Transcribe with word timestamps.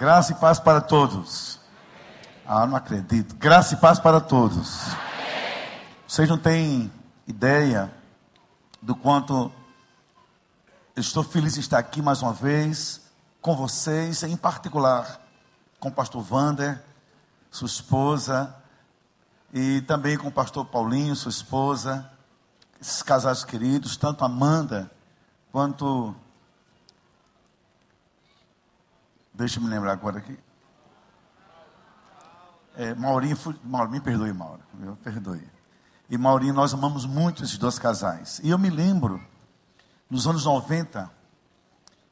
Graça 0.00 0.32
e 0.32 0.34
paz 0.34 0.58
para 0.58 0.80
todos. 0.80 1.60
Ah, 2.46 2.66
não 2.66 2.74
acredito. 2.74 3.36
Graça 3.36 3.74
e 3.74 3.76
paz 3.76 3.98
para 3.98 4.18
todos. 4.18 4.78
Vocês 6.08 6.26
não 6.26 6.38
têm 6.38 6.90
ideia 7.26 7.92
do 8.80 8.96
quanto 8.96 9.52
eu 10.96 11.00
estou 11.02 11.22
feliz 11.22 11.52
de 11.52 11.60
estar 11.60 11.76
aqui 11.76 12.00
mais 12.00 12.22
uma 12.22 12.32
vez 12.32 13.02
com 13.42 13.54
vocês, 13.54 14.22
em 14.22 14.38
particular 14.38 15.20
com 15.78 15.90
o 15.90 15.92
pastor 15.92 16.22
Vander, 16.22 16.82
sua 17.50 17.66
esposa, 17.66 18.56
e 19.52 19.82
também 19.82 20.16
com 20.16 20.28
o 20.28 20.32
pastor 20.32 20.64
Paulinho, 20.64 21.14
sua 21.14 21.28
esposa, 21.28 22.10
esses 22.80 23.02
casais 23.02 23.44
queridos, 23.44 23.98
tanto 23.98 24.24
Amanda 24.24 24.90
quanto 25.52 26.16
Deixa 29.32 29.58
eu 29.58 29.62
me 29.62 29.70
lembrar 29.70 29.92
agora 29.92 30.18
aqui. 30.18 30.38
É, 32.76 32.94
Maurinho, 32.94 33.36
Maurinho, 33.64 33.92
me 33.92 34.00
perdoe, 34.00 34.32
Mauro, 34.32 34.62
me 34.74 34.94
perdoe. 34.96 35.46
E 36.08 36.18
Maurinho, 36.18 36.54
nós 36.54 36.72
amamos 36.74 37.04
muito 37.04 37.44
esses 37.44 37.58
dois 37.58 37.78
casais. 37.78 38.40
E 38.42 38.50
eu 38.50 38.58
me 38.58 38.70
lembro, 38.70 39.22
nos 40.08 40.26
anos 40.26 40.44
90, 40.44 41.10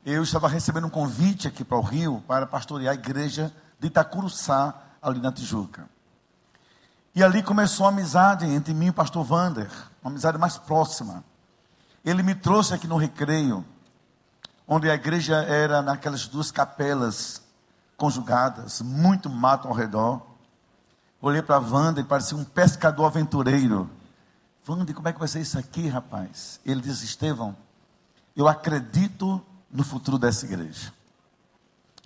eu 0.04 0.22
estava 0.22 0.48
recebendo 0.48 0.86
um 0.86 0.90
convite 0.90 1.48
aqui 1.48 1.64
para 1.64 1.78
o 1.78 1.82
Rio 1.82 2.22
para 2.26 2.46
pastorear 2.46 2.92
a 2.92 2.98
igreja 2.98 3.52
de 3.78 3.88
Itacuruçá, 3.88 4.74
ali 5.00 5.20
na 5.20 5.32
Tijuca. 5.32 5.88
E 7.14 7.22
ali 7.22 7.42
começou 7.42 7.86
a 7.86 7.88
amizade 7.88 8.46
entre 8.46 8.72
mim 8.74 8.86
e 8.86 8.90
o 8.90 8.94
pastor 8.94 9.24
Vander, 9.24 9.70
uma 10.02 10.10
amizade 10.10 10.38
mais 10.38 10.56
próxima. 10.56 11.24
Ele 12.04 12.22
me 12.22 12.34
trouxe 12.34 12.74
aqui 12.74 12.86
no 12.86 12.96
recreio 12.96 13.64
onde 14.68 14.90
a 14.90 14.94
igreja 14.94 15.36
era 15.44 15.80
naquelas 15.80 16.28
duas 16.28 16.50
capelas 16.50 17.40
conjugadas, 17.96 18.82
muito 18.82 19.30
mato 19.30 19.66
ao 19.66 19.72
redor. 19.72 20.20
Olhei 21.22 21.40
para 21.40 21.56
a 21.56 21.58
Wanda 21.58 22.00
e 22.00 22.04
parecia 22.04 22.36
um 22.36 22.44
pescador 22.44 23.06
aventureiro. 23.06 23.90
Wanda, 24.68 24.92
como 24.92 25.08
é 25.08 25.12
que 25.14 25.18
vai 25.18 25.26
ser 25.26 25.40
isso 25.40 25.58
aqui, 25.58 25.88
rapaz? 25.88 26.60
Ele 26.64 26.82
disse, 26.82 27.06
Estevão, 27.06 27.56
eu 28.36 28.46
acredito 28.46 29.42
no 29.70 29.82
futuro 29.82 30.18
dessa 30.18 30.44
igreja. 30.44 30.92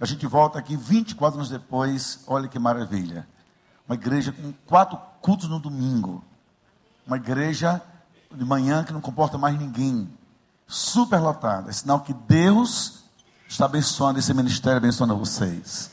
A 0.00 0.06
gente 0.06 0.24
volta 0.26 0.58
aqui 0.60 0.76
24 0.76 1.38
anos 1.38 1.50
depois, 1.50 2.20
olha 2.28 2.48
que 2.48 2.58
maravilha. 2.58 3.26
Uma 3.86 3.96
igreja 3.96 4.30
com 4.30 4.52
quatro 4.66 4.96
cultos 5.20 5.48
no 5.48 5.58
domingo. 5.58 6.24
Uma 7.04 7.16
igreja 7.16 7.82
de 8.30 8.44
manhã 8.44 8.84
que 8.84 8.92
não 8.92 9.00
comporta 9.00 9.36
mais 9.36 9.58
ninguém 9.58 10.08
superlotada. 10.72 11.68
É 11.68 11.72
sinal 11.72 12.00
que 12.00 12.14
Deus 12.14 13.04
está 13.46 13.66
abençoando 13.66 14.18
esse 14.18 14.32
ministério, 14.32 14.78
abençoando 14.78 15.16
vocês. 15.16 15.90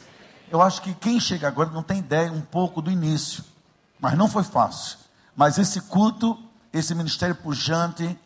Eu 0.49 0.61
acho 0.61 0.81
que 0.81 0.94
quem 0.94 1.19
chega 1.19 1.47
agora 1.47 1.69
não 1.69 1.83
tem 1.83 1.99
ideia 1.99 2.31
um 2.31 2.41
pouco 2.41 2.81
do 2.81 2.89
início, 2.89 3.44
mas 4.00 4.17
não 4.17 4.30
foi 4.30 4.44
fácil. 4.44 4.97
Mas 5.35 5.57
esse 5.57 5.81
culto, 5.81 6.39
esse 6.72 6.95
ministério 6.95 7.35
pujante, 7.35 8.17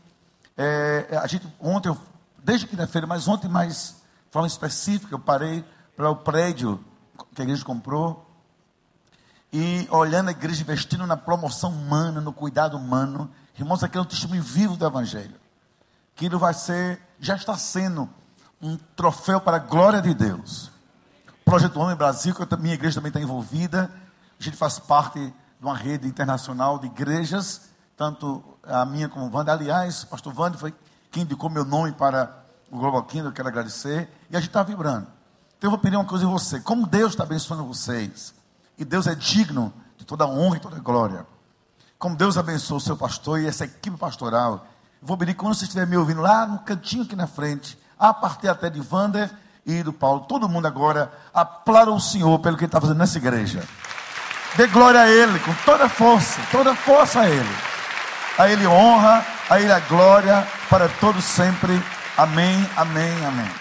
é, 0.56 1.20
a 1.22 1.26
gente 1.26 1.48
ontem, 1.59 1.96
desde 2.44 2.68
quinta-feira, 2.68 3.08
mas 3.08 3.28
ontem 3.28 3.50
mais 3.50 3.96
de 4.28 4.31
forma 4.31 4.48
específica, 4.48 5.14
eu 5.14 5.20
parei 5.20 5.66
para 5.98 6.09
o 6.09 6.16
prédio 6.16 6.80
que 7.34 7.42
a 7.42 7.44
igreja 7.44 7.66
comprou 7.66 8.30
e 9.52 9.88
olhando 9.90 10.30
a 10.30 10.31
igreja 10.31 10.62
investindo 10.62 11.06
na 11.08 11.18
promoção 11.18 11.72
humana, 11.72 12.22
no 12.22 12.31
cuidado 12.31 12.78
humano. 12.78 13.30
Irmãos, 13.58 13.84
aqui 13.84 13.98
é 13.98 14.02
um 14.02 14.06
testemunho 14.06 14.42
vivo 14.42 14.78
do 14.78 14.86
Evangelho 14.86 15.43
aquilo 16.16 16.38
vai 16.38 16.53
ser, 16.53 17.02
já 17.19 17.36
está 17.36 17.58
sendo 17.58 18.09
um 18.61 18.78
troféu 18.95 19.42
para 19.42 19.58
a 19.58 19.59
glória 19.59 20.02
de 20.02 20.14
Deus. 20.14 20.72
Projeto 21.44 21.80
Homem 21.80 21.95
Brasil, 21.95 22.33
que 22.33 22.53
a 22.53 22.58
minha 22.58 22.75
igreja 22.75 22.95
também 22.95 23.09
está 23.09 23.19
envolvida, 23.19 23.92
a 24.39 24.44
gente 24.44 24.56
faz 24.56 24.80
parte 24.80 25.19
de 25.19 25.66
uma 25.66 25.75
rede 25.75 26.08
internacional 26.08 26.80
de 26.80 26.88
igrejas, 26.88 27.69
tanto 27.97 28.44
a 28.64 28.86
minha 28.86 29.09
como 29.09 29.25
o 29.25 29.36
Wander. 29.36 29.53
Aliás, 29.53 30.03
o 30.03 30.07
pastor 30.07 30.34
Wander 30.38 30.59
foi 30.59 30.73
quem 31.12 31.23
indicou 31.23 31.50
meu 31.50 31.66
nome 31.66 31.91
para 31.91 32.44
o 32.72 32.78
Global 32.78 33.03
Kingdom, 33.03 33.29
eu 33.29 33.34
quero 33.34 33.47
agradecer, 33.47 34.09
e 34.29 34.35
a 34.35 34.40
gente 34.40 34.50
está 34.50 34.63
vibrando. 34.63 35.07
Então 35.57 35.68
eu 35.68 35.72
vou 35.72 35.79
pedir 35.79 35.96
uma 35.96 36.06
coisa 36.06 36.25
em 36.25 36.28
você, 36.28 36.59
como 36.59 36.88
Deus 36.88 37.13
está 37.13 37.23
abençoando 37.23 37.66
vocês, 37.66 38.34
e 38.78 38.85
Deus 38.85 39.07
é 39.07 39.16
digno 39.16 39.73
de 39.97 40.06
toda 40.06 40.25
honra 40.25 40.57
e 40.57 40.59
toda 40.59 40.79
glória, 40.79 41.25
como 42.00 42.16
Deus 42.16 42.38
abençoou 42.38 42.78
o 42.78 42.81
seu 42.81 42.97
pastor 42.97 43.40
e 43.40 43.47
essa 43.47 43.66
equipe 43.66 43.96
pastoral, 43.97 44.68
Vou 45.06 45.18
pedir 45.18 45.34
quando 45.34 45.53
você 45.53 45.66
estiver 45.66 45.86
me 45.86 45.97
ouvindo 45.97 46.22
lá 46.22 46.46
no 46.47 46.59
cantinho 46.59 47.03
aqui 47.03 47.14
na 47.14 47.28
frente, 47.28 47.78
a 48.00 48.14
partir 48.14 48.47
até 48.47 48.69
de 48.69 48.80
Vander 48.80 49.30
e 49.66 49.84
do 49.84 49.91
Paulo, 49.91 50.22
todo 50.22 50.47
mundo 50.47 50.66
agora 50.66 51.12
aplauda 51.34 51.91
o 51.91 52.00
Senhor 52.00 52.40
pelo 52.40 52.56
que 52.56 52.64
ele 52.64 52.69
está 52.69 52.80
fazendo 52.80 53.00
nessa 53.00 53.18
igreja. 53.18 53.68
Dê 54.56 54.66
glória 54.68 55.02
a 55.02 55.09
Ele, 55.09 55.38
com 55.40 55.53
toda 55.66 55.90
força, 55.90 56.40
toda 56.50 56.74
força 56.74 57.19
a 57.19 57.30
Ele. 57.30 57.56
A 58.38 58.47
Ele 58.47 58.66
honra, 58.66 59.25
a 59.50 59.59
Ele 59.59 59.74
a 59.74 59.80
glória, 59.81 60.47
para 60.69 60.88
todos 60.88 61.25
sempre. 61.25 61.84
Amém, 62.18 62.66
amém, 62.78 63.25
amém. 63.25 63.52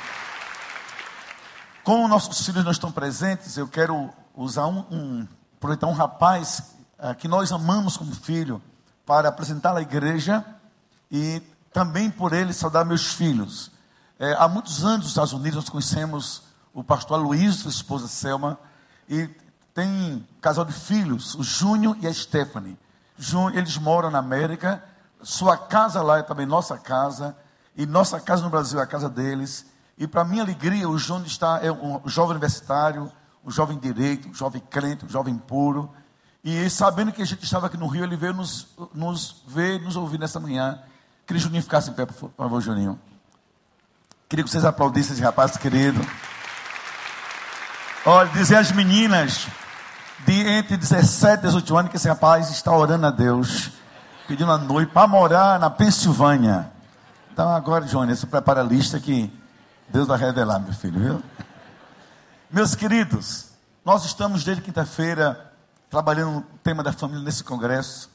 Como 1.83 2.07
nossos 2.07 2.47
filhos 2.47 2.63
não 2.63 2.71
estão 2.71 2.93
presentes, 2.93 3.57
eu 3.57 3.67
quero 3.67 4.11
usar 4.33 4.67
um, 4.67 4.85
um 4.91 5.29
aproveitar 5.57 5.89
um 5.89 5.93
rapaz 5.93 6.75
uh, 7.01 7.15
que 7.17 7.27
nós 7.27 7.51
amamos 7.51 7.97
como 7.97 8.15
filho, 8.15 8.63
para 9.05 9.29
apresentar 9.29 9.77
à 9.77 9.83
igreja 9.83 10.45
e 11.13 11.43
também 11.73 12.11
por 12.11 12.33
ele 12.33 12.55
saudar 12.55 12.87
meus 12.87 13.13
filhos. 13.13 13.71
É, 14.19 14.33
há 14.39 14.49
muitos 14.49 14.83
anos 14.83 15.01
nos 15.01 15.09
Estados 15.09 15.33
Unidos 15.35 15.57
nós 15.57 15.69
conhecemos 15.69 16.43
o 16.73 16.83
pastor 16.83 17.21
Luiz, 17.21 17.57
sua 17.57 17.71
esposa 17.71 18.09
Selma, 18.09 18.59
e 19.07 19.29
tem 19.75 19.87
um 19.87 20.25
casal 20.41 20.65
de 20.65 20.73
filhos, 20.73 21.35
o 21.35 21.43
Júnior 21.43 21.97
e 22.01 22.07
a 22.07 22.15
Stephanie. 22.15 22.79
Júnior, 23.19 23.59
eles 23.59 23.77
moram 23.77 24.11
na 24.11 24.19
América, 24.19 24.83
sua 25.23 25.57
casa 25.57 26.03
lá 26.03 26.19
é 26.19 26.23
também 26.23 26.47
nossa 26.47 26.79
casa, 26.79 27.37
e 27.77 27.85
nossa 27.85 28.19
casa 28.19 28.43
no 28.43 28.51
Brasil 28.51 28.81
é 28.81 28.83
a 28.83 28.87
casa 28.87 29.09
deles. 29.09 29.67
E 29.99 30.07
para 30.07 30.25
minha 30.25 30.43
alegria, 30.43 30.89
o 30.89 30.99
Júnior 30.99 31.27
está, 31.27 31.61
é 31.63 31.71
um 31.71 32.01
jovem 32.07 32.33
universitário, 32.33 33.13
um 33.45 33.51
jovem 33.51 33.79
direito, 33.79 34.29
um 34.29 34.35
jovem 34.35 34.63
crente, 34.71 35.05
um 35.05 35.09
jovem 35.09 35.37
puro. 35.37 35.91
E 36.45 36.69
sabendo 36.71 37.13
que 37.13 37.23
a 37.23 37.25
gente 37.25 37.45
estava 37.45 37.67
aqui 37.67 37.77
no 37.77 37.87
Rio, 37.87 38.05
ele 38.05 38.17
veio 38.17 38.35
nos, 38.35 38.69
nos 38.95 39.43
ver, 39.47 39.81
nos 39.81 39.97
ouvir 39.97 40.19
nessa 40.19 40.41
manhã. 40.41 40.83
Queria 41.33 41.41
que 41.41 41.49
Juninho 41.49 41.63
ficasse 41.63 41.89
em 41.89 41.95
pé, 41.95 42.05
por 42.05 42.31
favor, 42.37 42.61
Juninho. 42.61 43.01
Queria 44.29 44.45
que 44.45 44.51
vocês 44.51 44.67
aplaudissem 44.67 45.15
esse 45.15 45.23
rapaz 45.23 45.57
querido. 45.57 45.99
Olha, 48.05 48.29
dizer 48.29 48.57
às 48.57 48.71
meninas 48.71 49.47
de 50.27 50.47
entre 50.47 50.77
17 50.77 51.39
e 51.39 51.47
18 51.47 51.75
anos 51.79 51.91
que 51.91 51.97
esse 51.97 52.07
rapaz 52.07 52.51
está 52.51 52.71
orando 52.71 53.07
a 53.07 53.11
Deus, 53.11 53.71
pedindo 54.29 54.53
a 54.53 54.59
noite 54.59 54.93
para 54.93 55.09
morar 55.09 55.59
na 55.59 55.71
Pensilvânia. 55.71 56.71
Então 57.33 57.49
agora, 57.49 57.87
Johnny, 57.87 58.15
se 58.15 58.27
prepara 58.27 58.61
a 58.61 58.65
lista 58.65 59.01
que 59.01 59.33
Deus 59.89 60.07
vai 60.07 60.19
revelar, 60.19 60.59
meu 60.59 60.75
filho, 60.75 61.01
viu? 61.01 61.23
Meus 62.51 62.75
queridos, 62.75 63.53
nós 63.83 64.05
estamos 64.05 64.45
desde 64.45 64.63
quinta-feira 64.63 65.51
trabalhando 65.89 66.31
no 66.31 66.43
tema 66.63 66.83
da 66.83 66.93
família 66.93 67.25
nesse 67.25 67.43
congresso. 67.43 68.12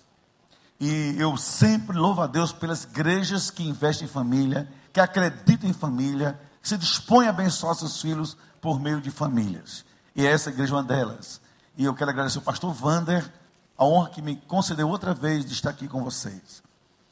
E 0.80 1.16
eu 1.18 1.36
sempre 1.38 1.98
louvo 1.98 2.22
a 2.22 2.28
Deus 2.28 2.52
pelas 2.52 2.84
igrejas 2.84 3.50
que 3.50 3.68
investem 3.68 4.06
em 4.06 4.12
família, 4.12 4.70
que 4.94 5.00
acreditam 5.00 5.70
em 5.70 5.74
família, 5.74 6.40
que 6.62 6.70
se 6.70 6.78
dispõem 6.78 7.28
a 7.28 7.32
abençoar 7.32 7.74
seus 7.76 8.02
filhos 8.02 8.38
por 8.62 8.80
meio 8.80 9.02
de 9.02 9.10
famílias. 9.10 9.84
E 10.16 10.26
essa 10.26 10.50
igreja 10.50 10.74
é 10.74 10.76
uma 10.78 10.84
delas. 10.84 11.42
E 11.76 11.86
eu 11.86 11.94
quero 11.94 12.12
agradecer 12.12 12.38
ao 12.38 12.44
pastor 12.44 12.74
Vander, 12.74 13.32
a 13.78 13.86
honra 13.86 14.10
que 14.10 14.22
me 14.22 14.36
concedeu 14.36 14.90
outra 14.90 15.14
vez 15.14 15.46
de 15.46 15.54
estar 15.54 15.70
aqui 15.70 15.88
com 15.88 16.04
vocês. 16.04 16.64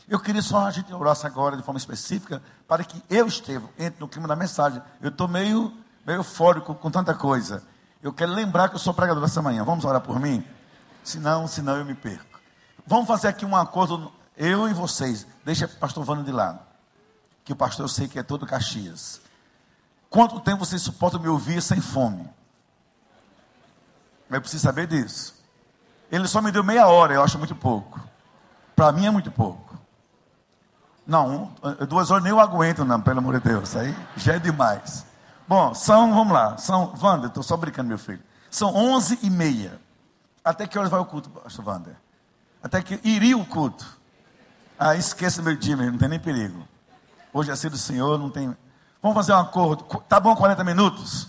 Eu 0.08 0.20
queria 0.20 0.42
só 0.42 0.66
a 0.66 0.72
gente 0.72 0.94
orasse 0.94 1.26
agora 1.26 1.58
de 1.58 1.64
forma 1.64 1.78
específica 1.80 2.42
para 2.68 2.84
que 2.84 3.02
eu, 3.10 3.28
Estevam, 3.28 3.70
entre 3.78 4.00
no 4.00 4.08
clima 4.08 4.28
da 4.28 4.36
mensagem. 4.36 4.82
Eu 5.02 5.10
estou 5.10 5.28
meio, 5.28 5.74
meio 6.06 6.20
eufórico 6.20 6.76
com 6.76 6.92
tanta 6.92 7.14
coisa. 7.14 7.64
Eu 8.02 8.14
quero 8.14 8.32
lembrar 8.32 8.70
que 8.70 8.76
eu 8.76 8.80
sou 8.80 8.94
pregador 8.94 9.24
essa 9.24 9.42
manhã. 9.42 9.64
Vamos 9.64 9.84
orar 9.86 10.02
por 10.02 10.20
mim? 10.20 10.44
Senão, 11.04 11.48
senão 11.48 11.78
eu 11.78 11.86
me 11.86 11.96
perco. 11.96 12.35
Vamos 12.86 13.08
fazer 13.08 13.28
aqui 13.28 13.46
um 13.46 13.56
acordo, 13.56 14.12
eu 14.38 14.70
e 14.70 14.74
vocês. 14.74 15.26
Deixa 15.44 15.66
o 15.66 15.70
pastor 15.70 16.04
Vano 16.04 16.24
de 16.24 16.32
lado. 16.32 16.60
Que 17.44 17.54
o 17.54 17.56
pastor 17.56 17.86
eu 17.86 17.90
sei 17.90 18.08
que 18.08 18.20
é 18.20 18.24
todo 18.24 18.46
Caxias. 18.46 19.22
Quanto 20.10 20.40
tempo 20.40 20.66
vocês 20.66 20.82
suportam 20.82 21.20
me 21.20 21.28
ouvir 21.28 21.62
sem 21.62 21.82
fome? 21.82 22.30
Eu 24.30 24.42
preciso 24.42 24.64
saber 24.64 24.88
disso. 24.88 25.36
Ele 26.12 26.28
só 26.28 26.42
me 26.42 26.52
deu 26.52 26.64
meia 26.64 26.88
hora, 26.88 27.14
eu 27.14 27.24
acho 27.24 27.38
muito 27.38 27.56
pouco. 27.56 28.00
Para 28.76 28.92
mim 28.92 29.06
é 29.06 29.12
muito 29.12 29.32
pouco. 29.32 29.76
Não, 31.06 31.54
duas 31.88 32.10
horas 32.10 32.24
nem 32.24 32.32
eu 32.32 32.40
aguento, 32.40 32.84
não, 32.84 33.00
pelo 33.00 33.20
amor 33.20 33.40
de 33.40 33.50
Deus. 33.50 33.76
Aí 33.76 33.96
já 34.16 34.34
é 34.34 34.40
demais. 34.40 35.06
Bom, 35.48 35.74
são, 35.74 36.14
vamos 36.14 36.34
lá, 36.34 36.58
são, 36.58 36.94
Wander, 37.00 37.28
estou 37.28 37.44
só 37.44 37.56
brincando, 37.56 37.90
meu 37.90 38.00
filho. 38.00 38.24
São 38.50 38.74
onze 38.76 39.20
e 39.22 39.30
meia. 39.30 39.80
Até 40.44 40.68
que 40.68 40.78
horas 40.78 40.90
vai 40.90 41.00
o 41.00 41.06
culto, 41.06 41.30
pastor 41.30 41.66
Wander? 41.66 41.96
Até 42.66 42.82
que 42.82 43.00
iria 43.04 43.38
o 43.38 43.46
culto. 43.46 43.86
Ah, 44.80 44.96
esqueça 44.96 45.40
meu 45.40 45.56
time, 45.56 45.86
não 45.92 46.00
tem 46.00 46.10
nem 46.10 46.20
perigo. 46.20 46.68
Hoje 47.32 47.52
é 47.52 47.56
ser 47.56 47.70
do 47.70 47.78
Senhor, 47.78 48.18
não 48.18 48.28
tem. 48.28 48.58
Vamos 49.04 49.16
fazer 49.16 49.34
um 49.34 49.40
acordo. 49.40 49.84
Tá 50.10 50.20
bom 50.20 50.36
40 50.36 50.64
minutos? 50.64 51.28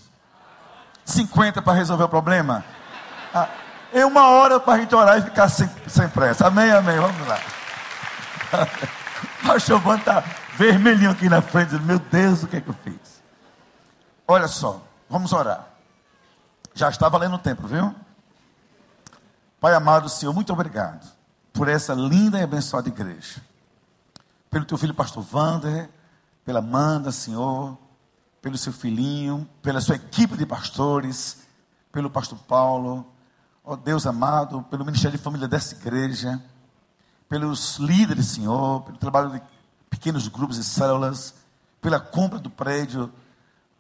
50 1.05 1.61
para 1.61 1.75
resolver 1.75 2.05
o 2.05 2.09
problema? 2.09 2.65
Ah, 3.35 3.51
é 3.93 4.07
uma 4.07 4.31
hora 4.31 4.59
para 4.59 4.73
a 4.73 4.79
gente 4.79 4.95
orar 4.95 5.19
e 5.19 5.23
ficar 5.23 5.51
sem, 5.51 5.69
sem 5.87 6.09
pressa. 6.09 6.47
Amém, 6.47 6.71
amém. 6.71 6.99
Vamos 6.99 7.29
lá. 7.29 7.39
O 9.55 9.59
Giovanni 9.59 10.01
está 10.01 10.25
vermelhinho 10.57 11.11
aqui 11.11 11.29
na 11.29 11.43
frente. 11.43 11.75
Meu 11.81 11.99
Deus, 11.99 12.43
o 12.43 12.49
que 12.49 12.57
é 12.57 12.61
que 12.63 12.69
eu 12.69 12.77
fiz? 12.83 13.23
Olha 14.27 14.49
só, 14.49 14.83
vamos 15.09 15.35
orar. 15.35 15.67
Já 16.75 16.89
está 16.89 17.11
valendo 17.11 17.35
o 17.35 17.39
tempo, 17.39 17.67
viu? 17.67 17.95
Pai 19.61 19.75
amado, 19.75 20.09
Senhor, 20.09 20.33
muito 20.33 20.53
obrigado 20.53 21.16
por 21.57 21.69
essa 21.69 21.95
linda 21.95 22.39
e 22.39 22.43
abençoada 22.43 22.89
igreja. 22.89 23.41
Pelo 24.51 24.67
teu 24.67 24.77
filho, 24.77 24.93
pastor 24.93 25.25
Wander, 25.33 25.89
pela 26.45 26.59
Amanda, 26.59 27.11
Senhor, 27.11 27.79
pelo 28.43 28.59
seu 28.59 28.75
filhinho, 28.75 29.49
pela 29.63 29.81
sua 29.81 29.97
equipe 29.97 30.37
de 30.37 30.45
pastores, 30.45 31.39
pelo 31.91 32.11
pastor 32.11 32.39
Paulo, 32.41 33.07
ó 33.65 33.73
oh, 33.73 33.77
Deus 33.77 34.07
amado, 34.07 34.63
pelo 34.65 34.85
ministério 34.85 35.17
de 35.17 35.25
família 35.25 35.49
dessa 35.49 35.75
igreja, 35.75 36.41
pelos 37.27 37.79
líderes, 37.79 38.27
Senhor, 38.27 38.83
pelo 38.83 38.99
trabalho 38.99 39.31
de 39.31 39.43
pequenos 39.89 40.29
grupos 40.29 40.59
e 40.59 40.65
células, 40.65 41.35
pela 41.81 41.99
compra 41.99 42.39
do 42.39 42.51
prédio, 42.51 43.11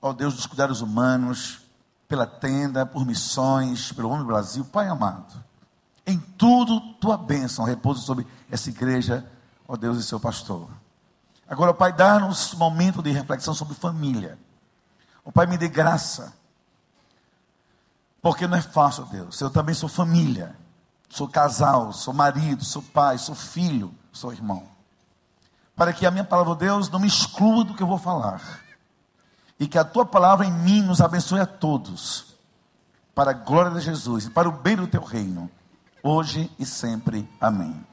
ó 0.00 0.10
oh, 0.10 0.12
Deus 0.14 0.34
dos 0.34 0.46
cuidados 0.46 0.80
humanos, 0.80 1.60
pela 2.08 2.26
tenda, 2.26 2.86
por 2.86 3.04
missões, 3.04 3.92
pelo 3.92 4.08
Homem 4.08 4.26
Brasil, 4.26 4.64
Pai 4.64 4.88
amado. 4.88 5.44
Em 6.06 6.18
tudo, 6.18 6.80
tua 6.94 7.16
bênção 7.16 7.64
repousa 7.64 8.00
sobre 8.00 8.24
essa 8.48 8.70
igreja, 8.70 9.26
ó 9.66 9.76
Deus 9.76 9.98
e 9.98 10.04
seu 10.04 10.20
pastor. 10.20 10.68
Agora, 11.48 11.74
Pai, 11.74 11.92
dá-nos 11.92 12.54
um 12.54 12.58
momento 12.58 13.02
de 13.02 13.10
reflexão 13.10 13.52
sobre 13.52 13.74
família. 13.74 14.38
O 15.24 15.32
Pai, 15.32 15.46
me 15.46 15.58
dê 15.58 15.68
graça. 15.68 16.32
Porque 18.22 18.46
não 18.46 18.56
é 18.56 18.62
fácil, 18.62 19.04
Deus. 19.06 19.40
Eu 19.40 19.50
também 19.50 19.74
sou 19.74 19.88
família. 19.88 20.56
Sou 21.08 21.28
casal, 21.28 21.92
sou 21.92 22.12
marido, 22.12 22.64
sou 22.64 22.82
pai, 22.82 23.16
sou 23.18 23.34
filho, 23.34 23.94
sou 24.12 24.32
irmão. 24.32 24.64
Para 25.74 25.92
que 25.92 26.04
a 26.04 26.10
minha 26.10 26.24
palavra, 26.24 26.54
Deus, 26.54 26.90
não 26.90 26.98
me 26.98 27.06
exclua 27.06 27.64
do 27.64 27.74
que 27.74 27.82
eu 27.82 27.86
vou 27.86 27.98
falar. 27.98 28.60
E 29.58 29.68
que 29.68 29.78
a 29.78 29.84
tua 29.84 30.04
palavra 30.04 30.44
em 30.44 30.52
mim 30.52 30.82
nos 30.82 31.00
abençoe 31.00 31.40
a 31.40 31.46
todos. 31.46 32.34
Para 33.14 33.30
a 33.30 33.34
glória 33.34 33.70
de 33.70 33.80
Jesus 33.80 34.26
e 34.26 34.30
para 34.30 34.48
o 34.48 34.52
bem 34.52 34.76
do 34.76 34.86
teu 34.86 35.02
reino 35.02 35.50
hoje 36.06 36.50
e 36.58 36.64
sempre. 36.64 37.28
Amém. 37.40 37.84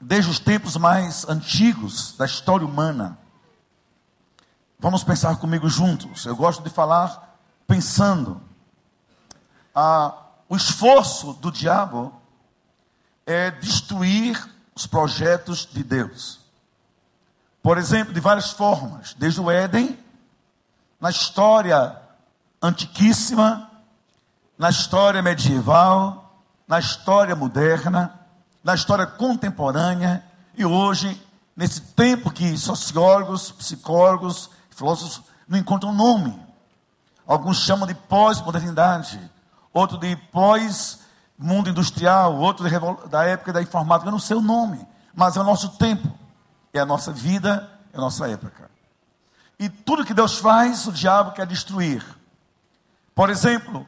Desde 0.00 0.30
os 0.30 0.38
tempos 0.38 0.76
mais 0.76 1.26
antigos 1.28 2.12
da 2.16 2.26
história 2.26 2.66
humana, 2.66 3.18
vamos 4.78 5.02
pensar 5.02 5.36
comigo 5.38 5.68
juntos. 5.68 6.26
Eu 6.26 6.36
gosto 6.36 6.62
de 6.62 6.70
falar 6.70 7.38
pensando. 7.66 8.40
Ah, 9.74 10.14
o 10.48 10.56
esforço 10.56 11.32
do 11.34 11.50
diabo 11.50 12.12
é 13.26 13.50
destruir 13.50 14.38
os 14.74 14.86
projetos 14.86 15.66
de 15.66 15.82
Deus. 15.82 16.40
Por 17.62 17.78
exemplo, 17.78 18.12
de 18.12 18.20
várias 18.20 18.50
formas, 18.50 19.14
desde 19.14 19.40
o 19.40 19.50
Éden, 19.50 19.98
na 21.00 21.08
história 21.08 21.98
antiquíssima, 22.60 23.70
na 24.58 24.68
história 24.68 25.22
medieval, 25.22 26.23
na 26.66 26.78
história 26.78 27.36
moderna, 27.36 28.18
na 28.62 28.74
história 28.74 29.06
contemporânea 29.06 30.24
e 30.56 30.64
hoje, 30.64 31.20
nesse 31.56 31.80
tempo 31.80 32.30
que 32.30 32.56
sociólogos, 32.56 33.50
psicólogos, 33.52 34.50
filósofos 34.70 35.22
não 35.48 35.58
encontram 35.58 35.92
nome. 35.92 36.38
Alguns 37.26 37.58
chamam 37.58 37.86
de 37.86 37.94
pós-modernidade, 37.94 39.20
outro 39.72 39.98
de 39.98 40.16
pós-mundo 40.30 41.70
industrial, 41.70 42.36
outro 42.36 42.68
de, 42.68 43.08
da 43.08 43.24
época 43.24 43.52
da 43.52 43.62
informática, 43.62 44.08
eu 44.08 44.12
não 44.12 44.18
sei 44.18 44.36
o 44.36 44.42
nome, 44.42 44.86
mas 45.14 45.36
é 45.36 45.40
o 45.40 45.44
nosso 45.44 45.70
tempo, 45.70 46.10
é 46.72 46.80
a 46.80 46.86
nossa 46.86 47.12
vida, 47.12 47.70
é 47.92 47.98
a 47.98 48.00
nossa 48.00 48.28
época. 48.28 48.70
E 49.58 49.68
tudo 49.68 50.04
que 50.04 50.14
Deus 50.14 50.38
faz, 50.38 50.86
o 50.86 50.92
diabo 50.92 51.32
quer 51.32 51.46
destruir. 51.46 52.04
Por 53.14 53.30
exemplo, 53.30 53.86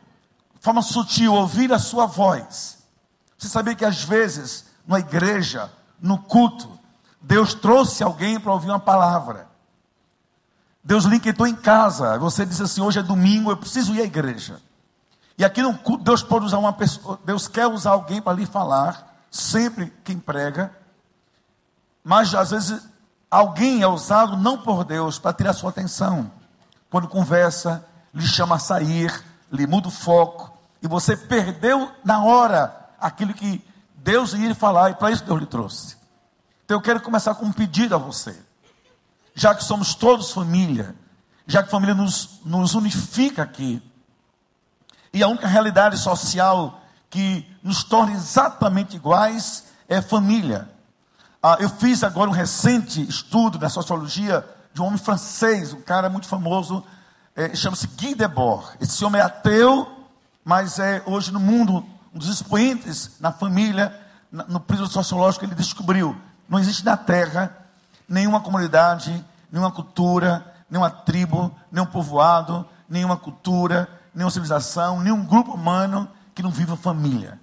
forma 0.67 0.83
sutil, 0.83 1.33
ouvir 1.33 1.73
a 1.73 1.79
sua 1.79 2.07
voz. 2.07 2.79
Você 3.39 3.49
sabia 3.49 3.73
que 3.73 3.85
às 3.85 4.03
vezes, 4.03 4.65
na 4.85 4.99
igreja, 4.99 5.71
no 6.01 6.19
culto, 6.19 6.77
Deus 7.21 7.55
trouxe 7.55 8.03
alguém 8.03 8.41
para 8.41 8.53
ouvir 8.53 8.71
uma 8.71 8.81
palavra. 8.81 9.47
Deus 10.83 11.05
lhe 11.05 11.17
inquietou 11.17 11.47
em 11.47 11.55
casa. 11.55 12.19
Você 12.19 12.45
disse 12.45 12.65
assim: 12.65 12.81
hoje 12.81 12.99
é 12.99 13.03
domingo, 13.03 13.49
eu 13.49 13.57
preciso 13.57 13.95
ir 13.95 14.01
à 14.01 14.05
igreja. 14.05 14.61
E 15.39 15.45
aqui 15.45 15.63
no 15.63 15.79
culto, 15.79 16.03
Deus 16.03 16.25
pode 16.25 16.47
usar 16.47 16.59
uma 16.59 16.73
pessoa, 16.73 17.21
Deus 17.25 17.47
quer 17.47 17.69
usar 17.69 17.91
alguém 17.91 18.21
para 18.21 18.37
lhe 18.37 18.45
falar, 18.45 19.23
sempre 19.31 19.93
quem 20.03 20.19
prega. 20.19 20.77
Mas 22.03 22.35
às 22.35 22.51
vezes 22.51 22.83
alguém 23.31 23.83
é 23.83 23.87
usado 23.87 24.37
não 24.37 24.59
por 24.59 24.83
Deus 24.83 25.17
para 25.17 25.33
tirar 25.33 25.53
sua 25.53 25.71
atenção. 25.71 26.29
Quando 26.91 27.07
conversa, 27.07 27.87
lhe 28.13 28.27
chama 28.27 28.57
a 28.57 28.59
sair, 28.59 29.13
lhe 29.53 29.65
muda 29.65 29.87
o 29.87 29.93
foco, 29.93 30.56
e 30.87 30.89
você 30.89 31.17
perdeu 31.17 31.91
na 32.05 32.23
hora 32.23 32.89
aquilo 32.99 33.35
que 33.35 33.63
Deus 33.97 34.33
ia 34.35 34.55
falar, 34.55 34.91
e 34.91 34.95
para 34.95 35.11
isso 35.11 35.25
Deus 35.25 35.41
lhe 35.41 35.47
trouxe. 35.47 35.97
Então 36.65 36.77
eu 36.77 36.81
quero 36.81 37.01
começar 37.01 37.35
com 37.35 37.45
um 37.45 37.53
pedido 37.53 37.97
a 37.97 37.99
você. 37.99 38.41
Já 39.35 39.53
que 39.53 39.65
somos 39.65 39.97
todos 39.97 40.31
família, 40.31 40.95
já 41.45 41.61
que 41.61 41.71
família 41.71 41.95
nos, 41.95 42.41
nos 42.45 42.75
unifica 42.75 43.43
aqui, 43.43 43.83
e 45.13 45.25
a 45.25 45.29
única 45.29 45.49
realidade 45.49 45.99
social 45.99 46.81
que 47.11 47.45
nos 47.65 47.83
torna 47.83 48.13
exatamente 48.13 48.95
iguais 48.95 49.65
é 49.89 50.01
família. 50.01 50.71
Ah, 51.43 51.57
eu 51.59 51.69
fiz 51.69 52.05
agora 52.05 52.31
um 52.31 52.33
recente 52.33 53.03
estudo 53.03 53.59
da 53.59 53.69
sociologia 53.69 54.49
de 54.73 54.81
um 54.81 54.87
homem 54.87 54.99
francês, 54.99 55.73
um 55.73 55.81
cara 55.81 56.09
muito 56.09 56.29
famoso, 56.29 56.85
é, 57.35 57.55
chama-se 57.57 57.89
Guy 57.89 58.15
Debord. 58.15 58.69
Esse 58.81 59.05
homem 59.05 59.21
é 59.21 59.25
ateu, 59.25 59.96
mas 60.47 60.79
é 60.79 61.03
hoje 61.07 61.33
no 61.33 61.41
mundo 61.41 61.85
um 62.15 62.19
dos 62.21 62.29
expoentes 62.29 63.17
na 63.19 63.33
família, 63.33 63.93
no 64.31 64.61
prisma 64.61 64.87
sociológico, 64.87 65.45
ele 65.45 65.57
descobriu: 65.57 66.17
não 66.49 66.61
existe 66.61 66.85
na 66.85 66.97
Terra 66.97 67.67
nenhuma 68.09 68.41
comunidade, 68.41 69.25
nenhuma 69.51 69.73
cultura, 69.73 70.55
nenhuma 70.71 70.89
tribo, 70.89 71.53
nenhum 71.71 71.85
povoado, 71.85 72.65
nenhuma 72.89 73.17
cultura, 73.17 73.89
nenhuma 74.15 74.31
civilização, 74.31 75.01
nenhum 75.01 75.25
grupo 75.25 75.53
humano 75.53 76.09
que 76.33 76.45
não 76.45 76.51
viva 76.53 76.77
família. 76.77 77.41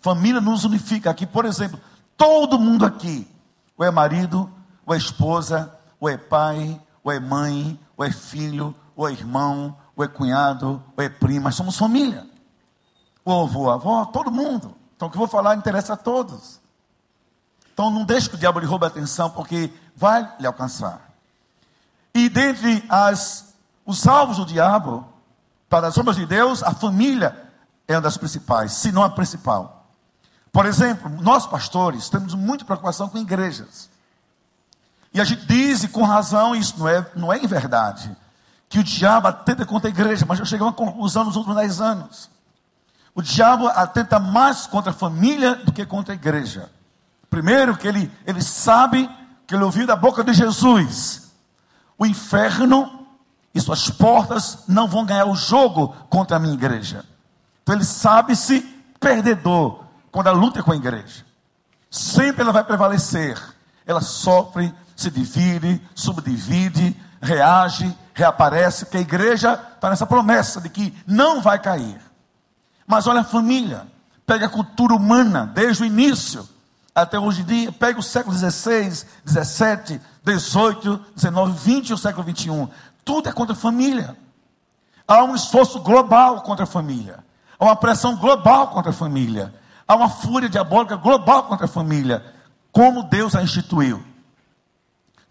Família 0.00 0.40
nos 0.40 0.64
unifica 0.64 1.10
aqui, 1.10 1.26
por 1.26 1.44
exemplo, 1.44 1.78
todo 2.16 2.58
mundo 2.58 2.86
aqui, 2.86 3.30
ou 3.76 3.84
é 3.84 3.90
marido, 3.90 4.50
ou 4.86 4.94
é 4.94 4.96
esposa, 4.96 5.70
ou 6.00 6.08
é 6.08 6.16
pai, 6.16 6.80
ou 7.04 7.12
é 7.12 7.20
mãe, 7.20 7.78
ou 7.94 8.06
é 8.06 8.10
filho, 8.10 8.74
ou 8.96 9.06
é 9.06 9.12
irmão, 9.12 9.76
ou 9.96 10.04
é 10.04 10.08
cunhado, 10.08 10.82
ou 10.96 11.04
é 11.04 11.08
prima, 11.08 11.52
somos 11.52 11.76
família. 11.76 12.26
O 13.24 13.42
avô, 13.42 13.70
a 13.70 13.74
avó, 13.74 14.04
todo 14.06 14.30
mundo. 14.30 14.74
Então 14.96 15.08
o 15.08 15.10
que 15.10 15.16
eu 15.16 15.20
vou 15.20 15.28
falar 15.28 15.56
interessa 15.56 15.94
a 15.94 15.96
todos. 15.96 16.60
Então 17.72 17.90
não 17.90 18.04
deixe 18.04 18.28
que 18.28 18.34
o 18.34 18.38
diabo 18.38 18.58
lhe 18.58 18.66
roube 18.66 18.84
a 18.84 18.88
atenção, 18.88 19.30
porque 19.30 19.72
vai 19.96 20.28
lhe 20.38 20.46
alcançar. 20.46 21.10
E 22.14 22.28
dentre 22.28 22.84
as, 22.88 23.54
os 23.86 24.06
alvos 24.06 24.36
do 24.36 24.46
diabo, 24.46 25.06
para 25.68 25.88
as 25.88 25.94
sombras 25.94 26.16
de 26.16 26.26
Deus, 26.26 26.62
a 26.62 26.74
família 26.74 27.50
é 27.88 27.94
uma 27.94 28.02
das 28.02 28.16
principais, 28.16 28.72
se 28.72 28.92
não 28.92 29.02
a 29.02 29.10
principal. 29.10 29.86
Por 30.52 30.66
exemplo, 30.66 31.08
nós 31.22 31.46
pastores 31.46 32.10
temos 32.10 32.34
muita 32.34 32.64
preocupação 32.64 33.08
com 33.08 33.16
igrejas. 33.18 33.88
E 35.14 35.20
a 35.20 35.24
gente 35.24 35.46
diz, 35.46 35.82
e 35.82 35.88
com 35.88 36.02
razão, 36.02 36.54
isso 36.54 36.78
não 36.78 36.88
é, 36.88 37.10
não 37.14 37.32
é 37.32 37.38
em 37.38 37.46
verdade, 37.46 38.14
que 38.72 38.78
o 38.78 38.82
diabo 38.82 39.28
atenta 39.28 39.66
contra 39.66 39.90
a 39.90 39.92
igreja, 39.92 40.24
mas 40.26 40.38
eu 40.38 40.46
cheguei 40.46 40.64
a 40.64 40.68
uma 40.68 40.72
conclusão 40.72 41.26
nos 41.26 41.36
últimos 41.36 41.58
dez 41.58 41.78
anos. 41.78 42.30
O 43.14 43.20
diabo 43.20 43.68
atenta 43.68 44.18
mais 44.18 44.66
contra 44.66 44.92
a 44.92 44.94
família 44.94 45.56
do 45.56 45.70
que 45.70 45.84
contra 45.84 46.14
a 46.14 46.16
igreja. 46.16 46.70
Primeiro, 47.28 47.76
que 47.76 47.86
ele, 47.86 48.10
ele 48.26 48.40
sabe 48.40 49.10
que 49.46 49.54
ele 49.54 49.62
ouviu 49.62 49.86
da 49.86 49.94
boca 49.94 50.24
de 50.24 50.32
Jesus: 50.32 51.32
o 51.98 52.06
inferno 52.06 53.06
e 53.54 53.60
suas 53.60 53.90
portas 53.90 54.60
não 54.66 54.88
vão 54.88 55.04
ganhar 55.04 55.26
o 55.26 55.36
jogo 55.36 55.94
contra 56.08 56.38
a 56.38 56.40
minha 56.40 56.54
igreja. 56.54 57.04
Então 57.62 57.74
ele 57.74 57.84
sabe-se 57.84 58.62
perdedor 58.98 59.84
quando 60.10 60.28
a 60.28 60.32
luta 60.32 60.60
é 60.60 60.62
com 60.62 60.72
a 60.72 60.76
igreja. 60.76 61.26
Sempre 61.90 62.40
ela 62.40 62.52
vai 62.52 62.64
prevalecer. 62.64 63.38
Ela 63.84 64.00
sofre, 64.00 64.72
se 64.96 65.10
divide, 65.10 65.78
subdivide, 65.94 66.96
reage, 67.20 67.94
reaparece, 68.14 68.84
porque 68.84 68.98
a 68.98 69.00
igreja 69.00 69.60
está 69.74 69.90
nessa 69.90 70.06
promessa 70.06 70.60
de 70.60 70.68
que 70.68 70.94
não 71.06 71.40
vai 71.40 71.58
cair. 71.58 72.00
Mas 72.86 73.06
olha 73.06 73.20
a 73.20 73.24
família, 73.24 73.86
pega 74.26 74.46
a 74.46 74.50
cultura 74.50 74.94
humana 74.94 75.50
desde 75.54 75.82
o 75.82 75.86
início 75.86 76.48
até 76.94 77.18
hoje 77.18 77.40
em 77.40 77.44
dia, 77.44 77.72
pega 77.72 77.98
o 77.98 78.02
século 78.02 78.36
XVI, 78.36 78.90
XVII, 79.26 80.00
XVIII, 80.26 81.00
XIX, 81.16 81.58
XX 81.58 81.90
e 81.90 81.94
o 81.94 81.98
século 81.98 82.30
XXI. 82.30 82.68
Tudo 83.04 83.28
é 83.28 83.32
contra 83.32 83.54
a 83.54 83.58
família. 83.58 84.16
Há 85.08 85.24
um 85.24 85.34
esforço 85.34 85.80
global 85.80 86.42
contra 86.42 86.64
a 86.64 86.66
família. 86.66 87.24
Há 87.58 87.64
uma 87.64 87.76
pressão 87.76 88.16
global 88.16 88.68
contra 88.68 88.90
a 88.90 88.94
família. 88.94 89.54
Há 89.88 89.94
uma 89.94 90.08
fúria 90.08 90.48
diabólica 90.48 90.96
global 90.96 91.44
contra 91.44 91.64
a 91.64 91.68
família. 91.68 92.24
Como 92.70 93.02
Deus 93.04 93.34
a 93.34 93.42
instituiu. 93.42 94.02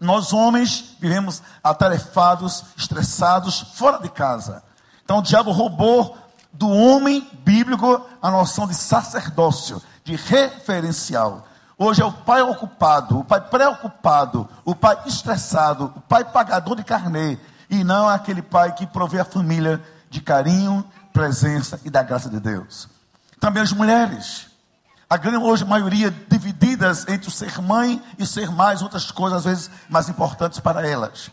Nós, 0.02 0.32
homens, 0.32 0.96
vivemos 1.00 1.40
atarefados, 1.62 2.64
estressados, 2.76 3.60
fora 3.74 3.98
de 3.98 4.08
casa. 4.08 4.62
Então, 5.04 5.18
o 5.18 5.22
diabo 5.22 5.52
roubou 5.52 6.18
do 6.52 6.68
homem 6.68 7.30
bíblico 7.44 8.04
a 8.20 8.30
noção 8.30 8.66
de 8.66 8.74
sacerdócio, 8.74 9.80
de 10.04 10.16
referencial. 10.16 11.46
Hoje 11.78 12.02
é 12.02 12.04
o 12.04 12.12
pai 12.12 12.42
ocupado, 12.42 13.20
o 13.20 13.24
pai 13.24 13.40
preocupado, 13.40 14.48
o 14.64 14.74
pai 14.74 14.98
estressado, 15.06 15.92
o 15.96 16.00
pai 16.00 16.24
pagador 16.24 16.76
de 16.76 16.84
carnê, 16.84 17.38
e 17.70 17.82
não 17.82 18.08
aquele 18.08 18.42
pai 18.42 18.72
que 18.72 18.86
provê 18.86 19.20
a 19.20 19.24
família 19.24 19.80
de 20.10 20.20
carinho, 20.20 20.84
presença 21.12 21.80
e 21.84 21.90
da 21.90 22.02
graça 22.02 22.28
de 22.28 22.40
Deus. 22.40 22.88
Também 23.40 23.62
as 23.62 23.72
mulheres, 23.72 24.46
a 25.12 25.18
grande 25.18 25.44
hoje 25.44 25.62
maioria 25.62 26.10
divididas 26.10 27.06
entre 27.06 27.28
o 27.28 27.30
ser 27.30 27.60
mãe 27.60 28.02
e 28.18 28.26
ser 28.26 28.50
mais 28.50 28.80
outras 28.80 29.10
coisas, 29.10 29.40
às 29.40 29.44
vezes 29.44 29.70
mais 29.86 30.08
importantes 30.08 30.58
para 30.58 30.88
elas. 30.88 31.30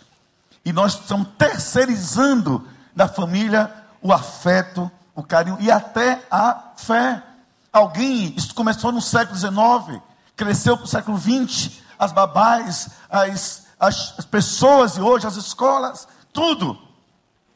E 0.65 0.73
nós 0.73 0.95
estamos 0.95 1.29
terceirizando 1.37 2.67
da 2.93 3.07
família 3.07 3.73
o 4.01 4.11
afeto, 4.11 4.91
o 5.15 5.23
carinho 5.23 5.55
e 5.61 5.71
até 5.71 6.21
a 6.29 6.73
fé. 6.75 7.23
Alguém, 7.71 8.33
isso 8.35 8.53
começou 8.53 8.91
no 8.91 9.01
século 9.01 9.39
XIX, 9.39 10.01
cresceu 10.35 10.75
para 10.75 10.83
o 10.83 10.89
século 10.89 11.17
XX, 11.17 11.79
as 11.97 12.11
babás, 12.11 12.89
as, 13.09 13.63
as, 13.79 14.13
as 14.17 14.25
pessoas 14.25 14.97
e 14.97 14.99
hoje 14.99 15.25
as 15.25 15.37
escolas, 15.37 16.05
tudo. 16.33 16.77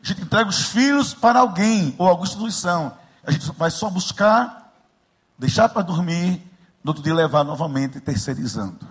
A 0.01 0.07
gente 0.07 0.21
entrega 0.21 0.49
os 0.49 0.67
filhos 0.67 1.13
para 1.13 1.41
alguém 1.41 1.93
ou 1.97 2.07
alguma 2.07 2.25
instituição. 2.25 2.93
A 3.27 3.31
gente 3.31 3.51
vai 3.57 3.69
só 3.69 3.89
buscar, 3.89 4.62
deixar 5.37 5.69
para 5.69 5.81
dormir, 5.81 6.41
no 6.83 6.91
outro 6.91 7.03
dia 7.03 7.13
levar 7.13 7.43
novamente, 7.43 7.99
terceirizando. 7.99 8.87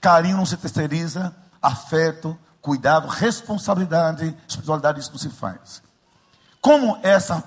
Carinho 0.00 0.36
não 0.36 0.46
se 0.46 0.56
terceiriza, 0.56 1.34
afeto, 1.60 2.38
cuidado, 2.60 3.08
responsabilidade, 3.08 4.36
espiritualidade, 4.46 5.00
isso 5.00 5.10
não 5.10 5.18
se 5.18 5.28
faz. 5.28 5.82
Como 6.60 6.98
essa 7.02 7.44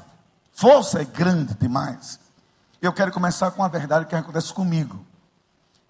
força 0.52 1.02
é 1.02 1.06
grande 1.06 1.54
demais, 1.56 2.20
eu 2.82 2.92
quero 2.92 3.12
começar 3.12 3.52
com 3.52 3.64
a 3.64 3.68
verdade 3.68 4.06
que 4.06 4.16
acontece 4.16 4.54
comigo. 4.54 5.06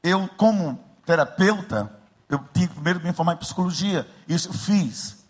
Eu, 0.01 0.27
como 0.37 0.79
terapeuta, 1.05 1.91
eu 2.29 2.39
tinha 2.53 2.67
que 2.67 2.73
primeiro 2.73 3.01
me 3.01 3.13
formar 3.13 3.33
em 3.33 3.37
psicologia, 3.37 4.07
isso 4.27 4.49
eu 4.49 4.53
fiz. 4.53 5.23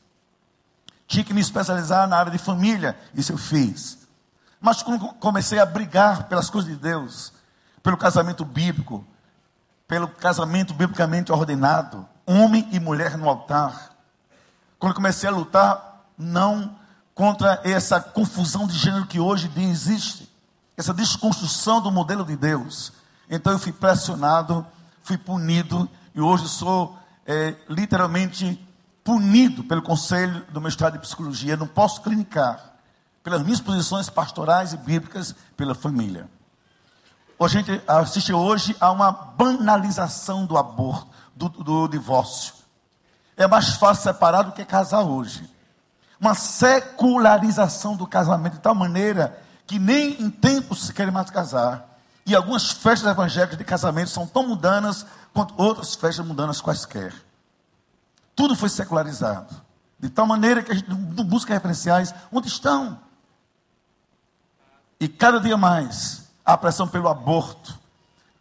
Tinha 1.08 1.24
que 1.24 1.34
me 1.34 1.42
especializar 1.42 2.08
na 2.08 2.18
área 2.18 2.32
de 2.32 2.38
família, 2.38 2.98
isso 3.14 3.32
eu 3.32 3.38
fiz. 3.38 4.03
Mas 4.64 4.82
quando 4.82 5.10
comecei 5.16 5.60
a 5.60 5.66
brigar 5.66 6.30
pelas 6.30 6.50
coisas 6.50 6.72
de 6.72 6.78
Deus, 6.78 7.34
pelo 7.84 7.98
casamento 7.98 8.46
bíblico, 8.46 9.06
pelo 9.86 10.08
casamento 10.08 10.74
biblicamente 10.74 11.34
ordenado, 11.34 12.08
homem 12.26 12.70
e 12.72 12.80
mulher 12.80 13.18
no 13.18 13.28
altar, 13.28 13.90
quando 14.80 14.96
comecei 14.96 15.28
a 15.28 15.34
lutar, 15.34 16.06
não 16.18 16.78
contra 17.14 17.60
essa 17.66 18.00
confusão 18.00 18.66
de 18.66 18.78
gênero 18.78 19.06
que 19.06 19.20
hoje 19.20 19.52
existe, 19.58 20.32
essa 20.78 20.94
desconstrução 20.94 21.82
do 21.82 21.92
modelo 21.92 22.24
de 22.24 22.38
Deus. 22.38 22.94
Então 23.30 23.52
eu 23.52 23.60
fui 23.60 23.74
pressionado, 23.74 24.66
fui 25.02 25.18
punido 25.18 25.90
e 26.16 26.22
hoje 26.22 26.48
sou 26.48 26.98
é, 27.26 27.54
literalmente 27.68 28.66
punido 29.04 29.66
pelo 29.66 29.82
conselho 29.82 30.46
do 30.54 30.62
mestrado 30.62 30.94
de 30.94 31.00
psicologia. 31.00 31.58
Não 31.58 31.68
posso 31.68 32.02
clinicar 32.02 32.73
pelas 33.24 33.42
minhas 33.42 33.62
posições 33.62 34.10
pastorais 34.10 34.74
e 34.74 34.78
bíblicas 34.78 35.34
pela 35.56 35.74
família. 35.74 36.30
A 37.40 37.48
gente 37.48 37.82
assiste 37.88 38.32
hoje 38.32 38.76
a 38.80 38.92
uma 38.92 39.12
banalização 39.12 40.46
do 40.46 40.58
aborto, 40.58 41.08
do, 41.36 41.50
do 41.50 41.88
divórcio. 41.88 42.54
É 43.36 43.48
mais 43.48 43.74
fácil 43.76 44.04
separar 44.04 44.44
do 44.44 44.52
que 44.52 44.64
casar 44.64 45.02
hoje 45.02 45.54
uma 46.24 46.36
secularização 46.36 47.98
do 47.98 48.08
casamento 48.08 48.54
de 48.54 48.60
tal 48.60 48.74
maneira 48.74 49.38
que 49.68 49.78
nem 49.78 50.22
em 50.22 50.30
tempos 50.30 50.86
se 50.86 50.94
querem 50.94 51.12
mais 51.12 51.30
casar. 51.30 52.00
E 52.26 52.34
algumas 52.34 52.72
festas 52.72 53.12
evangélicas 53.12 53.58
de 53.58 53.64
casamento 53.66 54.10
são 54.10 54.26
tão 54.26 54.48
mundanas 54.48 55.06
quanto 55.34 55.54
outras 55.62 55.96
festas 55.96 56.26
mundanas 56.26 56.62
quaisquer. 56.62 57.14
Tudo 58.34 58.56
foi 58.56 58.70
secularizado. 58.70 59.54
De 60.00 60.10
tal 60.10 60.26
maneira 60.26 60.64
que 60.64 60.72
a 60.72 60.76
gente 60.76 60.90
não 60.90 61.26
busca 61.26 61.54
referenciais 61.54 62.16
onde 62.32 62.48
estão. 62.48 62.98
E 65.00 65.08
cada 65.08 65.40
dia 65.40 65.58
mais, 65.58 66.30
a 66.46 66.58
pressão 66.58 66.88
pelo 66.88 67.10
aborto, 67.10 67.80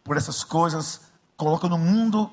por 0.03 0.17
essas 0.17 0.43
coisas, 0.43 1.01
coloca 1.35 1.67
no 1.67 1.77
mundo 1.77 2.29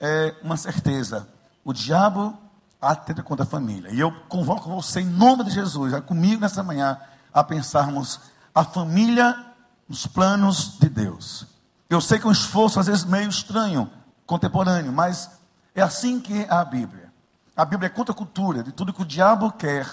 é, 0.00 0.34
uma 0.42 0.56
certeza. 0.56 1.28
O 1.64 1.72
diabo 1.72 2.36
atenta 2.80 3.22
contra 3.22 3.44
a 3.44 3.48
família. 3.48 3.90
E 3.90 3.98
eu 3.98 4.12
convoco 4.28 4.68
você, 4.68 5.00
em 5.00 5.06
nome 5.06 5.44
de 5.44 5.50
Jesus, 5.50 5.94
a 5.94 6.00
comigo 6.00 6.40
nessa 6.40 6.62
manhã, 6.62 6.98
a 7.32 7.42
pensarmos 7.42 8.20
a 8.54 8.64
família 8.64 9.44
nos 9.88 10.06
planos 10.06 10.78
de 10.78 10.88
Deus. 10.88 11.46
Eu 11.88 12.00
sei 12.00 12.18
que 12.18 12.26
é 12.26 12.28
um 12.28 12.32
esforço, 12.32 12.80
às 12.80 12.86
vezes, 12.86 13.04
meio 13.04 13.28
estranho, 13.28 13.90
contemporâneo, 14.26 14.92
mas 14.92 15.30
é 15.74 15.82
assim 15.82 16.20
que 16.20 16.42
é 16.42 16.46
a 16.50 16.64
Bíblia. 16.64 17.12
A 17.56 17.64
Bíblia 17.64 17.86
é 17.86 17.90
contra 17.90 18.12
a 18.12 18.16
cultura, 18.16 18.62
de 18.62 18.72
tudo 18.72 18.92
que 18.92 19.02
o 19.02 19.06
diabo 19.06 19.52
quer, 19.52 19.86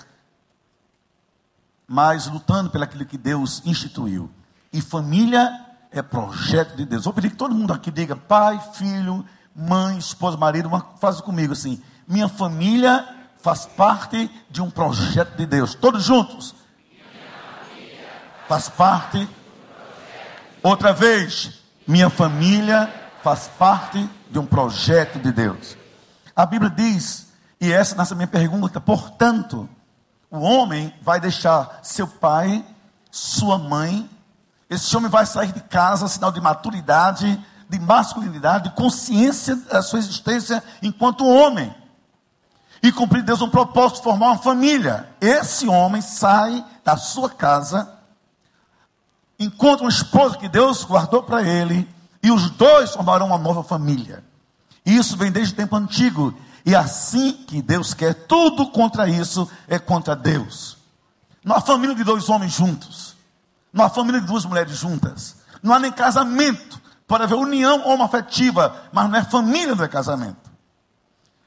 mas 1.88 2.28
lutando 2.28 2.70
pelo 2.70 2.84
aquilo 2.84 3.06
que 3.06 3.18
Deus 3.18 3.62
instituiu. 3.66 4.30
E 4.72 4.82
família 4.82 5.60
é 5.92 6.02
projeto 6.02 6.76
de 6.76 6.86
Deus. 6.86 7.06
Vou 7.06 7.14
pedir 7.14 7.30
que 7.30 7.36
todo 7.36 7.54
mundo 7.54 7.74
aqui 7.74 7.92
diga 7.92 8.16
pai, 8.16 8.60
filho, 8.74 9.26
mãe, 9.56 9.98
esposa, 9.98 10.38
marido, 10.38 10.68
uma 10.68 10.82
frase 11.00 11.22
comigo 11.22 11.54
assim: 11.54 11.82
minha 12.08 12.28
família 12.28 13.08
faz 13.42 13.66
parte 13.66 14.30
de 14.50 14.62
um 14.62 14.70
projeto 14.70 15.36
de 15.36 15.46
Deus. 15.46 15.76
Todos 15.76 16.04
juntos. 16.04 16.56
Faz 18.48 18.70
parte. 18.70 19.28
Outra 20.62 20.94
vez, 20.94 21.62
minha 21.88 22.10
família 22.10 22.92
faz 23.22 23.50
parte 23.60 24.10
de 24.32 24.40
um 24.40 24.46
projeto 24.46 25.20
de 25.20 25.32
Deus. 25.32 25.78
A 26.36 26.46
Bíblia 26.46 26.70
diz, 26.70 27.28
e 27.60 27.72
essa 27.72 27.96
é 27.96 28.02
a 28.02 28.16
minha 28.16 28.28
pergunta, 28.28 28.82
portanto, 28.82 29.70
o 30.34 30.40
homem 30.40 30.92
vai 31.00 31.20
deixar 31.20 31.80
seu 31.84 32.08
pai, 32.08 32.66
sua 33.12 33.60
mãe, 33.60 34.10
esse 34.68 34.98
homem 34.98 35.08
vai 35.08 35.28
sair 35.28 35.52
de 35.52 35.62
casa, 35.62 36.08
sinal 36.08 36.32
de 36.32 36.42
maturidade, 36.42 37.40
de 37.70 37.80
masculinidade, 37.80 38.70
de 38.70 38.76
consciência 38.76 39.56
da 39.56 39.84
sua 39.84 40.00
existência 40.00 40.64
enquanto 40.82 41.24
homem 41.24 41.72
e 42.82 42.92
cumprir 42.92 43.22
Deus 43.22 43.44
um 43.44 43.50
propósito 43.50 44.02
formar 44.02 44.32
uma 44.32 44.38
família. 44.40 45.08
Esse 45.22 45.68
homem 45.68 46.02
sai 46.02 46.66
da 46.84 46.98
sua 46.98 47.30
casa, 47.30 47.94
encontra 49.40 49.86
uma 49.86 49.92
esposa 49.92 50.36
que 50.40 50.50
Deus 50.50 50.84
guardou 50.84 51.22
para 51.22 51.44
ele, 51.44 51.88
e 52.24 52.32
os 52.32 52.50
dois 52.50 52.90
formarão 52.90 53.28
uma 53.28 53.38
nova 53.38 53.64
família. 53.64 54.24
Isso 54.84 55.16
vem 55.16 55.32
desde 55.32 55.54
o 55.54 55.58
tempo 55.58 55.76
antigo, 55.76 56.34
e 56.66 56.76
assim 56.76 57.34
que 57.34 57.62
Deus 57.62 57.94
quer, 57.94 58.14
tudo 58.14 58.68
contra 58.72 59.08
isso 59.08 59.50
é 59.68 59.78
contra 59.78 60.16
Deus. 60.16 60.78
Não 61.44 61.56
há 61.56 61.62
família 61.62 61.96
de 61.96 62.04
dois 62.04 62.30
homens 62.30 62.54
juntos, 62.54 63.16
não 63.72 63.86
há 63.86 63.90
família 63.90 64.22
de 64.22 64.28
duas 64.28 64.46
mulheres 64.46 64.78
juntas, 64.78 65.38
não 65.62 65.74
há 65.74 65.80
nem 65.80 65.92
casamento. 65.92 66.82
Pode 67.06 67.24
haver 67.24 67.36
união 67.36 67.86
homoafetiva, 67.88 68.76
mas 68.92 69.10
não 69.10 69.20
é 69.20 69.24
família, 69.24 69.76
não 69.76 69.84
é 69.84 69.88
casamento 69.88 70.44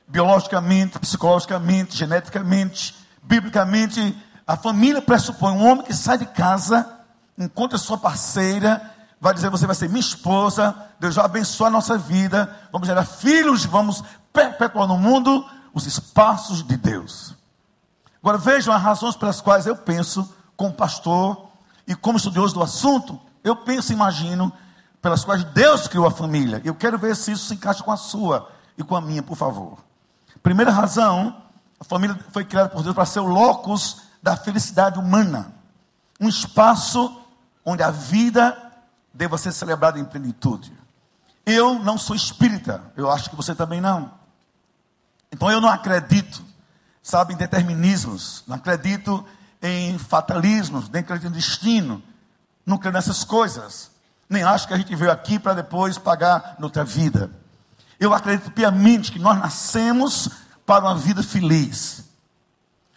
biologicamente, 0.07 0.99
psicologicamente, 0.99 1.97
geneticamente, 1.97 2.95
biblicamente, 3.23 4.17
a 4.47 4.57
família 4.57 5.03
pressupõe 5.03 5.53
um 5.53 5.67
homem 5.67 5.85
que 5.85 5.95
sai 5.95 6.19
de 6.19 6.27
casa, 6.27 6.89
encontra 7.37 7.77
sua 7.77 7.99
parceira, 7.99 8.95
vai 9.21 9.35
dizer: 9.35 9.51
Você 9.51 9.67
vai 9.67 9.75
ser 9.75 9.89
minha 9.89 10.01
esposa, 10.01 10.75
Deus 10.99 11.15
vai 11.15 11.25
abençoar 11.25 11.69
a 11.69 11.73
nossa 11.73 11.97
vida, 11.99 12.55
vamos 12.73 12.87
gerar 12.87 13.05
filhos, 13.05 13.65
vamos 13.65 14.03
perpetuar 14.33 14.87
no 14.87 14.99
mundo 14.99 15.45
os 15.73 15.87
espaços 15.87 16.63
de 16.63 16.77
Deus. 16.77 17.35
Agora 18.21 18.39
vejam 18.39 18.75
as 18.75 18.83
razões 18.83 19.17
pelas 19.17 19.41
quais 19.41 19.67
eu 19.67 19.77
penso, 19.77 20.29
como 20.57 20.73
pastor 20.73 21.49
e 21.87 21.95
como 21.95 22.17
estudioso 22.17 22.55
do 22.55 22.63
assunto, 22.63 23.21
eu 23.45 23.55
penso 23.55 23.93
e 23.93 23.95
imagino 23.95 24.53
pelas 25.01 25.25
quais 25.25 25.45
Deus 25.45 25.87
criou 25.87 26.07
a 26.07 26.11
família. 26.11 26.61
Eu 26.65 26.75
quero 26.75 26.99
ver 26.99 27.15
se 27.15 27.33
isso 27.33 27.47
se 27.47 27.55
encaixa 27.55 27.85
com 27.85 27.93
a 27.93 27.97
sua 27.97 28.51
e 28.77 28.83
com 28.83 28.97
a 28.97 29.01
minha, 29.01 29.23
por 29.23 29.37
favor. 29.37 29.79
Primeira 30.43 30.73
razão, 30.73 31.37
a 31.79 31.85
família 31.85 32.19
foi 32.33 32.45
criada 32.45 32.69
por 32.69 32.83
Deus 32.83 32.95
para 32.95 33.07
ser 33.07 33.21
o 33.21 33.27
locus 33.27 34.03
da 34.23 34.37
felicidade 34.37 34.99
humana. 34.99 35.53
Um 36.21 36.29
espaço 36.29 37.21
onde 37.65 37.83
a 37.83 37.91
vida 37.91 38.66
deva 39.17 39.39
ser 39.39 39.53
celebrada 39.53 39.99
em 39.99 40.05
plenitude. 40.05 40.73
Eu 41.45 41.79
não 41.79 41.97
sou 41.97 42.15
espírita, 42.15 42.83
eu 42.97 43.11
acho 43.11 43.31
que 43.31 43.37
você 43.37 43.55
também 43.55 43.81
não. 43.81 44.13
Então 45.33 45.51
eu 45.51 45.61
não 45.61 45.69
acredito, 45.69 46.45
sabe, 47.03 47.35
em 47.35 47.37
determinismos, 47.37 48.45
não 48.47 48.57
acredito 48.57 49.25
em 49.63 49.99
fatalismos, 49.99 50.89
nem 50.89 51.01
acredito 51.01 51.29
em 51.29 51.33
destino. 51.33 52.03
Não 52.65 52.79
creio 52.79 52.93
nessas 52.93 53.25
coisas. 53.25 53.91
Nem 54.29 54.43
acho 54.43 54.67
que 54.67 54.75
a 54.75 54.77
gente 54.77 54.95
veio 54.95 55.11
aqui 55.11 55.39
para 55.39 55.55
depois 55.55 55.99
pagar 55.99 56.57
noutra 56.59 56.85
vida. 56.85 57.31
Eu 57.99 58.13
acredito 58.13 58.51
piamente 58.51 59.13
que 59.13 59.19
nós 59.19 59.39
nascemos 59.39 60.29
para 60.67 60.85
uma 60.85 60.97
vida 60.97 61.23
feliz. 61.23 62.05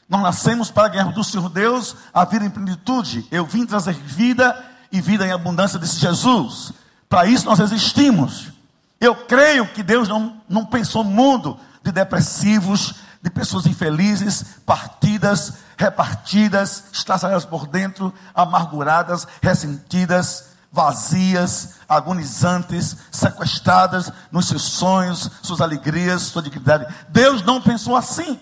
Nós 0.09 0.23
nascemos 0.23 0.71
para 0.71 0.87
ganhar 0.87 1.11
do 1.11 1.23
Senhor 1.23 1.47
Deus 1.49 1.95
a 2.11 2.25
vida 2.25 2.45
em 2.45 2.49
plenitude. 2.49 3.27
Eu 3.29 3.45
vim 3.45 3.65
trazer 3.65 3.93
vida 3.93 4.68
e 4.91 5.01
vida 5.01 5.25
em 5.25 5.31
abundância, 5.31 5.79
disse 5.79 5.99
Jesus. 5.99 6.73
Para 7.07 7.25
isso 7.25 7.45
nós 7.45 7.59
existimos. 7.59 8.51
Eu 8.99 9.15
creio 9.15 9.67
que 9.67 9.81
Deus 9.81 10.07
não, 10.07 10.41
não 10.47 10.65
pensou 10.65 11.03
no 11.03 11.09
mundo 11.09 11.59
de 11.83 11.91
depressivos, 11.91 12.95
de 13.21 13.29
pessoas 13.29 13.65
infelizes, 13.65 14.43
partidas, 14.65 15.53
repartidas, 15.77 16.83
estraçalhadas 16.91 17.45
por 17.45 17.65
dentro, 17.67 18.13
amarguradas, 18.33 19.27
ressentidas, 19.41 20.49
vazias, 20.71 21.75
agonizantes, 21.87 22.95
sequestradas 23.11 24.11
nos 24.31 24.47
seus 24.47 24.63
sonhos, 24.63 25.29
suas 25.41 25.61
alegrias, 25.61 26.21
sua 26.23 26.41
dignidade. 26.41 26.93
Deus 27.09 27.41
não 27.43 27.61
pensou 27.61 27.95
assim. 27.95 28.39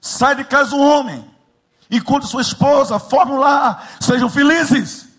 Sai 0.00 0.34
de 0.34 0.44
casa 0.44 0.74
um 0.74 0.80
homem, 0.80 1.28
encontre 1.90 2.28
sua 2.28 2.40
esposa, 2.40 2.98
forme 2.98 3.36
lá, 3.36 3.82
sejam 4.00 4.30
felizes. 4.30 5.09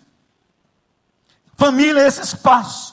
Família 1.56 2.02
é 2.02 2.06
esse 2.06 2.20
espaço. 2.20 2.92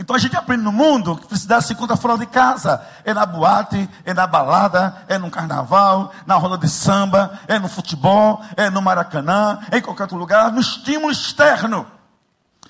Então 0.00 0.16
a 0.16 0.18
gente 0.18 0.34
aprende 0.34 0.62
no 0.62 0.72
mundo 0.72 1.14
que 1.14 1.28
felicidade 1.28 1.66
se 1.66 1.74
encontra 1.74 1.94
fora 1.94 2.16
de 2.16 2.24
casa. 2.24 2.82
É 3.04 3.12
na 3.12 3.26
boate, 3.26 3.86
é 4.04 4.14
na 4.14 4.26
balada, 4.26 4.96
é 5.06 5.18
no 5.18 5.30
carnaval, 5.30 6.10
na 6.24 6.36
roda 6.36 6.56
de 6.56 6.70
samba, 6.70 7.38
é 7.46 7.58
no 7.58 7.68
futebol, 7.68 8.42
é 8.56 8.70
no 8.70 8.80
maracanã, 8.80 9.58
é 9.70 9.76
em 9.76 9.82
qualquer 9.82 10.04
outro 10.04 10.16
lugar, 10.16 10.50
no 10.52 10.60
estímulo 10.60 11.12
externo. 11.12 11.86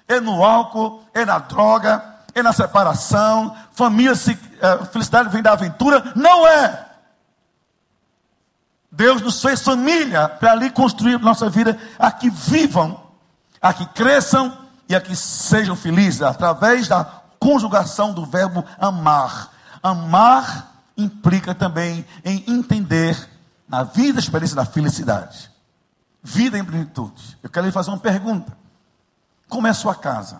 É 0.09 0.19
no 0.19 0.45
álcool, 0.45 1.05
é 1.15 1.25
na 1.25 1.39
droga, 1.39 2.03
é 2.35 2.43
na 2.43 2.53
separação. 2.53 3.55
Família, 3.71 4.17
se, 4.17 4.37
é, 4.61 4.85
felicidade 4.87 5.29
vem 5.29 5.41
da 5.41 5.53
aventura. 5.53 6.13
Não 6.17 6.49
é. 6.49 6.85
Deus 8.91 9.23
nos 9.23 9.41
fez 9.41 9.63
família 9.63 10.29
para 10.29 10.51
ali 10.51 10.69
construir 10.69 11.17
nossa 11.21 11.49
vida, 11.49 11.79
a 11.97 12.11
que 12.11 12.29
vivam, 12.29 13.01
a 13.63 13.73
que 13.73 13.87
cresçam 13.87 14.53
e 14.91 14.95
a 14.97 15.01
que 15.01 15.15
sejam 15.15 15.77
felizes, 15.77 16.21
através 16.21 16.89
da 16.89 17.05
conjugação 17.39 18.13
do 18.13 18.27
verbo 18.27 18.65
amar. 18.77 19.53
Amar 19.81 20.83
implica 20.97 21.55
também 21.55 22.05
em 22.25 22.43
entender 22.49 23.17
na 23.69 23.85
vida 23.85 24.19
a 24.19 24.21
experiência 24.21 24.57
da 24.57 24.65
felicidade. 24.65 25.49
Vida 26.21 26.59
em 26.59 26.65
plenitude. 26.65 27.39
Eu 27.41 27.49
quero 27.49 27.67
lhe 27.67 27.73
fazer 27.73 27.91
uma 27.91 28.01
pergunta. 28.01 28.59
Como 29.49 29.69
é 29.69 29.71
a 29.71 29.75
sua 29.75 29.95
casa? 29.95 30.39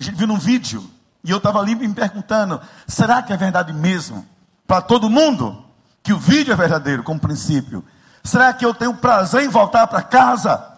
A 0.00 0.02
gente 0.02 0.16
viu 0.16 0.26
num 0.26 0.38
vídeo 0.38 0.90
e 1.22 1.30
eu 1.30 1.36
estava 1.36 1.60
ali 1.60 1.74
me 1.74 1.92
perguntando: 1.92 2.58
será 2.88 3.22
que 3.22 3.34
é 3.34 3.36
verdade 3.36 3.70
mesmo 3.74 4.26
para 4.66 4.80
todo 4.80 5.10
mundo 5.10 5.62
que 6.02 6.14
o 6.14 6.18
vídeo 6.18 6.54
é 6.54 6.56
verdadeiro 6.56 7.02
como 7.02 7.20
princípio? 7.20 7.84
Será 8.24 8.50
que 8.54 8.64
eu 8.64 8.72
tenho 8.72 8.94
prazer 8.94 9.44
em 9.44 9.48
voltar 9.48 9.86
para 9.88 10.00
casa? 10.00 10.75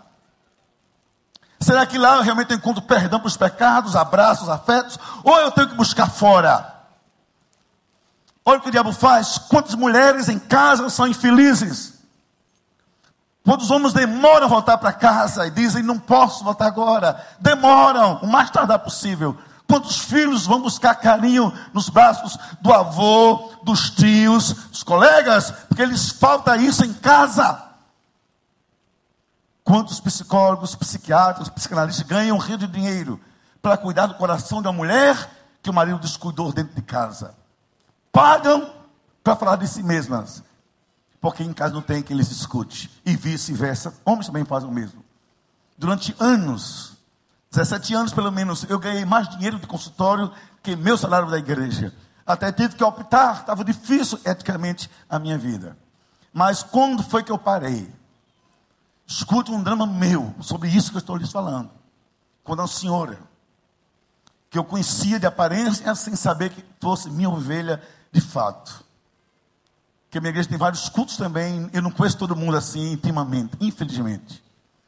Será 1.61 1.85
que 1.85 1.99
lá 1.99 2.17
eu 2.17 2.23
realmente 2.23 2.55
encontro 2.55 2.83
perdão 2.83 3.19
para 3.19 3.27
os 3.27 3.37
pecados, 3.37 3.97
abraços, 3.97 4.49
afetos? 4.49 4.99
Ou 5.25 5.37
eu 5.39 5.51
tenho 5.51 5.69
que 5.69 5.75
buscar 5.75 6.09
fora? 6.09 6.75
Olha 8.45 8.59
o 8.59 8.63
que 8.63 8.69
o 8.69 8.73
diabo 8.73 8.93
faz. 8.93 9.39
Quantas 9.39 9.75
mulheres 9.75 10.29
em 10.29 10.39
casa 10.39 10.89
são 10.89 11.07
infelizes? 11.07 11.95
Quantos 13.45 13.71
homens 13.71 13.93
demoram 13.93 14.47
a 14.47 14.49
voltar 14.49 14.79
para 14.79 14.93
casa 14.93 15.47
e 15.47 15.51
dizem, 15.51 15.83
não 15.83 15.99
posso 15.99 16.45
voltar 16.45 16.67
agora. 16.67 17.27
Demoram, 17.41 18.21
o 18.23 18.27
mais 18.27 18.51
tardar 18.51 18.79
possível. 18.79 19.37
Quantos 19.67 19.99
filhos 19.99 20.47
vão 20.47 20.63
buscar 20.63 20.95
carinho 20.95 21.53
nos 21.75 21.91
braços 21.91 22.39
do 22.61 22.73
avô, 22.73 23.53
dos 23.63 23.91
tios, 23.91 24.53
dos 24.53 24.83
colegas, 24.83 25.51
porque 25.69 25.85
lhes 25.85 26.11
falta 26.11 26.57
isso 26.57 26.85
em 26.85 26.93
casa. 26.93 27.68
Quantos 29.69 30.01
psicólogos, 30.01 30.75
psiquiatras, 30.75 31.51
psicanalistas 31.51 32.07
ganham 32.07 32.39
rio 32.39 32.57
de 32.57 32.67
dinheiro 32.67 33.21
para 33.61 33.77
cuidar 33.77 34.07
do 34.07 34.15
coração 34.15 34.63
de 34.63 34.69
uma 34.69 34.73
mulher 34.73 35.31
que 35.63 35.69
o 35.69 35.75
marido 35.75 35.99
descuidou 35.99 36.51
dentro 36.51 36.75
de 36.75 36.81
casa? 36.81 37.35
Pagam 38.11 38.73
para 39.23 39.37
falar 39.37 39.57
de 39.57 39.69
si 39.69 39.83
mesmas, 39.83 40.43
porque 41.21 41.43
em 41.43 41.53
casa 41.53 41.75
não 41.75 41.83
tem 41.83 42.03
quem 42.03 42.17
lhes 42.17 42.31
escute, 42.31 42.91
e 43.05 43.15
vice-versa. 43.15 43.93
Homens 44.07 44.29
também 44.29 44.43
fazem 44.43 44.71
o 44.71 44.73
mesmo. 44.73 45.05
Durante 45.77 46.17
anos, 46.19 46.95
17 47.51 47.93
anos 47.93 48.15
pelo 48.15 48.33
menos, 48.33 48.65
eu 48.71 48.79
ganhei 48.79 49.05
mais 49.05 49.29
dinheiro 49.29 49.59
de 49.59 49.67
consultório 49.67 50.33
que 50.63 50.75
meu 50.77 50.97
salário 50.97 51.29
da 51.29 51.37
igreja. 51.37 51.93
Até 52.27 52.51
tive 52.51 52.75
que 52.75 52.83
optar, 52.83 53.41
estava 53.41 53.63
difícil 53.63 54.19
eticamente 54.25 54.91
a 55.11 55.19
minha 55.19 55.37
vida. 55.37 55.77
Mas 56.33 56.63
quando 56.63 57.03
foi 57.03 57.23
que 57.23 57.31
eu 57.31 57.37
parei? 57.37 57.99
Escute 59.09 59.51
um 59.51 59.63
drama 59.63 59.87
meu 59.87 60.35
sobre 60.39 60.69
isso 60.69 60.91
que 60.91 60.99
eu 60.99 61.01
estou 61.01 61.17
lhes 61.17 61.33
falando. 61.33 61.71
Quando 62.45 62.61
a 62.61 62.67
senhora, 62.69 63.19
que 64.51 64.59
eu 64.59 64.65
conhecia 64.65 65.19
de 65.19 65.27
aparência, 65.27 65.95
sem 65.95 66.15
saber 66.15 66.51
que 66.51 66.63
fosse 66.79 67.09
minha 67.09 67.31
ovelha 67.31 67.83
de 68.13 68.21
fato. 68.21 68.85
Que 70.11 70.19
a 70.19 70.21
minha 70.21 70.29
igreja 70.29 70.51
tem 70.51 70.59
vários 70.59 70.91
cultos 70.91 71.17
também, 71.17 71.71
eu 71.73 71.81
não 71.81 71.91
conheço 71.91 72.19
todo 72.19 72.37
mundo 72.37 72.55
assim 72.55 72.93
intimamente, 72.93 73.57
infelizmente. 73.61 74.45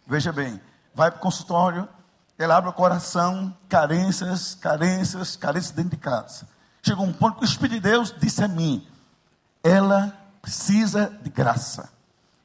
Veja 0.06 0.30
bem, 0.32 0.60
vai 0.94 1.10
para 1.10 1.18
o 1.18 1.22
consultório, 1.22 1.88
ela 2.36 2.58
abre 2.58 2.68
o 2.68 2.74
coração, 2.74 3.56
carências, 3.70 4.54
carências, 4.54 5.34
carências 5.34 5.72
dentro 5.72 5.92
de 5.92 5.96
casa. 5.96 6.46
Chegou 6.82 7.06
um 7.06 7.12
ponto 7.12 7.38
que 7.38 7.44
o 7.44 7.48
Espírito 7.48 7.74
de 7.74 7.80
Deus 7.80 8.14
disse 8.18 8.44
a 8.44 8.48
mim: 8.48 8.86
ela 9.62 10.14
precisa 10.42 11.18
de 11.22 11.30
graça 11.30 11.99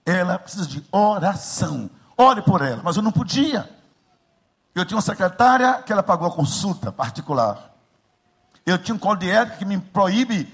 ela 0.05 0.37
precisa 0.37 0.67
de 0.67 0.83
oração. 0.91 1.89
Ore 2.17 2.41
por 2.41 2.61
ela. 2.61 2.81
Mas 2.83 2.95
eu 2.95 3.01
não 3.01 3.11
podia. 3.11 3.69
Eu 4.73 4.85
tinha 4.85 4.97
uma 4.97 5.01
secretária 5.01 5.81
que 5.81 5.91
ela 5.91 6.03
pagou 6.03 6.27
a 6.27 6.31
consulta 6.31 6.91
particular. 6.91 7.73
Eu 8.65 8.77
tinha 8.77 8.93
um 8.93 8.99
código 8.99 9.31
de 9.31 9.31
ética 9.31 9.57
que 9.57 9.65
me 9.65 9.79
proíbe 9.79 10.53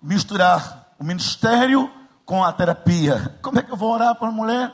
misturar 0.00 0.86
o 0.98 1.04
ministério 1.04 1.90
com 2.24 2.44
a 2.44 2.52
terapia. 2.52 3.36
Como 3.42 3.58
é 3.58 3.62
que 3.62 3.70
eu 3.70 3.76
vou 3.76 3.92
orar 3.92 4.14
para 4.14 4.28
uma 4.28 4.44
mulher? 4.44 4.72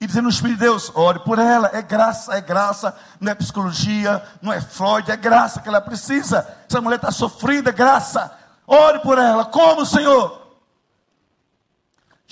E 0.00 0.06
dizendo 0.06 0.24
no 0.24 0.30
Espírito 0.30 0.58
de 0.58 0.64
Deus, 0.64 0.90
ore 0.94 1.20
por 1.20 1.38
ela, 1.38 1.70
é 1.72 1.80
graça, 1.80 2.34
é 2.34 2.40
graça, 2.40 2.96
não 3.20 3.30
é 3.30 3.34
psicologia, 3.36 4.20
não 4.42 4.52
é 4.52 4.60
Freud, 4.60 5.08
é 5.10 5.16
graça 5.16 5.60
que 5.60 5.68
ela 5.68 5.80
precisa. 5.80 6.46
Se 6.68 6.76
a 6.76 6.80
mulher 6.80 6.96
está 6.96 7.12
sofrendo, 7.12 7.68
é 7.68 7.72
graça. 7.72 8.32
Ore 8.66 8.98
por 8.98 9.16
ela. 9.16 9.44
Como, 9.44 9.86
Senhor? 9.86 10.41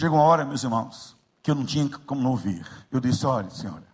Chegou 0.01 0.17
uma 0.17 0.25
hora, 0.25 0.47
meus 0.47 0.65
irmãos, 0.65 1.15
que 1.43 1.51
eu 1.51 1.55
não 1.55 1.67
tinha 1.67 1.87
como 1.91 2.23
não 2.23 2.31
ouvir. 2.31 2.67
Eu 2.91 3.01
disse: 3.01 3.27
Olha, 3.27 3.51
senhora, 3.51 3.85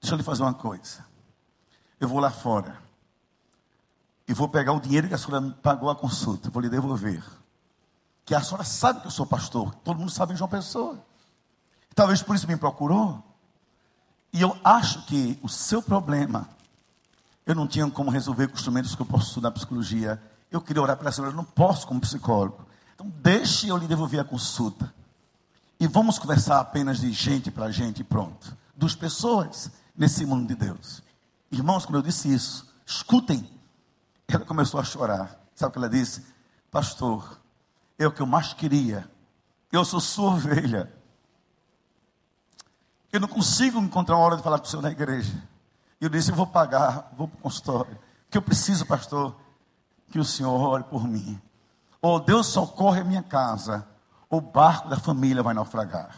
deixa 0.00 0.14
eu 0.14 0.16
lhe 0.16 0.22
fazer 0.22 0.42
uma 0.44 0.54
coisa. 0.54 1.04
Eu 2.00 2.08
vou 2.08 2.18
lá 2.18 2.30
fora 2.30 2.78
e 4.26 4.32
vou 4.32 4.48
pegar 4.48 4.72
o 4.72 4.80
dinheiro 4.80 5.08
que 5.08 5.12
a 5.12 5.18
senhora 5.18 5.54
pagou 5.62 5.90
a 5.90 5.94
consulta, 5.94 6.48
vou 6.48 6.62
lhe 6.62 6.70
devolver. 6.70 7.22
Que 8.24 8.34
a 8.34 8.40
senhora 8.40 8.64
sabe 8.64 9.02
que 9.02 9.08
eu 9.08 9.10
sou 9.10 9.26
pastor, 9.26 9.74
todo 9.84 9.98
mundo 9.98 10.10
sabe 10.10 10.32
em 10.32 10.36
João 10.38 10.48
Pessoa. 10.48 11.04
Talvez 11.94 12.22
por 12.22 12.34
isso 12.34 12.48
me 12.48 12.56
procurou. 12.56 13.22
E 14.32 14.40
eu 14.40 14.58
acho 14.64 15.04
que 15.04 15.38
o 15.42 15.50
seu 15.50 15.82
problema, 15.82 16.48
eu 17.44 17.54
não 17.54 17.66
tinha 17.66 17.90
como 17.90 18.10
resolver 18.10 18.48
com 18.48 18.54
instrumentos 18.54 18.94
que 18.94 19.02
eu 19.02 19.06
posso 19.06 19.26
estudar 19.28 19.50
psicologia. 19.50 20.18
Eu 20.50 20.62
queria 20.62 20.80
orar 20.80 20.96
para 20.96 21.10
a 21.10 21.12
senhora, 21.12 21.30
eu 21.30 21.36
não 21.36 21.44
posso 21.44 21.86
como 21.86 22.00
psicólogo. 22.00 22.71
Então, 23.02 23.12
deixe 23.20 23.66
eu 23.66 23.76
lhe 23.76 23.88
devolver 23.88 24.20
a 24.20 24.24
consulta. 24.24 24.94
E 25.80 25.88
vamos 25.88 26.20
conversar 26.20 26.60
apenas 26.60 27.00
de 27.00 27.10
gente 27.10 27.50
para 27.50 27.68
gente 27.72 28.04
pronto. 28.04 28.56
Dos 28.76 28.94
pessoas 28.94 29.72
nesse 29.96 30.24
mundo 30.24 30.46
de 30.46 30.54
Deus. 30.54 31.02
Irmãos, 31.50 31.84
quando 31.84 31.96
eu 31.96 32.02
disse 32.02 32.32
isso, 32.32 32.72
escutem. 32.86 33.50
Ela 34.28 34.44
começou 34.44 34.78
a 34.78 34.84
chorar. 34.84 35.36
Sabe 35.54 35.70
o 35.70 35.72
que 35.72 35.78
ela 35.78 35.88
disse? 35.88 36.24
Pastor, 36.70 37.40
é 37.98 38.06
o 38.06 38.12
que 38.12 38.22
eu 38.22 38.26
mais 38.26 38.52
queria. 38.52 39.10
Eu 39.72 39.84
sou 39.84 40.00
sua 40.00 40.34
ovelha. 40.34 40.92
Eu 43.12 43.18
não 43.18 43.28
consigo 43.28 43.80
encontrar 43.80 44.16
uma 44.16 44.24
hora 44.24 44.36
de 44.36 44.44
falar 44.44 44.60
com 44.60 44.66
o 44.66 44.68
senhor 44.68 44.82
na 44.82 44.92
igreja. 44.92 45.42
Eu 46.00 46.08
disse, 46.08 46.30
eu 46.30 46.36
vou 46.36 46.46
pagar, 46.46 47.12
vou 47.16 47.26
para 47.26 47.38
o 47.38 47.42
consultório. 47.42 47.98
Que 48.30 48.38
eu 48.38 48.42
preciso, 48.42 48.86
pastor, 48.86 49.34
que 50.08 50.20
o 50.20 50.24
senhor 50.24 50.60
ore 50.60 50.84
por 50.84 51.06
mim 51.06 51.40
ou 52.02 52.18
Deus 52.18 52.48
socorre 52.48 53.00
a 53.00 53.04
minha 53.04 53.22
casa, 53.22 53.86
o 54.28 54.40
barco 54.40 54.88
da 54.88 54.96
família 54.96 55.42
vai 55.42 55.54
naufragar. 55.54 56.10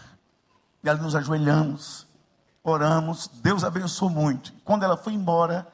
E 0.82 0.88
ali 0.88 1.00
nos 1.00 1.14
ajoelhamos, 1.14 2.06
oramos, 2.62 3.28
Deus 3.42 3.62
abençoou 3.62 4.10
muito. 4.10 4.52
Quando 4.64 4.82
ela 4.82 4.96
foi 4.96 5.12
embora, 5.12 5.68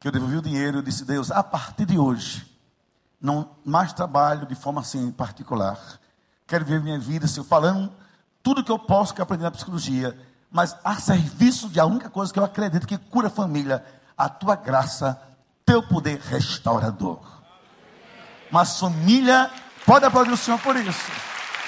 que 0.00 0.08
eu 0.08 0.12
devolvi 0.12 0.36
o 0.36 0.42
dinheiro, 0.42 0.78
eu 0.78 0.82
disse, 0.82 1.04
Deus, 1.04 1.30
a 1.30 1.42
partir 1.42 1.86
de 1.86 1.96
hoje, 1.96 2.50
não 3.20 3.50
mais 3.64 3.92
trabalho 3.92 4.46
de 4.46 4.54
forma 4.56 4.80
assim 4.80 5.10
particular. 5.12 5.78
Quero 6.46 6.64
ver 6.64 6.82
minha 6.82 6.98
vida, 6.98 7.26
eu 7.36 7.44
falando 7.44 7.92
tudo 8.42 8.64
que 8.64 8.70
eu 8.70 8.78
posso 8.78 9.14
que 9.14 9.22
aprender 9.22 9.44
na 9.44 9.50
psicologia, 9.50 10.18
mas 10.50 10.76
a 10.84 10.96
serviço 10.96 11.68
de 11.68 11.80
a 11.80 11.86
única 11.86 12.08
coisa 12.10 12.32
que 12.32 12.38
eu 12.38 12.44
acredito 12.44 12.86
que 12.86 12.98
cura 12.98 13.28
a 13.28 13.30
família, 13.30 13.84
a 14.16 14.28
tua 14.28 14.56
graça, 14.56 15.20
teu 15.64 15.82
poder 15.82 16.18
restaurador. 16.20 17.35
Mas 18.50 18.78
família, 18.78 19.50
pode 19.84 20.04
aplaudir 20.04 20.32
o 20.32 20.36
Senhor 20.36 20.58
por 20.60 20.76
isso. 20.76 21.10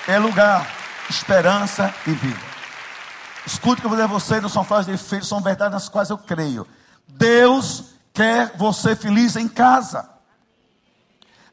É 0.07 0.19
lugar, 0.19 0.67
esperança 1.09 1.95
e 2.07 2.13
vida. 2.13 2.49
Escute 3.47 3.79
o 3.79 3.81
que 3.81 3.87
eu 3.87 3.91
vou 3.91 3.97
dizer 3.97 4.05
a 4.05 4.13
você, 4.13 4.41
não 4.41 4.49
são 4.49 4.65
frases 4.65 4.87
de 4.87 4.93
efeito, 4.93 5.25
são 5.25 5.41
verdades 5.41 5.73
nas 5.73 5.89
quais 5.89 6.11
eu 6.11 6.19
creio. 6.19 6.67
Deus 7.07 7.85
quer 8.13 8.57
você 8.57 8.95
feliz 8.95 9.37
em 9.37 9.49
casa. 9.49 10.09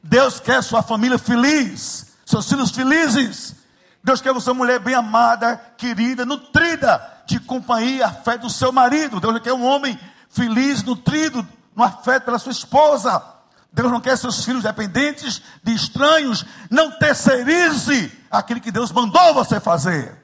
Deus 0.04 0.40
quer 0.40 0.62
sua 0.62 0.84
família 0.84 1.18
feliz, 1.18 2.14
seus 2.26 2.48
filhos 2.48 2.72
felizes. 2.72 3.56
Deus 4.04 4.22
quer 4.22 4.34
você 4.34 4.54
mulher 4.54 4.80
bem 4.80 4.94
amada, 4.94 5.60
querida, 5.78 6.26
nutrida 6.26 7.02
de 7.26 7.40
companhia, 7.40 8.06
afeto 8.06 8.42
do 8.42 8.50
seu 8.50 8.72
marido. 8.72 9.20
Deus 9.20 9.40
quer 9.40 9.54
um 9.54 9.66
homem 9.66 10.00
feliz, 10.30 10.84
nutrido 10.84 11.48
no 11.76 11.84
afeto 11.84 12.24
pela 12.24 12.38
sua 12.38 12.52
esposa. 12.52 13.35
Deus 13.76 13.92
não 13.92 14.00
quer 14.00 14.18
seus 14.18 14.46
filhos 14.46 14.64
dependentes 14.64 15.42
de 15.62 15.74
estranhos. 15.74 16.46
Não 16.72 16.98
terceirize 16.98 18.10
aquilo 18.32 18.62
que 18.62 18.72
Deus 18.72 18.90
mandou 18.90 19.34
você 19.34 19.60
fazer. 19.60 20.18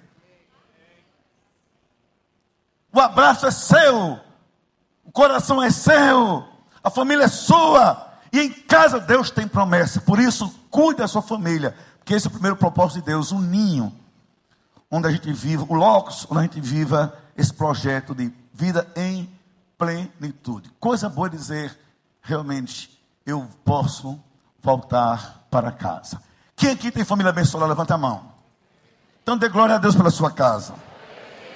O 2.93 2.99
abraço 2.99 3.45
é 3.45 3.51
seu, 3.51 4.19
o 5.03 5.11
coração 5.11 5.61
é 5.61 5.69
seu, 5.69 6.47
a 6.81 6.89
família 6.89 7.25
é 7.25 7.27
sua. 7.27 8.09
E 8.31 8.39
em 8.39 8.49
casa 8.49 9.01
Deus 9.01 9.29
tem 9.29 9.45
promessa. 9.45 9.99
Por 9.99 10.17
isso, 10.17 10.49
cuide 10.69 10.99
da 10.99 11.07
sua 11.07 11.21
família. 11.21 11.75
Porque 11.99 12.13
esse 12.13 12.27
é 12.27 12.29
o 12.29 12.31
primeiro 12.31 12.55
propósito 12.55 13.01
de 13.01 13.05
Deus, 13.07 13.33
um 13.33 13.41
ninho. 13.41 13.93
Onde 14.89 15.09
a 15.09 15.11
gente 15.11 15.31
viva, 15.33 15.65
o 15.67 15.73
locus, 15.73 16.25
onde 16.29 16.39
a 16.39 16.43
gente 16.43 16.61
viva 16.61 17.13
esse 17.35 17.53
projeto 17.53 18.15
de 18.15 18.31
vida 18.53 18.89
em 18.95 19.29
plenitude. 19.77 20.71
Coisa 20.79 21.09
boa 21.09 21.29
dizer, 21.29 21.77
realmente, 22.21 23.00
eu 23.25 23.47
posso 23.63 24.19
voltar 24.61 25.45
para 25.49 25.71
casa. 25.71 26.21
Quem 26.55 26.71
aqui 26.71 26.91
tem 26.91 27.03
família 27.03 27.29
abençoada? 27.29 27.65
Levanta 27.65 27.95
a 27.95 27.97
mão. 27.97 28.31
Então 29.23 29.37
dê 29.37 29.49
glória 29.49 29.75
a 29.75 29.77
Deus 29.77 29.95
pela 29.95 30.09
sua 30.09 30.31
casa. 30.31 30.73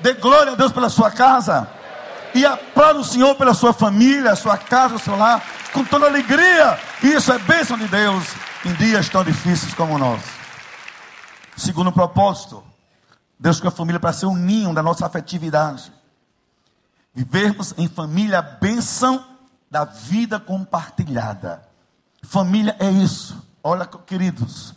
Dê 0.01 0.13
glória 0.13 0.53
a 0.53 0.55
Deus 0.55 0.71
pela 0.71 0.89
sua 0.89 1.11
casa. 1.11 1.69
E 2.33 2.45
aplauda 2.45 2.99
o 2.99 3.03
Senhor 3.03 3.35
pela 3.35 3.53
sua 3.53 3.73
família, 3.73 4.35
sua 4.35 4.57
casa, 4.57 4.95
o 4.95 4.99
seu 4.99 5.15
lar 5.15 5.41
com 5.71 5.83
toda 5.83 6.05
alegria. 6.05 6.79
Isso 7.01 7.31
é 7.31 7.39
bênção 7.39 7.77
de 7.77 7.87
Deus 7.87 8.25
em 8.65 8.73
dias 8.73 9.09
tão 9.09 9.23
difíceis 9.23 9.73
como 9.73 9.95
o 9.95 9.97
nosso. 9.97 10.27
Segundo 11.55 11.91
propósito, 11.91 12.63
Deus 13.39 13.59
quer 13.59 13.67
a 13.67 13.71
família 13.71 13.99
para 13.99 14.13
ser 14.13 14.25
um 14.25 14.35
ninho 14.35 14.73
da 14.73 14.83
nossa 14.83 15.05
afetividade. 15.05 15.91
Vivermos 17.13 17.73
em 17.77 17.87
família 17.87 18.39
a 18.39 18.41
bênção 18.41 19.23
da 19.69 19.83
vida 19.85 20.39
compartilhada. 20.39 21.67
Família 22.23 22.75
é 22.79 22.89
isso. 22.89 23.41
Olha, 23.63 23.85
queridos, 23.85 24.73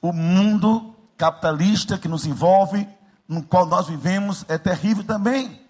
o 0.00 0.12
mundo 0.12 0.94
capitalista 1.16 1.98
que 1.98 2.08
nos 2.08 2.24
envolve, 2.24 2.88
no 3.26 3.42
qual 3.42 3.66
nós 3.66 3.88
vivemos, 3.88 4.44
é 4.48 4.56
terrível 4.56 5.04
também. 5.04 5.60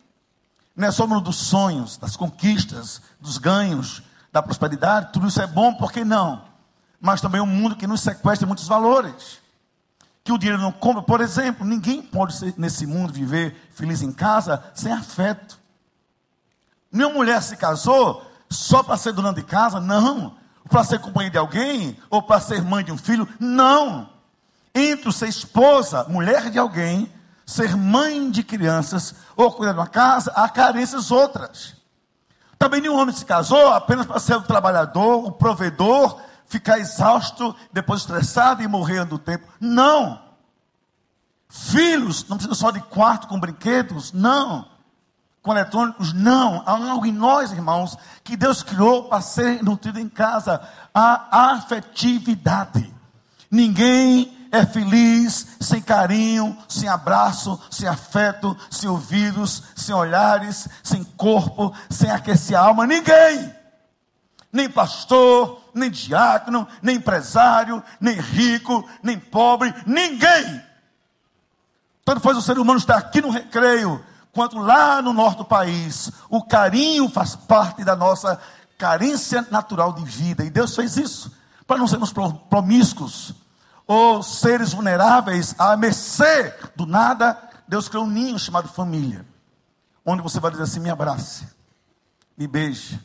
Não 0.76 0.86
é 0.86 0.90
só 0.92 1.04
o 1.04 1.08
mundo 1.08 1.22
dos 1.22 1.36
sonhos, 1.36 1.96
das 1.96 2.16
conquistas, 2.16 3.00
dos 3.20 3.38
ganhos, 3.38 4.02
da 4.32 4.42
prosperidade, 4.42 5.12
tudo 5.12 5.26
isso 5.26 5.40
é 5.40 5.46
bom, 5.46 5.74
por 5.74 5.90
que 5.90 6.04
não? 6.04 6.44
Mas 7.00 7.20
também 7.20 7.40
um 7.40 7.46
mundo 7.46 7.74
que 7.74 7.86
nos 7.86 8.02
sequestra 8.02 8.46
muitos 8.46 8.68
valores. 8.68 9.40
Que 10.22 10.32
o 10.32 10.38
dinheiro 10.38 10.60
não 10.60 10.70
compra, 10.70 11.02
por 11.02 11.20
exemplo, 11.20 11.66
ninguém 11.66 12.02
pode 12.02 12.34
ser, 12.34 12.54
nesse 12.58 12.86
mundo 12.86 13.12
viver 13.12 13.70
feliz 13.72 14.02
em 14.02 14.12
casa 14.12 14.62
sem 14.74 14.92
afeto. 14.92 15.58
Nenhuma 16.92 17.16
mulher 17.16 17.42
se 17.42 17.56
casou 17.56 18.27
só 18.50 18.82
para 18.82 18.96
ser 18.96 19.12
dona 19.12 19.32
de 19.32 19.42
casa, 19.42 19.80
não. 19.80 20.36
Para 20.68 20.84
ser 20.84 20.98
companheira 20.98 21.32
de 21.32 21.38
alguém, 21.38 21.98
ou 22.10 22.22
para 22.22 22.40
ser 22.40 22.62
mãe 22.62 22.84
de 22.84 22.92
um 22.92 22.98
filho, 22.98 23.28
não. 23.40 24.08
Entre 24.74 25.10
ser 25.12 25.28
esposa, 25.28 26.04
mulher 26.08 26.50
de 26.50 26.58
alguém, 26.58 27.10
ser 27.46 27.76
mãe 27.76 28.30
de 28.30 28.42
crianças, 28.42 29.14
ou 29.34 29.50
cuidar 29.50 29.72
de 29.72 29.78
uma 29.78 29.86
casa, 29.86 30.30
há 30.36 30.48
carências 30.48 31.10
outras. 31.10 31.74
Também 32.58 32.80
nenhum 32.80 32.98
homem 32.98 33.14
se 33.14 33.24
casou 33.24 33.72
apenas 33.72 34.04
para 34.04 34.18
ser 34.18 34.36
o 34.36 34.42
trabalhador, 34.42 35.24
o 35.24 35.32
provedor, 35.32 36.20
ficar 36.46 36.78
exausto, 36.78 37.54
depois 37.72 38.00
estressado 38.00 38.62
e 38.62 38.68
morrer 38.68 39.04
do 39.04 39.18
tempo. 39.18 39.46
Não. 39.60 40.20
Filhos, 41.48 42.26
não 42.28 42.36
precisa 42.36 42.54
só 42.54 42.70
de 42.70 42.80
quarto 42.80 43.28
com 43.28 43.40
brinquedos, 43.40 44.12
não. 44.12 44.68
Com 45.48 45.52
eletrônicos, 45.52 46.12
não. 46.12 46.62
Há 46.66 46.72
algo 46.72 47.06
em 47.06 47.12
nós, 47.12 47.52
irmãos, 47.52 47.96
que 48.22 48.36
Deus 48.36 48.62
criou 48.62 49.04
para 49.04 49.22
ser 49.22 49.62
nutrido 49.64 49.98
em 49.98 50.06
casa. 50.06 50.60
A 50.92 51.54
afetividade. 51.54 52.94
Ninguém 53.50 54.46
é 54.52 54.66
feliz 54.66 55.56
sem 55.58 55.80
carinho, 55.80 56.54
sem 56.68 56.86
abraço, 56.86 57.58
sem 57.70 57.88
afeto, 57.88 58.54
sem 58.70 58.90
ouvidos, 58.90 59.62
sem 59.74 59.94
olhares, 59.94 60.68
sem 60.82 61.02
corpo, 61.02 61.72
sem 61.88 62.10
aquecer 62.10 62.54
a 62.54 62.60
alma. 62.60 62.86
Ninguém. 62.86 63.50
Nem 64.52 64.68
pastor, 64.68 65.62
nem 65.72 65.90
diácono, 65.90 66.68
nem 66.82 66.96
empresário, 66.96 67.82
nem 67.98 68.16
rico, 68.16 68.86
nem 69.02 69.18
pobre, 69.18 69.74
ninguém. 69.86 70.62
Tanto 72.04 72.20
faz 72.20 72.36
o 72.36 72.42
ser 72.42 72.58
humano 72.58 72.78
estar 72.78 72.98
aqui 72.98 73.22
no 73.22 73.30
recreio, 73.30 74.04
quanto 74.32 74.58
lá 74.58 75.00
no 75.02 75.12
norte 75.12 75.38
do 75.38 75.44
país. 75.44 76.10
O 76.28 76.42
carinho 76.42 77.08
faz 77.08 77.34
parte 77.34 77.84
da 77.84 77.96
nossa 77.96 78.40
carência 78.76 79.46
natural 79.50 79.92
de 79.92 80.04
vida. 80.04 80.44
E 80.44 80.50
Deus 80.50 80.74
fez 80.74 80.96
isso 80.96 81.32
para 81.68 81.76
não 81.76 81.86
sermos 81.86 82.12
promíscuos 82.48 83.34
ou 83.86 84.22
seres 84.22 84.72
vulneráveis 84.72 85.54
à 85.58 85.76
mercê 85.76 86.54
do 86.74 86.86
nada, 86.86 87.38
Deus 87.68 87.88
criou 87.88 88.04
um 88.04 88.10
ninho 88.10 88.38
chamado 88.38 88.68
família, 88.68 89.24
onde 90.04 90.22
você 90.22 90.40
vai 90.40 90.50
dizer 90.50 90.64
assim: 90.64 90.80
me 90.80 90.90
abrace, 90.90 91.46
me 92.36 92.46
beije, 92.46 92.96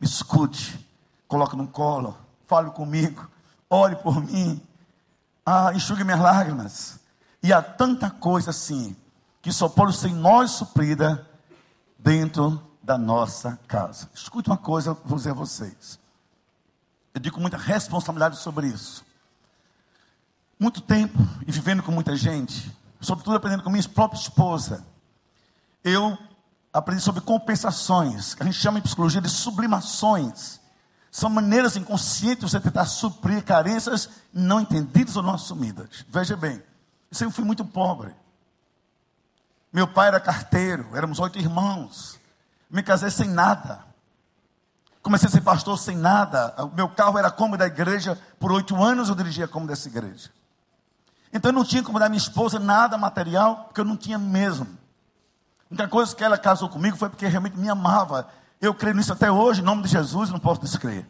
me 0.00 0.06
escute, 0.06 0.88
coloque 1.26 1.56
no 1.56 1.66
colo, 1.66 2.16
fale 2.46 2.70
comigo, 2.70 3.28
ore 3.68 3.96
por 3.96 4.20
mim, 4.20 4.60
ah, 5.44 5.72
enxugue 5.74 6.04
minhas 6.04 6.20
lágrimas. 6.20 7.00
E 7.42 7.52
há 7.52 7.60
tanta 7.60 8.08
coisa 8.08 8.50
assim, 8.50 8.96
que 9.46 9.52
só 9.52 9.68
pode 9.68 9.96
ser 9.96 10.08
em 10.08 10.14
nós 10.14 10.50
suprida 10.50 11.24
dentro 11.98 12.60
da 12.82 12.98
nossa 12.98 13.58
casa. 13.68 14.10
Escute 14.12 14.50
uma 14.50 14.56
coisa, 14.56 14.92
vou 15.04 15.16
dizer 15.16 15.30
a 15.30 15.34
vocês. 15.34 15.98
Eu 17.14 17.20
digo 17.20 17.36
com 17.36 17.40
muita 17.40 17.56
responsabilidade 17.56 18.38
sobre 18.38 18.66
isso 18.66 19.06
muito 20.58 20.80
tempo 20.80 21.18
e 21.46 21.52
vivendo 21.52 21.82
com 21.82 21.92
muita 21.92 22.16
gente, 22.16 22.74
sobretudo 23.00 23.36
aprendendo 23.36 23.62
com 23.62 23.70
minha 23.70 23.88
própria 23.88 24.18
esposa, 24.18 24.84
eu 25.84 26.16
aprendi 26.72 27.02
sobre 27.02 27.20
compensações, 27.20 28.34
que 28.34 28.42
a 28.42 28.46
gente 28.46 28.58
chama 28.58 28.78
em 28.78 28.82
psicologia 28.82 29.20
de 29.20 29.28
sublimações. 29.28 30.60
São 31.10 31.30
maneiras 31.30 31.76
inconscientes 31.76 32.46
de 32.46 32.50
você 32.50 32.60
tentar 32.60 32.86
suprir 32.86 33.44
carências 33.44 34.08
não 34.32 34.60
entendidas 34.60 35.16
ou 35.16 35.22
não 35.22 35.34
assumidas. 35.34 36.04
Veja 36.08 36.36
bem, 36.36 36.56
eu 37.10 37.16
sempre 37.16 37.34
fui 37.34 37.44
muito 37.44 37.64
pobre. 37.64 38.14
Meu 39.76 39.86
pai 39.86 40.08
era 40.08 40.18
carteiro, 40.18 40.88
éramos 40.94 41.18
oito 41.18 41.38
irmãos. 41.38 42.18
Me 42.70 42.82
casei 42.82 43.10
sem 43.10 43.28
nada. 43.28 43.84
Comecei 45.02 45.28
a 45.28 45.30
ser 45.30 45.42
pastor 45.42 45.78
sem 45.78 45.94
nada. 45.94 46.54
O 46.64 46.74
meu 46.74 46.88
carro 46.88 47.18
era 47.18 47.30
como 47.30 47.58
da 47.58 47.66
igreja. 47.66 48.18
Por 48.40 48.50
oito 48.52 48.82
anos 48.82 49.10
eu 49.10 49.14
dirigia 49.14 49.46
como 49.46 49.66
dessa 49.66 49.86
igreja. 49.86 50.30
Então 51.30 51.50
eu 51.50 51.52
não 51.52 51.62
tinha 51.62 51.82
como 51.82 51.98
dar 51.98 52.08
minha 52.08 52.16
esposa 52.16 52.58
nada 52.58 52.96
material, 52.96 53.64
porque 53.64 53.82
eu 53.82 53.84
não 53.84 53.98
tinha 53.98 54.16
mesmo. 54.16 54.64
A 54.64 55.74
única 55.74 55.88
coisa 55.88 56.16
que 56.16 56.24
ela 56.24 56.38
casou 56.38 56.70
comigo 56.70 56.96
foi 56.96 57.10
porque 57.10 57.26
realmente 57.26 57.58
me 57.58 57.68
amava. 57.68 58.30
Eu 58.58 58.72
creio 58.72 58.96
nisso 58.96 59.12
até 59.12 59.30
hoje, 59.30 59.60
em 59.60 59.64
nome 59.64 59.82
de 59.82 59.88
Jesus, 59.88 60.30
não 60.30 60.38
posso 60.38 60.62
descrever. 60.62 61.06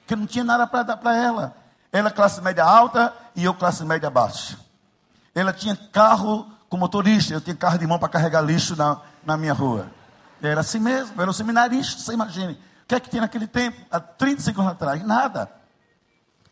Porque 0.00 0.14
não 0.14 0.26
tinha 0.26 0.44
nada 0.44 0.66
para 0.66 0.82
dar 0.82 0.98
para 0.98 1.16
ela. 1.16 1.56
Ela 1.90 2.10
classe 2.10 2.42
média 2.42 2.66
alta 2.66 3.14
e 3.34 3.44
eu 3.44 3.54
classe 3.54 3.82
média 3.82 4.10
baixa. 4.10 4.58
Ela 5.34 5.54
tinha 5.54 5.74
carro 5.74 6.59
com 6.70 6.76
motorista, 6.76 7.34
eu 7.34 7.40
tinha 7.40 7.54
carro 7.56 7.76
de 7.76 7.86
mão 7.86 7.98
para 7.98 8.08
carregar 8.08 8.40
lixo 8.40 8.76
na, 8.76 9.00
na 9.26 9.36
minha 9.36 9.52
rua. 9.52 9.90
Era 10.40 10.60
assim 10.60 10.78
mesmo, 10.78 11.20
era 11.20 11.28
um 11.28 11.32
seminarista, 11.32 12.00
você 12.00 12.14
imagine. 12.14 12.52
O 12.52 12.86
que 12.86 12.94
é 12.94 13.00
que 13.00 13.10
tinha 13.10 13.22
naquele 13.22 13.48
tempo? 13.48 13.76
Há 13.90 13.98
35 13.98 14.60
anos 14.60 14.72
atrás? 14.72 15.04
Nada. 15.04 15.50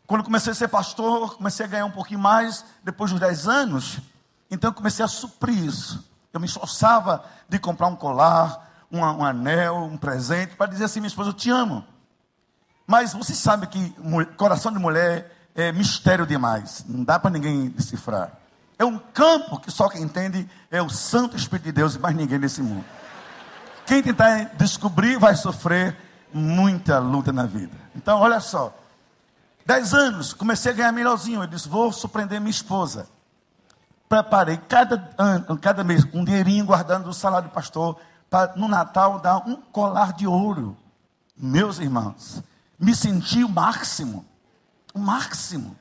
Quando 0.05 0.23
comecei 0.25 0.51
a 0.51 0.55
ser 0.55 0.67
pastor, 0.67 1.37
comecei 1.37 1.65
a 1.65 1.69
ganhar 1.69 1.85
um 1.85 1.91
pouquinho 1.91 2.19
mais, 2.19 2.65
depois 2.83 3.11
dos 3.11 3.19
10 3.19 3.47
anos, 3.47 3.99
então 4.51 4.73
comecei 4.73 5.05
a 5.05 5.07
suprir 5.07 5.57
isso. 5.57 6.03
Eu 6.33 6.39
me 6.41 6.45
esforçava 6.47 7.23
de 7.47 7.57
comprar 7.57 7.87
um 7.87 7.95
colar, 7.95 8.87
um, 8.91 8.99
um 8.99 9.23
anel, 9.23 9.77
um 9.77 9.97
presente, 9.97 10.53
para 10.55 10.69
dizer 10.69 10.83
assim, 10.83 10.99
minha 10.99 11.07
esposa, 11.07 11.29
eu 11.29 11.33
te 11.33 11.49
amo. 11.49 11.85
Mas 12.85 13.13
você 13.13 13.33
sabe 13.33 13.67
que 13.67 13.95
coração 14.35 14.73
de 14.73 14.79
mulher 14.79 15.33
é 15.55 15.71
mistério 15.71 16.27
demais, 16.27 16.83
não 16.89 17.05
dá 17.05 17.17
para 17.17 17.31
ninguém 17.31 17.69
decifrar. 17.69 18.38
É 18.79 18.85
um 18.85 18.97
campo 18.97 19.59
que 19.59 19.69
só 19.69 19.89
quem 19.89 20.01
entende 20.01 20.49
é 20.71 20.81
o 20.81 20.89
Santo 20.89 21.35
Espírito 21.35 21.65
de 21.65 21.73
Deus 21.73 21.95
e 21.95 21.99
mais 21.99 22.15
ninguém 22.15 22.39
nesse 22.39 22.61
mundo. 22.61 22.85
Quem 23.85 24.01
tentar 24.01 24.55
descobrir 24.57 25.19
vai 25.19 25.35
sofrer 25.35 25.97
muita 26.33 26.97
luta 26.97 27.33
na 27.33 27.45
vida. 27.45 27.75
Então, 27.93 28.19
olha 28.19 28.39
só. 28.39 28.73
Dez 29.65 29.93
anos, 29.93 30.33
comecei 30.33 30.71
a 30.71 30.75
ganhar 30.75 30.91
melhorzinho. 30.93 31.43
Eu 31.43 31.47
disse, 31.47 31.67
vou 31.67 31.91
surpreender 31.91 32.39
minha 32.39 32.51
esposa. 32.51 33.09
Preparei 34.07 34.55
cada 34.55 35.13
ano, 35.17 35.57
cada 35.57 35.83
mês, 35.83 36.07
um 36.13 36.23
dinheirinho 36.23 36.65
guardando 36.65 37.03
do 37.03 37.13
salário 37.13 37.49
do 37.49 37.53
pastor, 37.53 37.99
para 38.29 38.55
no 38.55 38.67
Natal 38.67 39.19
dar 39.19 39.37
um 39.45 39.57
colar 39.57 40.13
de 40.13 40.25
ouro. 40.25 40.77
Meus 41.35 41.79
irmãos, 41.79 42.41
me 42.79 42.95
senti 42.95 43.43
o 43.43 43.49
máximo. 43.49 44.25
O 44.93 44.99
máximo. 44.99 45.75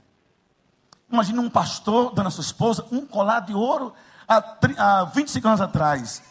Imagina 1.11 1.41
um 1.41 1.49
pastor 1.49 2.15
dando 2.15 2.27
a 2.27 2.31
sua 2.31 2.43
esposa 2.43 2.87
um 2.93 3.07
colar 3.07 3.41
de 3.41 3.55
ouro 3.55 3.95
há, 4.27 4.43
há 4.77 5.05
25 5.05 5.49
anos 5.49 5.61
atrás. 5.61 6.23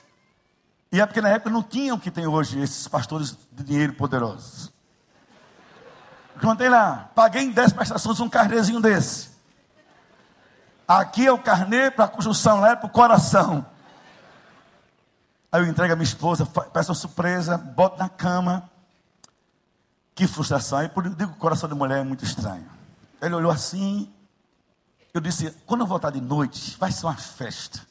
E 0.92 1.02
é 1.02 1.06
porque 1.06 1.22
na 1.22 1.30
época 1.30 1.50
não 1.50 1.64
tinha 1.64 1.94
o 1.94 2.00
que 2.00 2.12
tem 2.12 2.28
hoje, 2.28 2.60
esses 2.60 2.88
pastores 2.88 3.38
de 3.52 3.64
dinheiro 3.64 3.94
poderosos. 3.94 4.72
Contei 6.40 6.70
lá, 6.70 7.10
paguei 7.16 7.42
em 7.42 7.52
10 7.52 7.74
prestações 7.74 8.20
um 8.20 8.30
carnezinho 8.30 8.80
desse. 8.80 9.30
Aqui 10.88 11.26
é 11.26 11.32
o 11.32 11.40
carnê 11.40 11.92
para 11.92 12.06
a 12.06 12.08
construção, 12.08 12.62
lá 12.62 12.72
é 12.72 12.76
para 12.76 12.86
o 12.88 12.90
coração. 12.90 13.66
Aí 15.52 15.62
eu 15.62 15.68
entrego 15.68 15.92
a 15.94 15.96
minha 15.96 16.04
esposa, 16.04 16.46
peço 16.46 16.92
uma 16.92 16.96
surpresa, 16.96 17.58
boto 17.58 17.98
na 17.98 18.08
cama. 18.08 18.70
Que 20.14 20.28
frustração. 20.28 20.80
Aí 20.80 20.90
eu 20.96 21.02
digo 21.04 21.32
que 21.32 21.38
o 21.38 21.40
coração 21.40 21.68
de 21.68 21.76
mulher 21.76 22.00
é 22.00 22.04
muito 22.04 22.24
estranho. 22.24 22.70
Ele 23.22 23.36
olhou 23.36 23.52
assim. 23.52 24.12
Eu 25.14 25.22
disse: 25.22 25.52
quando 25.66 25.82
eu 25.82 25.88
voltar 25.88 26.12
de 26.12 26.22
noite, 26.22 26.76
vai 26.80 26.92
ser 26.92 27.06
uma 27.06 27.16
festa. 27.16 27.82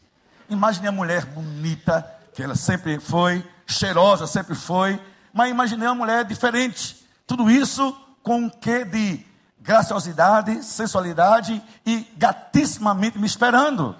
Imagine 0.49 0.89
a 0.89 0.93
mulher 0.93 1.25
bonita, 1.25 2.09
que 2.33 2.43
ela 2.43 2.55
sempre 2.55 3.01
foi, 3.01 3.45
cheirosa, 3.67 4.27
sempre 4.27 4.55
foi. 4.55 5.01
Mas 5.33 5.51
imaginei 5.51 5.89
uma 5.89 5.95
mulher 5.95 6.25
diferente. 6.25 7.05
Tudo 7.27 7.51
isso 7.51 7.95
com 8.23 8.39
um 8.39 8.49
quê 8.49 8.85
de 8.85 9.25
graciosidade, 9.61 10.63
sensualidade 10.63 11.61
e 11.85 12.07
gatissimamente 12.17 13.19
me 13.19 13.27
esperando. 13.27 13.97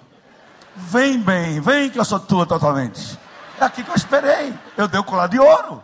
Vem 0.75 1.19
bem, 1.19 1.59
vem 1.59 1.89
que 1.89 1.99
eu 1.99 2.05
sou 2.05 2.19
tua 2.19 2.45
totalmente. 2.45 3.19
É 3.59 3.65
aqui 3.65 3.83
que 3.83 3.89
eu 3.89 3.95
esperei. 3.95 4.53
Eu 4.77 4.87
dei 4.87 4.99
o 4.99 5.03
colar 5.03 5.27
de 5.27 5.39
ouro. 5.39 5.83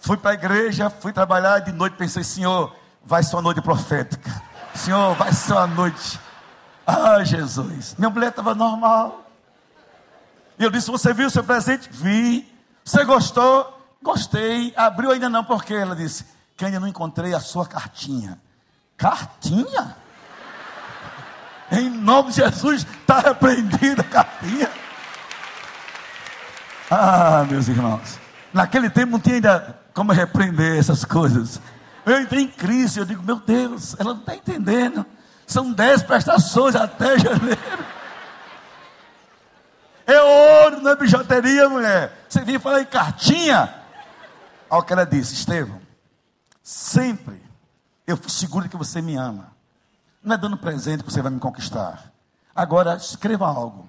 Fui 0.00 0.16
para 0.16 0.32
a 0.32 0.34
igreja, 0.34 0.90
fui 0.90 1.12
trabalhar 1.12 1.60
de 1.60 1.72
noite 1.72 1.96
pensei, 1.96 2.22
Senhor, 2.22 2.74
vai 3.04 3.22
ser 3.22 3.36
uma 3.36 3.42
noite 3.42 3.60
profética. 3.60 4.30
Senhor, 4.74 5.14
vai 5.14 5.32
ser 5.32 5.52
uma 5.52 5.66
noite. 5.66 6.18
Ah, 6.86 7.22
Jesus. 7.22 7.94
Minha 7.98 8.10
mulher 8.10 8.30
estava 8.30 8.54
normal. 8.54 9.24
E 10.58 10.64
eu 10.64 10.70
disse: 10.70 10.90
Você 10.90 11.12
viu 11.12 11.26
o 11.26 11.30
seu 11.30 11.44
presente? 11.44 11.88
Vi. 11.90 12.50
Você 12.84 13.04
gostou? 13.04 13.78
Gostei. 14.02 14.72
Abriu 14.76 15.10
ainda 15.10 15.28
não, 15.28 15.44
porque 15.44 15.74
ela 15.74 15.94
disse: 15.94 16.24
Que 16.56 16.64
ainda 16.64 16.80
não 16.80 16.88
encontrei 16.88 17.34
a 17.34 17.40
sua 17.40 17.66
cartinha. 17.66 18.40
Cartinha? 18.96 19.96
Em 21.70 21.88
nome 21.88 22.30
de 22.30 22.36
Jesus, 22.36 22.86
está 23.00 23.20
repreendida 23.20 24.02
a 24.02 24.04
cartinha. 24.04 24.70
Ah, 26.90 27.46
meus 27.48 27.68
irmãos. 27.68 28.18
Naquele 28.52 28.90
tempo 28.90 29.12
não 29.12 29.20
tinha 29.20 29.36
ainda 29.36 29.80
como 29.94 30.12
repreender 30.12 30.78
essas 30.78 31.04
coisas. 31.04 31.60
Eu 32.04 32.20
entrei 32.20 32.42
em 32.42 32.48
crise, 32.48 32.98
eu 32.98 33.04
digo, 33.04 33.22
meu 33.22 33.36
Deus, 33.36 33.94
ela 33.98 34.12
não 34.14 34.20
está 34.20 34.34
entendendo. 34.34 35.06
São 35.46 35.72
dez 35.72 36.02
prestações 36.02 36.74
até 36.74 37.18
janeiro. 37.18 37.60
É 40.06 40.20
ouro, 40.20 40.88
é 40.88 40.96
bijuteria, 40.96 41.68
mulher. 41.68 42.24
Você 42.28 42.44
vinha 42.44 42.58
falar 42.58 42.80
em 42.80 42.86
cartinha. 42.86 43.72
Ao 44.68 44.82
que 44.82 44.92
ela 44.92 45.04
disse, 45.04 45.34
Estevão, 45.34 45.80
sempre 46.62 47.40
eu 48.06 48.18
seguro 48.28 48.68
que 48.68 48.76
você 48.76 49.00
me 49.00 49.16
ama. 49.16 49.52
Não 50.22 50.34
é 50.34 50.38
dando 50.38 50.56
presente 50.56 51.04
que 51.04 51.12
você 51.12 51.22
vai 51.22 51.30
me 51.30 51.38
conquistar. 51.38 52.12
Agora, 52.54 52.96
escreva 52.96 53.46
algo. 53.46 53.88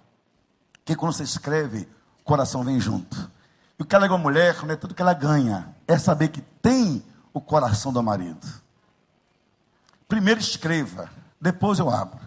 Que 0.85 0.95
quando 0.95 1.13
você 1.13 1.23
escreve, 1.23 1.87
o 2.19 2.23
coração 2.23 2.63
vem 2.63 2.79
junto. 2.79 3.31
E 3.79 3.83
o 3.83 3.85
que 3.85 3.95
ela 3.95 4.05
é 4.05 4.09
uma 4.09 4.17
mulher, 4.17 4.55
não 4.63 4.73
é 4.73 4.75
tudo 4.75 4.93
que 4.93 5.01
ela 5.01 5.13
ganha. 5.13 5.69
É 5.87 5.97
saber 5.97 6.29
que 6.29 6.41
tem 6.41 7.03
o 7.33 7.41
coração 7.41 7.91
do 7.91 8.03
marido. 8.03 8.47
Primeiro 10.07 10.39
escreva, 10.39 11.09
depois 11.41 11.79
eu 11.79 11.89
abro. 11.89 12.19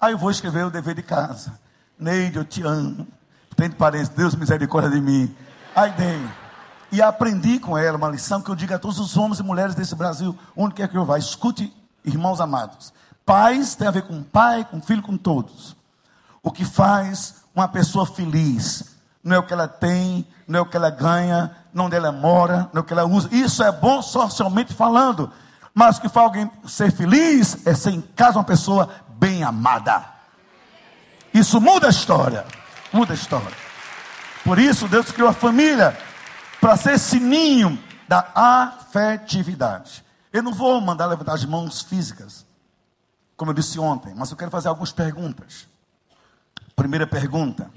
Aí 0.00 0.12
eu 0.12 0.18
vou 0.18 0.30
escrever 0.30 0.64
o 0.64 0.70
dever 0.70 0.94
de 0.94 1.02
casa. 1.02 1.58
Neide, 1.98 2.36
eu 2.36 2.44
te 2.44 2.62
amo. 2.62 3.06
Tem 3.56 3.70
parentes, 3.70 4.08
Deus 4.08 4.34
misericórdia 4.34 4.90
de 4.90 5.00
mim. 5.00 5.34
Aí 5.74 5.90
dei. 5.92 6.28
E 6.90 7.00
aprendi 7.00 7.58
com 7.58 7.76
ela 7.76 7.96
uma 7.96 8.08
lição 8.08 8.42
que 8.42 8.50
eu 8.50 8.54
digo 8.54 8.74
a 8.74 8.78
todos 8.78 8.98
os 8.98 9.16
homens 9.16 9.40
e 9.40 9.42
mulheres 9.42 9.74
desse 9.74 9.94
Brasil, 9.94 10.38
onde 10.56 10.74
quer 10.74 10.88
que 10.88 10.96
eu 10.96 11.04
vá. 11.04 11.18
Escute, 11.18 11.74
irmãos 12.04 12.40
amados. 12.40 12.92
Pais 13.24 13.74
tem 13.74 13.88
a 13.88 13.90
ver 13.90 14.02
com 14.02 14.22
pai, 14.22 14.64
com 14.64 14.80
filho, 14.80 15.02
com 15.02 15.16
todos. 15.16 15.76
O 16.42 16.50
que 16.50 16.64
faz 16.64 17.42
uma 17.54 17.68
pessoa 17.68 18.04
feliz 18.04 18.91
não 19.22 19.36
é 19.36 19.38
o 19.38 19.42
que 19.42 19.52
ela 19.52 19.68
tem, 19.68 20.26
não 20.46 20.58
é 20.58 20.62
o 20.62 20.66
que 20.66 20.76
ela 20.76 20.90
ganha, 20.90 21.56
não 21.72 21.86
onde 21.86 21.96
ela 21.96 22.12
mora, 22.12 22.68
não 22.72 22.80
é 22.80 22.80
o 22.80 22.84
que 22.84 22.92
ela 22.92 23.04
usa. 23.04 23.28
Isso 23.32 23.62
é 23.62 23.70
bom 23.70 24.02
socialmente 24.02 24.74
falando. 24.74 25.30
Mas 25.74 25.96
o 25.96 26.02
que 26.02 26.08
faz 26.08 26.26
alguém 26.26 26.50
ser 26.66 26.92
feliz 26.92 27.66
é 27.66 27.74
ser 27.74 27.90
em 27.90 28.00
casa 28.00 28.38
uma 28.38 28.44
pessoa 28.44 28.88
bem 29.18 29.42
amada. 29.42 30.04
Isso 31.32 31.60
muda 31.60 31.86
a 31.86 31.90
história. 31.90 32.44
Muda 32.92 33.12
a 33.12 33.16
história. 33.16 33.56
Por 34.44 34.58
isso, 34.58 34.88
Deus 34.88 35.10
criou 35.10 35.28
a 35.28 35.32
família 35.32 35.96
para 36.60 36.76
ser 36.76 36.94
esse 36.94 37.18
ninho 37.18 37.78
da 38.08 38.28
afetividade. 38.34 40.04
Eu 40.32 40.42
não 40.42 40.52
vou 40.52 40.80
mandar 40.80 41.06
levantar 41.06 41.34
as 41.34 41.44
mãos 41.44 41.82
físicas, 41.82 42.44
como 43.36 43.50
eu 43.50 43.54
disse 43.54 43.78
ontem, 43.78 44.14
mas 44.14 44.30
eu 44.30 44.36
quero 44.36 44.50
fazer 44.50 44.68
algumas 44.68 44.92
perguntas. 44.92 45.66
Primeira 46.74 47.06
pergunta: 47.06 47.70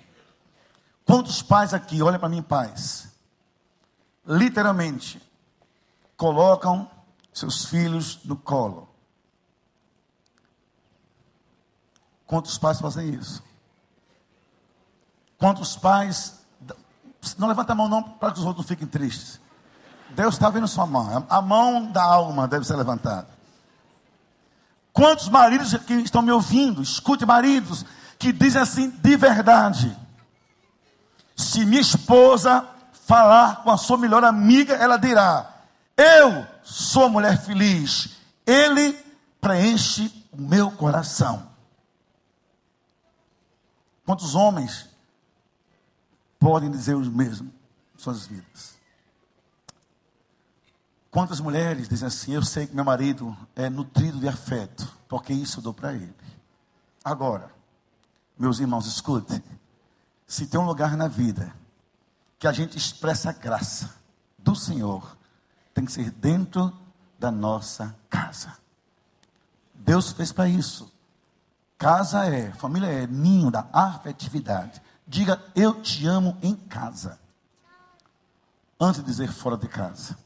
Quantos 1.06 1.42
pais 1.44 1.74
aqui, 1.74 2.02
olha 2.02 2.18
para 2.18 2.28
mim, 2.30 2.42
pais, 2.42 3.08
literalmente 4.26 5.22
colocam 6.18 6.90
seus 7.32 7.66
filhos 7.66 8.20
no 8.26 8.36
colo? 8.36 8.90
Quantos 12.26 12.58
pais 12.58 12.80
fazem 12.80 13.10
isso? 13.14 13.44
Quantos 15.38 15.78
pais. 15.78 16.40
Não 17.38 17.48
levanta 17.48 17.74
a 17.74 17.76
mão, 17.76 17.88
não, 17.88 18.02
para 18.02 18.32
que 18.32 18.40
os 18.40 18.46
outros 18.46 18.66
não 18.66 18.68
fiquem 18.68 18.88
tristes. 18.88 19.40
Deus 20.10 20.36
está 20.36 20.50
vendo 20.50 20.68
sua 20.68 20.86
mão. 20.86 21.26
A 21.30 21.42
mão 21.42 21.92
da 21.92 22.04
alma 22.04 22.48
deve 22.48 22.66
ser 22.66 22.76
levantada. 22.76 23.28
Quantos 24.94 25.28
maridos 25.28 25.76
que 25.80 25.94
estão 25.96 26.22
me 26.22 26.32
ouvindo? 26.32 26.82
Escute, 26.82 27.26
maridos, 27.26 27.86
que 28.18 28.32
dizem 28.32 28.62
assim 28.62 28.90
de 28.90 29.18
verdade. 29.18 30.05
Se 31.36 31.66
minha 31.66 31.82
esposa 31.82 32.68
falar 33.06 33.64
com 33.64 33.70
a 33.70 33.78
sua 33.78 33.98
melhor 33.98 34.24
amiga, 34.24 34.74
ela 34.76 34.98
dirá: 34.98 35.54
Eu 35.98 36.48
sou 36.64 37.10
mulher 37.10 37.42
feliz. 37.42 38.16
Ele 38.46 38.94
preenche 39.42 40.12
o 40.32 40.42
meu 40.42 40.72
coração. 40.72 41.48
Quantos 44.06 44.36
homens 44.36 44.88
podem 46.40 46.70
dizer 46.70 46.96
o 46.96 47.00
mesmo 47.00 47.52
em 47.96 48.00
suas 48.00 48.26
vidas? 48.28 48.76
Quantas 51.12 51.40
mulheres 51.40 51.90
dizem 51.90 52.08
assim: 52.08 52.34
Eu 52.34 52.44
sei 52.44 52.68
que 52.68 52.76
meu 52.76 52.86
marido 52.86 53.36
é 53.56 53.70
nutrido 53.70 54.20
de 54.20 54.28
afeto, 54.28 54.88
porque 55.08 55.34
isso 55.34 55.60
eu 55.60 55.64
dou 55.64 55.74
para 55.74 55.94
ele. 55.94 56.14
Agora, 57.04 57.52
meus 58.38 58.60
irmãos, 58.60 58.86
escute 58.86 59.42
se 60.28 60.48
tem 60.48 60.60
um 60.60 60.66
lugar 60.66 60.98
na 60.98 61.08
vida 61.08 61.54
que 62.40 62.48
a 62.48 62.52
gente 62.52 62.78
expressa 62.78 63.30
a 63.30 63.34
graça 63.34 63.94
do 64.38 64.56
Senhor, 64.56 65.18
tem 65.74 65.86
que 65.86 65.92
ser 65.92 66.12
dentro 66.12 66.76
da 67.18 67.32
nossa 67.32 67.96
casa. 68.10 68.54
Deus 69.74 70.12
fez 70.12 70.32
para 70.32 70.48
isso. 70.48 70.92
Casa 71.78 72.26
é, 72.26 72.52
família 72.54 72.88
é 72.88 73.08
ninho 73.08 73.52
da 73.52 73.68
afetividade. 73.72 74.82
Diga 75.08 75.42
eu 75.56 75.82
te 75.82 76.08
amo 76.08 76.38
em 76.42 76.56
casa. 76.56 77.20
Antes 78.80 79.02
de 79.02 79.08
dizer 79.08 79.32
fora 79.32 79.58
de 79.58 79.68
casa. 79.68 80.18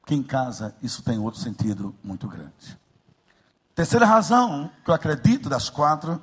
Porque 0.00 0.14
em 0.14 0.22
casa 0.22 0.74
isso 0.82 1.02
tem 1.02 1.18
outro 1.18 1.40
sentido 1.40 1.94
muito 2.02 2.28
grande. 2.28 2.78
Terceira 3.74 4.06
razão 4.06 4.70
que 4.84 4.90
eu 4.90 4.94
acredito 4.94 5.48
das 5.48 5.68
quatro 5.68 6.22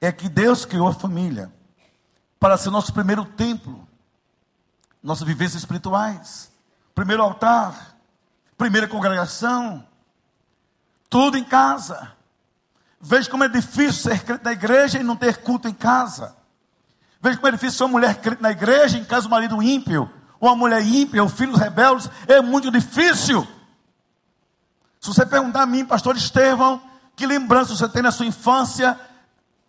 é 0.00 0.12
que 0.12 0.28
Deus 0.28 0.64
criou 0.64 0.88
a 0.88 0.94
família 0.94 1.52
para 2.44 2.58
ser 2.58 2.68
nosso 2.68 2.92
primeiro 2.92 3.24
templo, 3.24 3.88
nossas 5.02 5.26
vivências 5.26 5.62
espirituais, 5.62 6.52
primeiro 6.94 7.22
altar, 7.22 7.96
primeira 8.58 8.86
congregação, 8.86 9.82
tudo 11.08 11.38
em 11.38 11.42
casa. 11.42 12.12
Veja 13.00 13.30
como 13.30 13.44
é 13.44 13.48
difícil 13.48 13.94
ser 13.94 14.22
crente 14.22 14.44
na 14.44 14.52
igreja 14.52 14.98
e 14.98 15.02
não 15.02 15.16
ter 15.16 15.38
culto 15.38 15.68
em 15.68 15.72
casa. 15.72 16.36
Veja 17.18 17.38
como 17.38 17.48
é 17.48 17.52
difícil 17.52 17.78
ser 17.78 17.84
uma 17.84 17.92
mulher 17.92 18.20
crente 18.20 18.42
na 18.42 18.50
igreja, 18.50 18.98
em 18.98 19.06
casa 19.06 19.26
o 19.26 19.30
marido 19.30 19.62
ímpio, 19.62 20.10
ou 20.38 20.50
uma 20.50 20.54
mulher 20.54 20.82
ímpia, 20.84 21.22
ou 21.22 21.30
filhos 21.30 21.58
rebeldes, 21.58 22.10
é 22.28 22.42
muito 22.42 22.70
difícil. 22.70 23.48
Se 25.00 25.08
você 25.08 25.24
perguntar 25.24 25.62
a 25.62 25.66
mim, 25.66 25.86
pastor 25.86 26.14
Estevão, 26.14 26.78
que 27.16 27.26
lembrança 27.26 27.74
você 27.74 27.88
tem 27.88 28.02
na 28.02 28.10
sua 28.10 28.26
infância? 28.26 29.00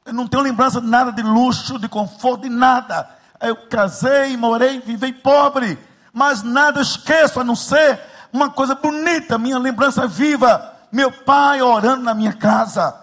Eu 0.05 0.13
não 0.13 0.27
tenho 0.27 0.43
lembrança 0.43 0.79
de 0.79 0.85
nada 0.85 1.11
de 1.11 1.23
luxo, 1.23 1.79
de 1.79 1.89
conforto, 1.89 2.43
de 2.43 2.49
nada. 2.49 3.09
Eu 3.41 3.55
casei, 3.55 4.37
morei, 4.37 4.79
vivei 4.79 5.11
pobre, 5.11 5.79
mas 6.13 6.43
nada 6.43 6.79
esqueço 6.79 7.39
a 7.39 7.43
não 7.43 7.55
ser 7.55 7.99
uma 8.31 8.49
coisa 8.49 8.75
bonita, 8.75 9.37
minha 9.39 9.57
lembrança 9.57 10.05
viva, 10.07 10.73
meu 10.91 11.11
pai 11.11 11.61
orando 11.61 12.03
na 12.03 12.13
minha 12.13 12.33
casa, 12.33 12.95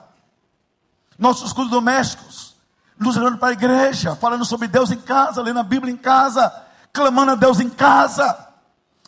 nossos 1.19 1.53
cultos 1.53 1.73
domésticos, 1.73 2.55
nos 2.99 3.17
levando 3.17 3.39
para 3.39 3.49
a 3.49 3.53
igreja, 3.53 4.15
falando 4.15 4.45
sobre 4.45 4.69
Deus 4.69 4.91
em 4.91 4.99
casa, 4.99 5.43
lendo 5.43 5.59
a 5.59 5.65
Bíblia 5.65 5.93
em 5.93 5.97
casa, 5.97 6.53
clamando 6.93 7.33
a 7.33 7.35
Deus 7.35 7.59
em 7.61 7.69
casa. 7.69 8.47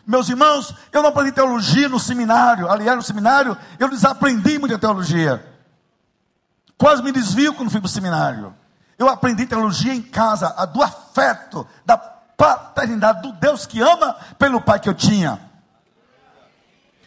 Meus 0.07 0.29
irmãos, 0.29 0.75
eu 0.93 1.03
não 1.03 1.11
aprendi 1.11 1.33
teologia 1.33 1.89
no 1.89 2.01
seminário, 2.01 2.71
aliás, 2.71 2.97
no 2.97 3.03
seminário 3.03 3.57
eu 3.79 3.89
desaprendi 3.89 4.59
muita 4.59 4.79
teologia. 4.79 5.54
Quase 6.77 7.03
me 7.03 7.13
desvio 7.13 7.55
quando 7.55 7.71
fui 7.71 7.81
para 7.81 7.87
o 7.87 7.91
seminário. 7.91 8.55
Eu 8.99 9.09
aprendi 9.09 9.47
teologia 9.47 9.95
em 9.95 10.03
casa, 10.03 10.55
a 10.57 10.65
do 10.65 10.83
afeto, 10.83 11.67
da 11.85 11.97
paternidade, 11.97 13.23
do 13.23 13.33
Deus 13.33 13.67
que 13.67 13.81
ama 13.81 14.17
pelo 14.39 14.61
pai 14.61 14.79
que 14.79 14.89
eu 14.89 14.95
tinha. 14.95 15.41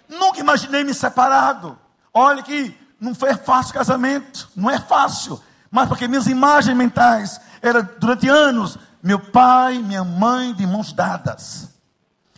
Nunca 0.07 0.39
imaginei 0.39 0.83
me 0.83 0.93
separado. 0.93 1.77
Olha 2.13 2.41
que 2.41 2.75
não 2.99 3.13
foi 3.13 3.33
fácil 3.35 3.73
casamento, 3.73 4.49
não 4.55 4.69
é 4.69 4.79
fácil, 4.79 5.41
mas 5.69 5.87
porque 5.87 6.07
minhas 6.07 6.27
imagens 6.27 6.75
mentais 6.75 7.39
eram 7.61 7.87
durante 7.99 8.27
anos 8.27 8.77
meu 9.01 9.19
pai, 9.19 9.77
minha 9.79 10.03
mãe 10.03 10.53
de 10.53 10.65
mãos 10.65 10.91
dadas. 10.91 11.69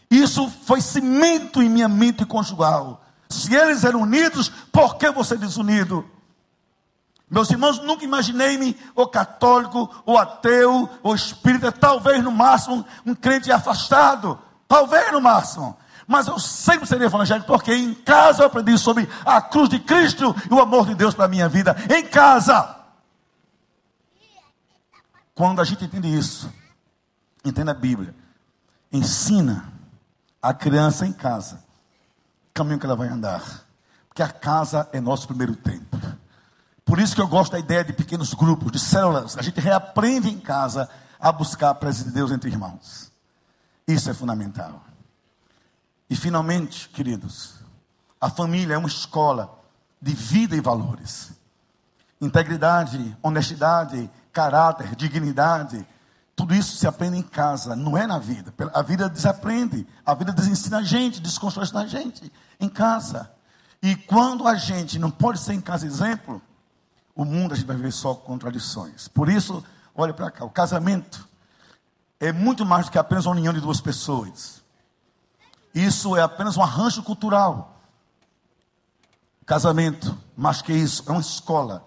Isso 0.09 0.49
foi 0.65 0.81
cimento 0.81 1.61
em 1.61 1.69
minha 1.69 1.87
mente 1.87 2.25
conjugal. 2.25 3.03
Se 3.29 3.55
eles 3.55 3.83
eram 3.83 4.01
unidos, 4.01 4.49
por 4.71 4.97
que 4.97 5.09
você 5.11 5.35
é 5.35 5.37
desunido? 5.37 6.09
Meus 7.29 7.51
irmãos, 7.51 7.79
nunca 7.79 8.03
imaginei-me 8.03 8.75
o 8.95 9.05
católico, 9.07 9.89
o 10.05 10.17
ateu, 10.17 10.89
o 11.03 11.13
espírita, 11.13 11.71
talvez 11.71 12.23
no 12.23 12.31
máximo 12.31 12.83
um 13.05 13.13
crente 13.13 13.51
afastado, 13.51 14.39
talvez 14.67 15.11
no 15.11 15.21
máximo. 15.21 15.77
Mas 16.07 16.27
eu 16.27 16.39
sempre 16.39 16.87
serei 16.87 17.05
evangélico, 17.05 17.45
porque 17.45 17.71
em 17.71 17.93
casa 17.93 18.41
eu 18.41 18.47
aprendi 18.47 18.75
sobre 18.79 19.07
a 19.23 19.39
cruz 19.39 19.69
de 19.69 19.79
Cristo 19.79 20.35
e 20.49 20.53
o 20.53 20.59
amor 20.59 20.87
de 20.87 20.95
Deus 20.95 21.13
para 21.13 21.25
a 21.25 21.27
minha 21.27 21.47
vida. 21.47 21.75
Em 21.87 22.03
casa. 22.03 22.77
Quando 25.35 25.61
a 25.61 25.63
gente 25.63 25.85
entende 25.85 26.07
isso, 26.07 26.51
entende 27.45 27.69
a 27.69 27.75
Bíblia, 27.75 28.15
ensina 28.91 29.71
a 30.41 30.51
criança 30.51 31.05
em 31.05 31.13
casa 31.13 31.63
o 32.49 32.53
caminho 32.53 32.79
que 32.79 32.85
ela 32.87 32.95
vai 32.95 33.07
andar. 33.07 33.43
Porque 34.07 34.23
a 34.23 34.29
casa 34.29 34.89
é 34.91 34.99
nosso 34.99 35.27
primeiro 35.27 35.55
tempo. 35.55 35.95
Por 36.89 36.97
isso 36.97 37.13
que 37.13 37.21
eu 37.21 37.28
gosto 37.28 37.52
da 37.52 37.60
ideia 37.60 37.84
de 37.84 37.93
pequenos 37.93 38.34
grupos, 38.34 38.71
de 38.71 38.80
células. 38.80 39.38
A 39.38 39.43
gente 39.43 39.60
reaprende 39.60 40.28
em 40.28 40.39
casa 40.39 40.89
a 41.19 41.32
buscar 41.32 41.69
a 41.69 41.75
presença 41.75 42.06
de 42.06 42.15
Deus 42.15 42.32
entre 42.32 42.49
irmãos. 42.49 43.12
Isso 43.88 44.10
é 44.10 44.13
fundamental. 44.15 44.84
E 46.10 46.15
finalmente, 46.15 46.89
queridos, 46.89 47.60
a 48.19 48.28
família 48.28 48.73
é 48.73 48.78
uma 48.80 48.88
escola 48.88 49.56
de 50.02 50.15
vida 50.15 50.56
e 50.56 50.62
valores. 50.62 51.30
Integridade, 52.19 53.15
honestidade, 53.21 54.10
caráter, 54.34 54.95
dignidade, 54.95 55.86
tudo 56.36 56.56
isso 56.56 56.75
se 56.75 56.88
aprende 56.88 57.17
em 57.17 57.21
casa, 57.21 57.75
não 57.75 57.95
é 57.95 58.08
na 58.08 58.17
vida. 58.17 58.52
A 58.73 58.82
vida 58.82 59.08
desaprende, 59.08 59.86
a 60.04 60.15
vida 60.15 60.32
desensina 60.32 60.80
a 60.80 60.84
gente, 60.84 61.21
desconstrói 61.21 61.67
a 61.71 61.86
gente 61.86 62.34
em 62.60 62.67
casa. 62.67 63.30
E 63.80 63.95
quando 63.95 64.47
a 64.47 64.56
gente 64.56 64.97
não 64.97 65.12
pode 65.12 65.39
ser 65.39 65.54
em 65.54 65.62
casa 65.62 65.86
exemplo, 65.86 66.41
o 67.19 67.25
mundo 67.25 67.51
a 67.51 67.58
gente 67.58 67.67
vai 67.67 67.75
ver 67.75 67.91
só 67.91 68.15
contradições. 68.15 69.10
Por 69.10 69.27
isso, 69.27 69.62
olha 69.93 70.13
para 70.13 70.32
cá, 70.32 70.45
o 70.45 70.49
casamento 70.49 71.27
é 72.17 72.32
muito 72.32 72.65
mais 72.65 72.86
do 72.86 72.91
que 72.93 72.97
apenas 72.97 73.25
uma 73.25 73.36
união 73.36 73.53
de 73.53 73.60
duas 73.60 73.82
pessoas. 73.82 74.63
Isso 75.75 76.15
é 76.15 76.21
apenas 76.21 76.55
um 76.55 76.62
arranjo 76.62 77.03
cultural. 77.03 77.77
Casamento, 79.45 80.17
mais 80.34 80.62
que 80.62 80.71
isso, 80.71 81.03
é 81.08 81.12
uma 81.12 81.19
escola 81.19 81.86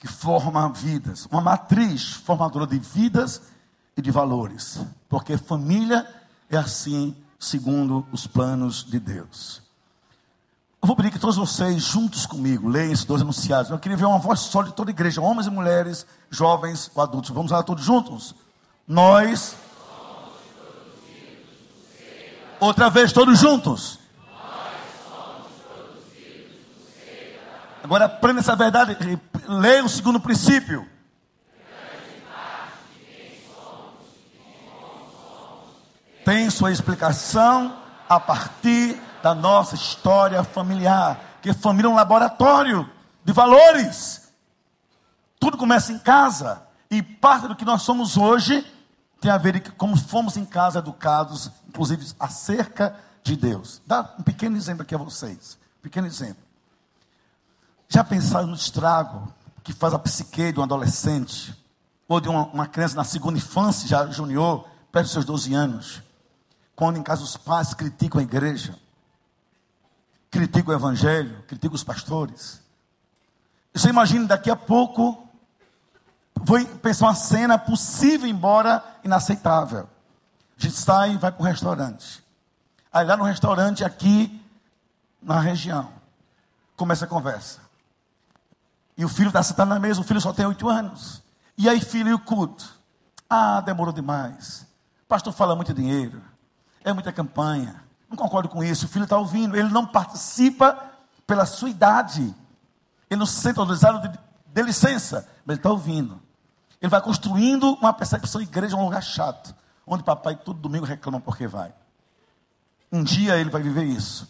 que 0.00 0.08
forma 0.08 0.68
vidas, 0.72 1.28
uma 1.30 1.40
matriz 1.40 2.10
formadora 2.10 2.66
de 2.66 2.80
vidas 2.80 3.40
e 3.96 4.02
de 4.02 4.10
valores. 4.10 4.80
Porque 5.08 5.36
família 5.36 6.04
é 6.50 6.56
assim, 6.56 7.16
segundo 7.38 8.04
os 8.10 8.26
planos 8.26 8.82
de 8.82 8.98
Deus. 8.98 9.62
Eu 10.80 10.86
vou 10.86 10.94
pedir 10.94 11.10
que 11.10 11.18
todos 11.18 11.36
vocês, 11.36 11.82
juntos 11.82 12.24
comigo, 12.24 12.68
leiam 12.68 12.92
esses 12.92 13.04
dois 13.04 13.20
anunciados. 13.20 13.70
Eu 13.70 13.78
queria 13.80 13.96
ver 13.96 14.04
uma 14.04 14.18
voz 14.18 14.40
só 14.40 14.62
de 14.62 14.72
toda 14.72 14.90
a 14.90 14.92
igreja, 14.92 15.20
homens 15.20 15.48
e 15.48 15.50
mulheres, 15.50 16.06
jovens 16.30 16.88
ou 16.94 17.02
adultos. 17.02 17.30
Vamos 17.30 17.50
lá 17.50 17.62
todos 17.64 17.84
juntos? 17.84 18.34
Nós. 18.86 19.56
Outra 22.60 22.88
vez, 22.88 23.12
todos 23.12 23.40
juntos. 23.40 23.98
Agora 27.82 28.04
aprenda 28.04 28.40
essa 28.40 28.54
verdade. 28.54 28.96
Leia 29.48 29.84
o 29.84 29.88
segundo 29.88 30.20
princípio. 30.20 30.86
Tem 36.24 36.48
sua 36.50 36.70
explicação 36.70 37.76
a 38.08 38.20
partir 38.20 39.00
da 39.22 39.34
nossa 39.34 39.74
história 39.74 40.42
familiar. 40.42 41.38
Que 41.42 41.52
família 41.52 41.88
é 41.88 41.90
um 41.90 41.94
laboratório 41.94 42.88
de 43.24 43.32
valores. 43.32 44.32
Tudo 45.38 45.56
começa 45.56 45.92
em 45.92 45.98
casa. 45.98 46.62
E 46.90 47.02
parte 47.02 47.48
do 47.48 47.56
que 47.56 47.64
nós 47.64 47.82
somos 47.82 48.16
hoje 48.16 48.66
tem 49.20 49.30
a 49.30 49.38
ver 49.38 49.60
com 49.60 49.72
como 49.72 49.96
fomos 49.96 50.36
em 50.36 50.44
casa 50.44 50.78
educados, 50.78 51.50
inclusive 51.68 52.12
acerca 52.18 52.96
de 53.22 53.36
Deus. 53.36 53.82
Dá 53.86 54.14
um 54.18 54.22
pequeno 54.22 54.56
exemplo 54.56 54.82
aqui 54.82 54.94
a 54.94 54.98
vocês. 54.98 55.58
Um 55.80 55.82
pequeno 55.82 56.06
exemplo. 56.06 56.42
Já 57.88 58.04
pensaram 58.04 58.46
no 58.46 58.54
estrago 58.54 59.32
que 59.62 59.72
faz 59.72 59.92
a 59.92 59.98
psique 59.98 60.52
de 60.52 60.60
um 60.60 60.62
adolescente, 60.62 61.54
ou 62.08 62.20
de 62.20 62.28
uma, 62.28 62.46
uma 62.46 62.66
criança 62.66 62.96
na 62.96 63.04
segunda 63.04 63.36
infância, 63.36 63.86
já 63.86 64.06
junior, 64.06 64.66
perto 64.90 65.04
dos 65.04 65.12
seus 65.12 65.24
12 65.26 65.54
anos, 65.54 66.02
quando 66.74 66.98
em 66.98 67.02
casa 67.02 67.22
os 67.22 67.36
pais 67.36 67.74
criticam 67.74 68.20
a 68.20 68.24
igreja, 68.24 68.78
critica 70.30 70.70
o 70.70 70.74
evangelho, 70.74 71.42
critica 71.46 71.74
os 71.74 71.84
pastores. 71.84 72.60
Você 73.72 73.88
imagina 73.88 74.26
daqui 74.26 74.50
a 74.50 74.56
pouco, 74.56 75.28
vou 76.34 76.64
pensar 76.78 77.06
uma 77.06 77.14
cena 77.14 77.58
possível, 77.58 78.28
embora 78.28 78.82
inaceitável. 79.04 79.88
A 80.58 80.62
gente 80.62 80.74
sai 80.74 81.12
e 81.12 81.16
vai 81.16 81.30
para 81.30 81.42
o 81.42 81.46
restaurante. 81.46 82.24
Aí 82.92 83.06
lá 83.06 83.16
no 83.16 83.24
restaurante, 83.24 83.84
aqui 83.84 84.42
na 85.22 85.40
região, 85.40 85.88
começa 86.76 87.04
a 87.04 87.08
conversa. 87.08 87.60
E 88.96 89.04
o 89.04 89.08
filho 89.08 89.28
está 89.28 89.42
sentado 89.42 89.68
na 89.68 89.78
mesa, 89.78 90.00
o 90.00 90.04
filho 90.04 90.20
só 90.20 90.32
tem 90.32 90.46
oito 90.46 90.68
anos. 90.68 91.22
E 91.56 91.68
aí, 91.68 91.80
filho, 91.80 92.08
e 92.08 92.14
o 92.14 92.18
culto? 92.18 92.76
Ah, 93.30 93.60
demorou 93.60 93.92
demais. 93.92 94.66
O 95.04 95.06
pastor 95.06 95.32
fala 95.32 95.54
muito 95.54 95.72
dinheiro. 95.72 96.20
É 96.82 96.92
muita 96.92 97.12
campanha. 97.12 97.87
Não 98.08 98.16
concordo 98.16 98.48
com 98.48 98.62
isso. 98.64 98.86
O 98.86 98.88
filho 98.88 99.04
está 99.04 99.18
ouvindo. 99.18 99.56
Ele 99.56 99.68
não 99.68 99.86
participa 99.86 100.78
pela 101.26 101.44
sua 101.44 101.68
idade. 101.68 102.34
Ele 103.10 103.18
não 103.18 103.26
se 103.26 103.40
sente 103.40 103.58
autorizado 103.58 104.08
de, 104.08 104.18
de 104.46 104.62
licença, 104.62 105.28
mas 105.44 105.54
ele 105.54 105.58
está 105.58 105.70
ouvindo. 105.70 106.20
Ele 106.80 106.90
vai 106.90 107.00
construindo 107.00 107.74
uma 107.74 107.92
percepção 107.92 108.40
igreja 108.40 108.76
um 108.76 108.84
lugar 108.84 109.02
chato, 109.02 109.54
onde 109.86 110.04
papai 110.04 110.36
todo 110.36 110.60
domingo 110.60 110.86
reclama 110.86 111.20
porque 111.20 111.46
vai. 111.46 111.72
Um 112.90 113.02
dia 113.02 113.36
ele 113.36 113.50
vai 113.50 113.62
viver 113.62 113.84
isso. 113.84 114.28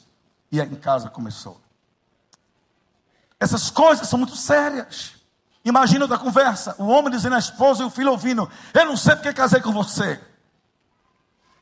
E 0.50 0.60
aí 0.60 0.68
em 0.68 0.76
casa 0.76 1.10
começou. 1.10 1.60
Essas 3.38 3.70
coisas 3.70 4.08
são 4.08 4.18
muito 4.18 4.34
sérias. 4.34 5.12
Imagina 5.64 6.04
outra 6.04 6.18
conversa: 6.18 6.74
o 6.78 6.86
homem 6.86 7.10
dizendo 7.10 7.36
à 7.36 7.38
esposa 7.38 7.82
e 7.82 7.86
o 7.86 7.90
filho 7.90 8.10
ouvindo: 8.10 8.50
Eu 8.72 8.86
não 8.86 8.96
sei 8.96 9.14
porque 9.14 9.32
casei 9.32 9.60
com 9.60 9.72
você. 9.72 10.20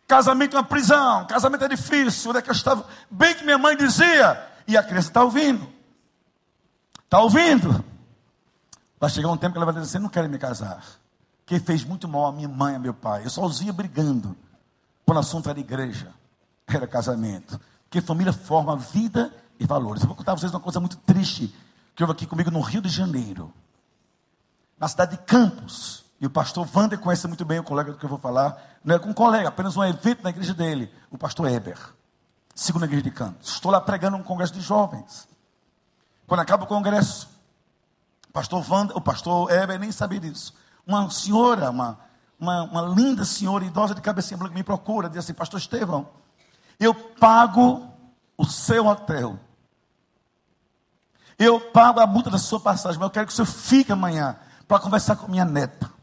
Casamento 0.06 0.56
é 0.56 0.60
uma 0.60 0.66
prisão, 0.66 1.26
casamento 1.26 1.64
é 1.64 1.68
difícil. 1.68 2.30
Onde 2.30 2.38
é 2.38 2.42
que 2.42 2.50
eu 2.50 2.54
estava? 2.54 2.86
Bem 3.10 3.34
que 3.34 3.44
minha 3.44 3.58
mãe 3.58 3.76
dizia. 3.76 4.40
E 4.66 4.76
a 4.76 4.82
criança 4.82 5.08
está 5.08 5.24
ouvindo. 5.24 5.68
Está 7.04 7.20
ouvindo. 7.20 7.84
Vai 8.98 9.10
chegar 9.10 9.28
um 9.30 9.36
tempo 9.36 9.52
que 9.52 9.58
ela 9.58 9.66
vai 9.66 9.74
dizer 9.74 9.86
assim: 9.86 9.98
não 10.02 10.08
quero 10.08 10.28
me 10.28 10.38
casar. 10.38 10.84
Quem 11.44 11.60
fez 11.60 11.84
muito 11.84 12.08
mal 12.08 12.26
a 12.26 12.32
minha 12.32 12.48
mãe 12.48 12.74
e 12.74 12.76
a 12.76 12.78
meu 12.78 12.94
pai. 12.94 13.24
Eu 13.24 13.48
via 13.48 13.72
brigando. 13.72 14.36
Quando 15.04 15.18
o 15.18 15.20
assunto 15.20 15.48
era 15.48 15.58
igreja, 15.60 16.12
era 16.66 16.86
casamento. 16.86 17.60
Porque 17.84 18.00
família 18.00 18.32
forma 18.32 18.76
vida 18.76 19.32
e 19.58 19.66
valores. 19.66 20.02
Eu 20.02 20.08
vou 20.08 20.16
contar 20.16 20.32
a 20.32 20.36
vocês 20.36 20.52
uma 20.52 20.60
coisa 20.60 20.80
muito 20.80 20.96
triste 20.98 21.54
que 21.94 22.02
houve 22.02 22.12
aqui 22.12 22.26
comigo 22.26 22.50
no 22.50 22.60
Rio 22.60 22.82
de 22.82 22.88
Janeiro, 22.88 23.52
na 24.78 24.86
cidade 24.86 25.12
de 25.12 25.22
Campos. 25.22 26.04
E 26.20 26.26
o 26.26 26.30
pastor 26.30 26.66
Wander 26.74 26.98
conhece 26.98 27.28
muito 27.28 27.44
bem 27.44 27.58
o 27.58 27.62
colega 27.62 27.92
do 27.92 27.98
que 27.98 28.04
eu 28.04 28.08
vou 28.08 28.18
falar. 28.18 28.78
Não 28.82 28.94
é 28.94 28.98
com 28.98 29.10
um 29.10 29.14
colega, 29.14 29.48
apenas 29.48 29.76
um 29.76 29.84
evento 29.84 30.22
na 30.22 30.30
igreja 30.30 30.54
dele, 30.54 30.92
o 31.10 31.18
pastor 31.18 31.48
Eber, 31.48 31.78
segunda 32.54 32.86
igreja 32.86 33.02
de 33.02 33.10
Campos. 33.10 33.50
Estou 33.50 33.70
lá 33.70 33.80
pregando 33.80 34.16
um 34.16 34.22
congresso 34.22 34.54
de 34.54 34.60
jovens. 34.60 35.28
Quando 36.26 36.40
acaba 36.40 36.64
o 36.64 36.66
congresso, 36.66 37.28
o 38.28 38.32
pastor 38.32 38.64
Wander, 38.68 38.96
o 38.96 39.00
pastor 39.00 39.50
Eber 39.50 39.78
nem 39.78 39.92
sabia 39.92 40.18
disso. 40.18 40.54
Uma 40.86 41.10
senhora, 41.10 41.70
uma, 41.70 41.98
uma, 42.40 42.62
uma 42.62 42.82
linda 42.82 43.24
senhora 43.24 43.64
idosa 43.64 43.94
de 43.94 44.00
cabecinha 44.00 44.38
branca 44.38 44.54
me 44.54 44.62
procura, 44.62 45.08
diz 45.08 45.18
assim, 45.18 45.34
pastor 45.34 45.60
Estevão, 45.60 46.08
eu 46.80 46.94
pago 46.94 47.90
o 48.38 48.44
seu 48.44 48.86
hotel. 48.86 49.38
Eu 51.38 51.60
pago 51.60 52.00
a 52.00 52.06
multa 52.06 52.30
da 52.30 52.38
sua 52.38 52.58
passagem, 52.58 52.98
mas 52.98 53.06
eu 53.06 53.10
quero 53.10 53.26
que 53.26 53.32
o 53.32 53.36
senhor 53.36 53.46
fique 53.46 53.92
amanhã 53.92 54.36
para 54.66 54.78
conversar 54.78 55.16
com 55.16 55.30
minha 55.30 55.44
neta. 55.44 55.95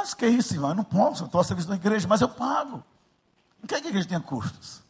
Mas 0.00 0.14
que 0.14 0.24
é 0.24 0.28
isso, 0.30 0.54
irmão? 0.54 0.70
Eu 0.70 0.76
não 0.76 0.84
posso, 0.84 1.24
eu 1.24 1.26
estou 1.26 1.42
a 1.42 1.44
serviço 1.44 1.68
da 1.68 1.74
igreja, 1.74 2.08
mas 2.08 2.22
eu 2.22 2.28
pago. 2.28 2.82
Não 3.60 3.66
quer 3.68 3.82
que 3.82 3.86
a 3.88 3.90
igreja 3.90 4.08
tenha 4.08 4.20
custos. 4.20 4.80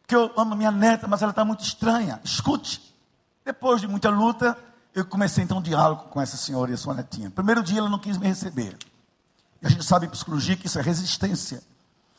Porque 0.00 0.16
eu 0.16 0.32
amo 0.34 0.56
minha 0.56 0.70
neta, 0.70 1.06
mas 1.06 1.20
ela 1.20 1.28
está 1.28 1.44
muito 1.44 1.62
estranha. 1.62 2.18
Escute. 2.24 2.96
Depois 3.44 3.82
de 3.82 3.86
muita 3.86 4.08
luta, 4.08 4.56
eu 4.94 5.04
comecei 5.04 5.44
então 5.44 5.58
um 5.58 5.62
diálogo 5.62 6.04
com 6.04 6.18
essa 6.22 6.38
senhora 6.38 6.70
e 6.70 6.74
a 6.74 6.78
sua 6.78 6.94
netinha. 6.94 7.30
Primeiro 7.30 7.62
dia 7.62 7.80
ela 7.80 7.90
não 7.90 7.98
quis 7.98 8.16
me 8.16 8.26
receber. 8.26 8.78
E 9.60 9.66
a 9.66 9.68
gente 9.68 9.84
sabe 9.84 10.06
em 10.06 10.08
psicologia 10.08 10.56
que 10.56 10.66
isso 10.66 10.78
é 10.78 10.82
resistência. 10.82 11.62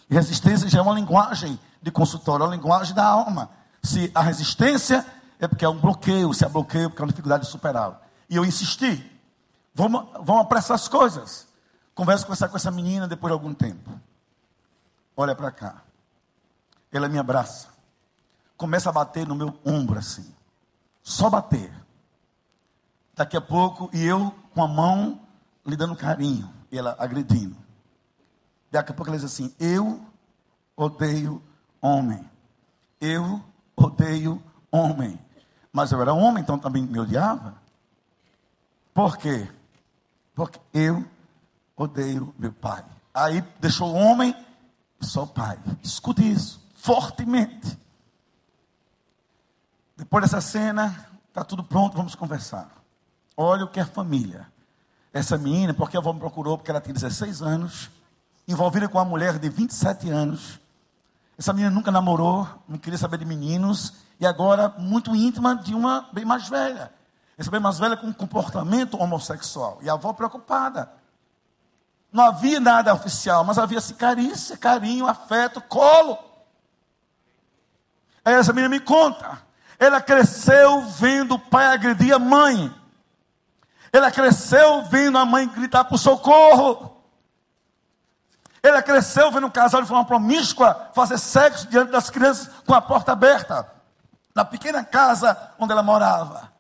E 0.08 0.14
resistência 0.14 0.70
já 0.70 0.78
é 0.78 0.82
uma 0.84 0.94
linguagem 0.94 1.60
de 1.82 1.90
consultório, 1.90 2.44
é 2.44 2.46
uma 2.46 2.56
linguagem 2.56 2.94
da 2.94 3.04
alma. 3.04 3.50
Se 3.82 4.12
a 4.14 4.22
resistência 4.22 5.04
é 5.40 5.48
porque 5.48 5.66
é 5.66 5.70
um 5.70 5.80
bloqueio, 5.80 6.32
se 6.36 6.46
é 6.46 6.50
bloqueio 6.50 6.86
é 6.86 6.88
porque 6.88 7.02
é 7.02 7.04
uma 7.04 7.12
dificuldade 7.12 7.46
de 7.46 7.50
superá-lo. 7.50 7.98
E 8.30 8.36
eu 8.36 8.46
insisti. 8.46 9.12
Vamos, 9.74 10.06
vamos 10.24 10.44
apressar 10.44 10.76
as 10.76 10.88
coisas. 10.88 11.50
Converso 11.94 12.26
com 12.26 12.34
essa, 12.34 12.48
com 12.48 12.56
essa 12.56 12.72
menina 12.72 13.08
depois 13.08 13.32
de 13.32 13.34
algum 13.34 13.54
tempo. 13.54 13.92
Olha 15.16 15.36
para 15.36 15.52
cá. 15.52 15.82
Ela 16.92 17.10
me 17.10 17.18
abraça. 17.18 17.70
Começa 18.58 18.90
a 18.90 18.94
bater 18.94 19.28
no 19.28 19.36
meu 19.36 19.60
ombro 19.66 20.00
assim. 20.00 20.34
Só 21.04 21.30
bater. 21.30 21.72
Daqui 23.16 23.36
a 23.36 23.42
pouco, 23.42 23.90
e 23.94 24.06
eu 24.06 24.34
com 24.54 24.64
a 24.64 24.68
mão 24.68 25.20
lhe 25.66 25.76
dando 25.76 25.96
carinho. 25.96 26.52
E 26.72 26.78
ela 26.78 26.96
agredindo. 26.98 27.58
Daqui 28.72 28.92
a 28.92 28.96
pouco 28.96 29.10
ela 29.10 29.18
diz 29.18 29.26
assim: 29.26 29.54
Eu 29.60 30.04
odeio 30.76 31.42
homem. 31.82 32.30
Eu 33.00 33.44
odeio 33.76 34.42
homem. 34.72 35.20
Mas 35.74 35.92
eu 35.92 36.02
era 36.02 36.14
homem, 36.14 36.42
então 36.42 36.58
também 36.58 36.84
me 36.84 37.00
odiava. 37.00 37.56
Por 38.94 39.18
quê? 39.18 39.50
Porque 40.36 40.60
eu 40.74 41.06
odeio 41.82 42.34
meu 42.38 42.52
pai. 42.52 42.84
Aí 43.14 43.42
deixou 43.60 43.92
o 43.92 43.96
homem 43.96 44.36
só 45.00 45.24
o 45.24 45.28
pai. 45.28 45.60
Escute 45.84 46.30
isso, 46.30 46.66
fortemente. 46.76 47.78
Depois 49.98 50.24
dessa 50.24 50.42
cena, 50.42 51.10
está 51.28 51.44
tudo 51.44 51.64
pronto, 51.64 51.98
vamos 51.98 52.16
conversar. 52.16 52.70
Olha 53.36 53.66
o 53.66 53.68
que 53.68 53.80
é 53.80 53.86
família. 53.86 54.48
Essa 55.14 55.38
menina, 55.38 55.74
porque 55.74 55.98
a 55.98 56.00
avó 56.00 56.14
me 56.14 56.20
procurou, 56.20 56.58
porque 56.58 56.72
ela 56.72 56.82
tem 56.82 56.94
16 56.94 57.42
anos, 57.42 57.90
envolvida 58.48 58.88
com 58.88 58.98
uma 58.98 59.06
mulher 59.06 59.38
de 59.38 59.50
27 59.50 60.10
anos. 60.10 60.60
Essa 61.38 61.54
menina 61.54 61.72
nunca 61.72 61.92
namorou, 61.92 62.48
não 62.68 62.78
queria 62.78 62.98
saber 62.98 63.18
de 63.18 63.26
meninos, 63.26 63.94
e 64.20 64.26
agora 64.26 64.70
muito 64.78 65.16
íntima 65.16 65.56
de 65.56 65.74
uma 65.74 66.08
bem 66.14 66.24
mais 66.24 66.48
velha. 66.48 66.94
Essa 67.38 67.50
bem 67.50 67.60
mais 67.60 67.80
velha 67.80 67.98
com 67.98 68.14
comportamento 68.14 68.96
homossexual. 69.02 69.80
E 69.82 69.90
a 69.90 69.94
avó 69.94 70.14
preocupada. 70.14 71.01
Não 72.12 72.26
havia 72.26 72.60
nada 72.60 72.94
oficial, 72.94 73.44
mas 73.44 73.58
havia-se 73.58 73.94
carícia, 73.94 74.58
carinho, 74.58 75.08
afeto, 75.08 75.62
colo. 75.62 76.18
Aí 78.26 78.34
essa 78.34 78.52
menina 78.52 78.70
me 78.70 78.80
conta. 78.80 79.42
Ela 79.80 80.02
cresceu 80.02 80.82
vendo 80.82 81.36
o 81.36 81.40
pai 81.40 81.68
agredir 81.68 82.14
a 82.14 82.20
mãe. 82.20 82.74
Ela 83.94 84.12
cresceu 84.12 84.84
vendo 84.86 85.18
a 85.18 85.26
mãe 85.26 85.48
gritar 85.48 85.86
por 85.86 85.98
socorro. 85.98 87.02
Ela 88.62 88.84
cresceu 88.84 89.32
vendo 89.32 89.48
um 89.48 89.52
casal 89.52 89.82
de 89.82 89.88
forma 89.88 90.06
promíscua 90.06 90.92
fazer 90.94 91.18
sexo 91.18 91.68
diante 91.68 91.92
das 91.92 92.10
crianças 92.10 92.50
com 92.66 92.74
a 92.74 92.82
porta 92.82 93.14
aberta. 93.14 93.72
Na 94.36 94.46
pequena 94.46 94.84
casa 94.84 95.54
onde 95.58 95.72
ela 95.72 95.82
morava. 95.82 96.51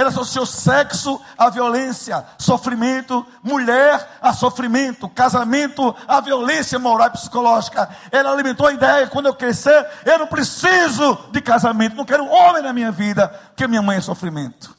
Ela 0.00 0.08
associou 0.08 0.46
sexo 0.46 1.20
à 1.36 1.50
violência, 1.50 2.24
sofrimento, 2.38 3.26
mulher 3.42 4.18
a 4.22 4.32
sofrimento, 4.32 5.06
casamento 5.10 5.94
à 6.08 6.22
violência 6.22 6.78
moral 6.78 7.08
e 7.08 7.10
psicológica. 7.10 7.86
Ela 8.10 8.32
alimentou 8.32 8.66
a 8.66 8.72
ideia: 8.72 9.06
quando 9.08 9.26
eu 9.26 9.34
crescer, 9.34 9.86
eu 10.06 10.18
não 10.18 10.26
preciso 10.26 11.18
de 11.30 11.42
casamento, 11.42 11.96
não 11.96 12.06
quero 12.06 12.24
homem 12.24 12.62
na 12.62 12.72
minha 12.72 12.90
vida, 12.90 13.28
porque 13.28 13.68
minha 13.68 13.82
mãe 13.82 13.98
é 13.98 14.00
sofrimento. 14.00 14.74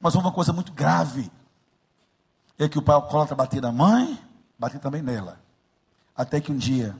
Mas 0.00 0.14
uma 0.14 0.30
coisa 0.30 0.52
muito 0.52 0.70
grave 0.70 1.28
é 2.56 2.68
que 2.68 2.78
o 2.78 2.82
pai 2.82 2.94
alcoólatra 2.94 3.34
batia 3.34 3.60
na 3.60 3.72
mãe, 3.72 4.16
batia 4.56 4.78
também 4.78 5.02
nela. 5.02 5.40
Até 6.14 6.40
que 6.40 6.52
um 6.52 6.56
dia, 6.56 6.94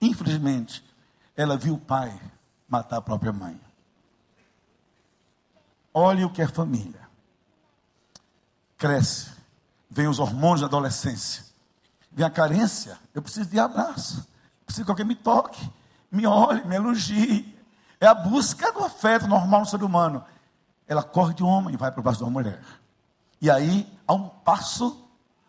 infelizmente, 0.00 0.82
ela 1.36 1.58
viu 1.58 1.74
o 1.74 1.78
pai 1.78 2.18
matar 2.66 2.96
a 2.96 3.02
própria 3.02 3.34
mãe. 3.34 3.60
Olhe 5.98 6.26
o 6.26 6.28
que 6.28 6.42
é 6.42 6.46
família. 6.46 7.08
Cresce. 8.76 9.30
Vem 9.88 10.06
os 10.06 10.18
hormônios 10.18 10.60
da 10.60 10.66
adolescência. 10.66 11.42
Vem 12.12 12.26
a 12.26 12.28
carência. 12.28 12.98
Eu 13.14 13.22
preciso 13.22 13.48
de 13.48 13.58
abraço. 13.58 14.28
Preciso 14.66 14.84
que 14.84 14.90
alguém 14.90 15.06
me 15.06 15.14
toque, 15.14 15.72
me 16.12 16.26
olhe, 16.26 16.62
me 16.66 16.76
elogie. 16.76 17.58
É 17.98 18.06
a 18.06 18.12
busca 18.12 18.70
do 18.72 18.84
afeto 18.84 19.26
normal 19.26 19.60
no 19.60 19.66
ser 19.66 19.82
humano. 19.82 20.22
Ela 20.86 21.02
corre 21.02 21.32
de 21.32 21.42
um 21.42 21.46
homem 21.46 21.72
e 21.72 21.78
vai 21.78 21.90
para 21.90 22.00
o 22.00 22.02
braço 22.02 22.18
de 22.18 22.24
uma 22.24 22.30
mulher. 22.30 22.62
E 23.40 23.50
aí 23.50 23.90
há 24.06 24.12
um 24.12 24.28
passo 24.28 25.02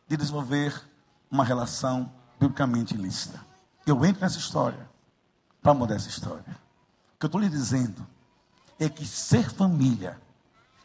de 0.07 0.15
desenvolver 0.15 0.81
uma 1.29 1.43
relação 1.43 2.09
biblicamente 2.39 2.95
ilícita. 2.95 3.45
Eu 3.85 4.05
entro 4.05 4.21
nessa 4.21 4.37
história 4.37 4.89
para 5.61 5.73
mudar 5.73 5.95
essa 5.95 6.07
história. 6.07 6.57
O 7.15 7.19
que 7.19 7.25
eu 7.25 7.27
estou 7.27 7.41
lhe 7.41 7.49
dizendo 7.49 8.07
é 8.79 8.87
que 8.87 9.05
ser 9.05 9.51
família 9.51 10.17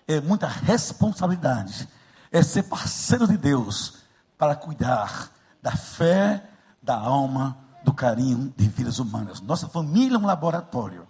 é 0.07 0.21
muita 0.21 0.47
responsabilidade, 0.47 1.89
é 2.31 2.43
ser 2.43 2.65
parceiro 2.65 3.27
de 3.27 3.37
Deus 3.37 3.99
para 4.37 4.57
cuidar 4.57 5.31
da 5.63 5.73
fé, 5.73 6.45
da 6.83 6.97
alma, 6.97 7.57
do 7.85 7.93
carinho 7.93 8.53
de 8.57 8.69
vidas 8.69 8.99
humanas. 8.99 9.41
Nossa 9.41 9.69
família 9.69 10.17
é 10.17 10.19
um 10.19 10.27
laboratório, 10.27 11.07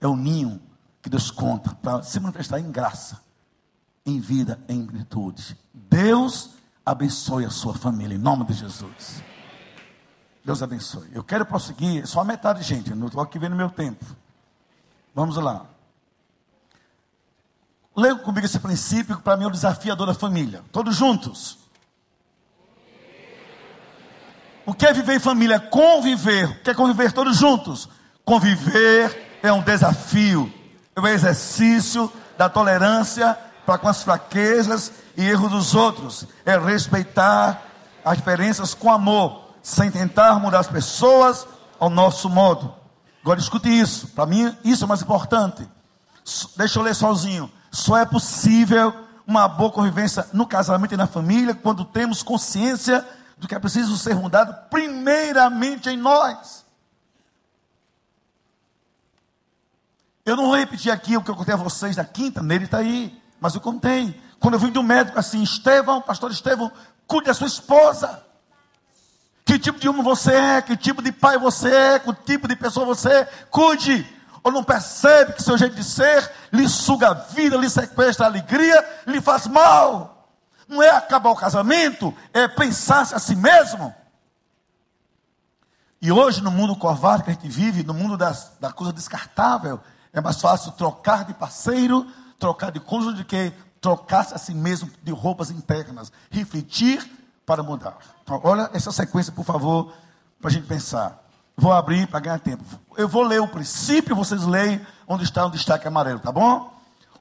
é 0.00 0.06
o 0.06 0.16
ninho 0.16 0.60
que 1.02 1.10
Deus 1.10 1.30
conta 1.30 1.74
para 1.74 2.02
se 2.02 2.18
manifestar 2.20 2.58
em 2.58 2.70
graça, 2.70 3.20
em 4.06 4.20
vida, 4.20 4.60
em 4.68 4.86
virtude. 4.86 5.56
Deus 5.72 6.50
abençoe 6.84 7.44
a 7.44 7.50
sua 7.50 7.74
família, 7.74 8.14
em 8.14 8.18
nome 8.18 8.44
de 8.44 8.54
Jesus. 8.54 9.22
Deus 10.44 10.62
abençoe. 10.62 11.08
Eu 11.12 11.24
quero 11.24 11.46
prosseguir, 11.46 12.06
só 12.06 12.20
a 12.20 12.24
metade, 12.24 12.62
gente, 12.62 12.94
não 12.94 13.06
estou 13.06 13.22
aqui 13.22 13.38
vendo 13.38 13.56
meu 13.56 13.70
tempo. 13.70 14.04
Vamos 15.14 15.36
lá. 15.36 15.66
Leia 17.96 18.16
comigo 18.16 18.44
esse 18.44 18.58
princípio, 18.58 19.16
que 19.16 19.22
para 19.22 19.36
mim 19.36 19.44
é 19.44 19.46
o 19.46 19.50
desafiador 19.50 20.06
da 20.06 20.14
família. 20.14 20.62
Todos 20.72 20.96
juntos. 20.96 21.58
O 24.66 24.72
que 24.72 24.86
é 24.86 24.92
viver 24.92 25.16
em 25.16 25.20
família? 25.20 25.60
Conviver. 25.60 26.46
O 26.46 26.62
que 26.62 26.70
é 26.70 26.74
conviver 26.74 27.12
todos 27.12 27.36
juntos? 27.36 27.88
Conviver 28.24 29.38
é 29.42 29.52
um 29.52 29.60
desafio, 29.60 30.52
é 30.96 31.00
um 31.00 31.06
exercício 31.06 32.10
da 32.38 32.48
tolerância 32.48 33.38
para 33.66 33.76
com 33.76 33.88
as 33.88 34.02
fraquezas 34.02 34.90
e 35.16 35.24
erros 35.24 35.50
dos 35.50 35.74
outros. 35.74 36.26
É 36.46 36.58
respeitar 36.58 37.62
as 38.04 38.16
diferenças 38.16 38.72
com 38.74 38.90
amor, 38.90 39.54
sem 39.62 39.90
tentar 39.90 40.38
mudar 40.38 40.60
as 40.60 40.66
pessoas 40.66 41.46
ao 41.78 41.90
nosso 41.90 42.28
modo. 42.30 42.74
Agora 43.22 43.38
escute 43.38 43.68
isso, 43.68 44.08
para 44.08 44.26
mim 44.26 44.56
isso 44.64 44.84
é 44.84 44.86
mais 44.86 45.02
importante. 45.02 45.66
Deixa 46.56 46.78
eu 46.78 46.82
ler 46.82 46.94
sozinho. 46.94 47.50
Só 47.74 47.98
é 47.98 48.06
possível 48.06 48.94
uma 49.26 49.48
boa 49.48 49.68
convivência 49.68 50.28
no 50.32 50.46
casamento 50.46 50.94
e 50.94 50.96
na 50.96 51.08
família 51.08 51.56
quando 51.56 51.84
temos 51.84 52.22
consciência 52.22 53.04
do 53.36 53.48
que 53.48 53.54
é 53.54 53.58
preciso 53.58 53.98
ser 53.98 54.14
mudado 54.14 54.54
primeiramente 54.70 55.90
em 55.90 55.96
nós. 55.96 56.64
Eu 60.24 60.36
não 60.36 60.46
vou 60.46 60.56
repetir 60.56 60.92
aqui 60.92 61.16
o 61.16 61.22
que 61.22 61.28
eu 61.28 61.34
contei 61.34 61.52
a 61.52 61.56
vocês 61.56 61.96
na 61.96 62.04
quinta, 62.04 62.40
nele 62.44 62.66
está 62.66 62.78
aí, 62.78 63.20
mas 63.40 63.56
eu 63.56 63.60
contei. 63.60 64.22
Quando 64.38 64.54
eu 64.54 64.60
vim 64.60 64.70
do 64.70 64.80
médico 64.80 65.18
assim, 65.18 65.42
Estevão, 65.42 66.00
pastor 66.00 66.30
Estevão, 66.30 66.70
cuide 67.08 67.26
da 67.26 67.34
sua 67.34 67.48
esposa. 67.48 68.22
Que 69.44 69.58
tipo 69.58 69.80
de 69.80 69.88
homem 69.88 70.02
você 70.04 70.32
é, 70.32 70.62
que 70.62 70.76
tipo 70.76 71.02
de 71.02 71.10
pai 71.10 71.38
você 71.38 71.74
é, 71.74 71.98
que 71.98 72.14
tipo 72.24 72.46
de 72.46 72.54
pessoa 72.54 72.86
você 72.86 73.08
é, 73.08 73.24
cuide. 73.50 74.06
Ou 74.44 74.52
não 74.52 74.62
percebe 74.62 75.32
que 75.32 75.42
seu 75.42 75.56
jeito 75.56 75.74
de 75.74 75.82
ser 75.82 76.30
lhe 76.52 76.68
suga 76.68 77.08
a 77.08 77.14
vida, 77.14 77.56
lhe 77.56 77.70
sequestra 77.70 78.26
a 78.26 78.28
alegria, 78.28 79.02
lhe 79.06 79.20
faz 79.20 79.46
mal. 79.46 80.28
Não 80.68 80.82
é 80.82 80.90
acabar 80.90 81.30
o 81.30 81.36
casamento, 81.36 82.14
é 82.32 82.46
pensar-se 82.46 83.14
a 83.14 83.18
si 83.18 83.34
mesmo. 83.34 83.92
E 86.00 86.12
hoje, 86.12 86.42
no 86.42 86.50
mundo 86.50 86.76
covarde 86.76 87.24
que 87.24 87.30
a 87.30 87.32
gente 87.32 87.48
vive, 87.48 87.82
no 87.82 87.94
mundo 87.94 88.18
das, 88.18 88.52
da 88.60 88.70
coisa 88.70 88.92
descartável, 88.92 89.80
é 90.12 90.20
mais 90.20 90.38
fácil 90.38 90.72
trocar 90.72 91.24
de 91.24 91.32
parceiro, 91.32 92.06
trocar 92.38 92.70
de 92.70 92.78
cônjuge, 92.78 93.16
do 93.16 93.24
que 93.24 93.50
trocar-se 93.80 94.34
a 94.34 94.38
si 94.38 94.52
mesmo 94.52 94.90
de 95.02 95.10
roupas 95.10 95.50
internas. 95.50 96.12
Refletir 96.30 97.02
para 97.46 97.62
mudar. 97.62 97.96
Então, 98.22 98.38
olha 98.44 98.68
essa 98.74 98.92
sequência, 98.92 99.32
por 99.32 99.44
favor, 99.44 99.94
para 100.38 100.50
a 100.50 100.52
gente 100.52 100.66
pensar. 100.66 101.23
Vou 101.56 101.72
abrir 101.72 102.06
para 102.06 102.20
ganhar 102.20 102.38
tempo. 102.40 102.64
Eu 102.96 103.08
vou 103.08 103.22
ler 103.22 103.40
o 103.40 103.48
princípio, 103.48 104.16
vocês 104.16 104.44
leem 104.44 104.84
onde 105.06 105.24
está 105.24 105.46
o 105.46 105.50
destaque 105.50 105.86
amarelo, 105.86 106.18
tá 106.18 106.32
bom? 106.32 106.72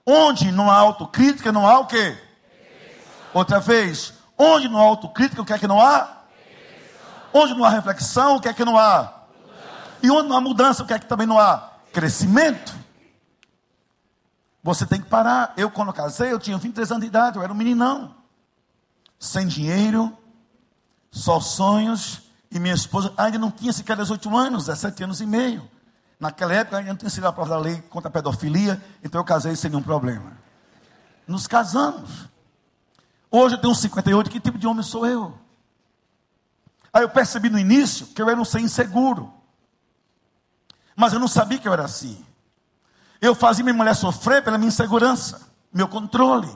Onde 0.05 0.51
não 0.51 0.69
há 0.69 0.75
autocrítica, 0.75 1.51
não 1.51 1.67
há 1.67 1.79
o 1.79 1.85
quê? 1.85 2.17
Outra 3.33 3.59
vez. 3.59 4.13
Onde 4.37 4.67
não 4.67 4.79
há 4.79 4.83
autocrítica, 4.83 5.41
o 5.41 5.45
que 5.45 5.53
é 5.53 5.57
que 5.57 5.67
não 5.67 5.79
há? 5.79 6.23
Onde 7.33 7.53
não 7.53 7.63
há 7.63 7.69
reflexão, 7.69 8.35
o 8.35 8.41
que 8.41 8.47
é 8.47 8.53
que 8.53 8.65
não 8.65 8.77
há? 8.77 9.23
E 10.01 10.09
onde 10.09 10.27
não 10.27 10.37
há 10.37 10.41
mudança, 10.41 10.83
o 10.83 10.85
que 10.85 10.93
é 10.93 10.99
que 10.99 11.05
também 11.05 11.25
não 11.25 11.39
há? 11.39 11.71
Crescimento. 11.93 12.73
Você 14.61 14.85
tem 14.85 14.99
que 14.99 15.07
parar. 15.07 15.53
Eu, 15.55 15.69
quando 15.69 15.93
casei, 15.93 16.31
eu 16.31 16.39
tinha 16.39 16.57
23 16.57 16.91
anos 16.91 17.01
de 17.01 17.07
idade, 17.07 17.37
eu 17.37 17.43
era 17.43 17.51
um 17.51 17.55
meninão. 17.55 18.15
Sem 19.19 19.47
dinheiro, 19.47 20.15
só 21.11 21.39
sonhos. 21.39 22.22
E 22.53 22.59
minha 22.59 22.75
esposa 22.75 23.11
ainda 23.17 23.39
não 23.39 23.49
tinha 23.49 23.73
sequer 23.73 23.97
18 23.97 24.37
anos, 24.37 24.67
17 24.67 25.03
anos 25.03 25.19
e 25.19 25.25
meio. 25.25 25.67
Naquela 26.19 26.53
época 26.53 26.77
ainda 26.77 26.91
não 26.91 26.95
tinha 26.95 27.09
sido 27.09 27.25
a 27.25 27.33
prova 27.33 27.49
da 27.49 27.57
lei 27.57 27.81
contra 27.89 28.09
a 28.09 28.11
pedofilia, 28.11 28.79
então 29.03 29.19
eu 29.19 29.25
casei 29.25 29.55
sem 29.55 29.71
nenhum 29.71 29.81
problema. 29.81 30.33
Nos 31.27 31.47
casamos. 31.47 32.29
Hoje 33.31 33.55
eu 33.55 33.59
tenho 33.59 33.73
58, 33.73 34.29
que 34.29 34.39
tipo 34.39 34.59
de 34.59 34.67
homem 34.67 34.83
sou 34.83 35.03
eu? 35.07 35.35
Aí 36.93 37.01
eu 37.01 37.09
percebi 37.09 37.49
no 37.49 37.57
início 37.57 38.05
que 38.05 38.21
eu 38.21 38.29
era 38.29 38.39
um 38.39 38.45
ser 38.45 38.59
inseguro. 38.59 39.33
Mas 40.95 41.11
eu 41.11 41.19
não 41.19 41.27
sabia 41.27 41.57
que 41.57 41.67
eu 41.67 41.73
era 41.73 41.85
assim. 41.85 42.23
Eu 43.19 43.33
fazia 43.33 43.63
minha 43.63 43.73
mulher 43.73 43.95
sofrer 43.95 44.43
pela 44.43 44.59
minha 44.59 44.67
insegurança, 44.67 45.41
meu 45.73 45.87
controle. 45.87 46.55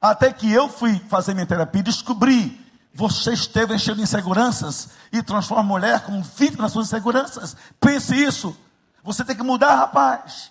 Até 0.00 0.32
que 0.32 0.52
eu 0.52 0.68
fui 0.68 1.00
fazer 1.08 1.34
minha 1.34 1.44
terapia 1.46 1.80
e 1.80 1.84
descobri. 1.84 2.65
Você 2.96 3.34
esteve 3.34 3.74
enchendo 3.74 3.98
de 3.98 4.04
inseguranças 4.04 4.88
e 5.12 5.22
transforma 5.22 5.62
a 5.62 5.66
mulher 5.66 6.00
como 6.00 6.22
vítima 6.22 6.62
das 6.62 6.72
suas 6.72 6.86
inseguranças. 6.86 7.54
Pense 7.78 8.14
isso. 8.14 8.56
Você 9.04 9.22
tem 9.22 9.36
que 9.36 9.42
mudar, 9.42 9.74
rapaz. 9.74 10.50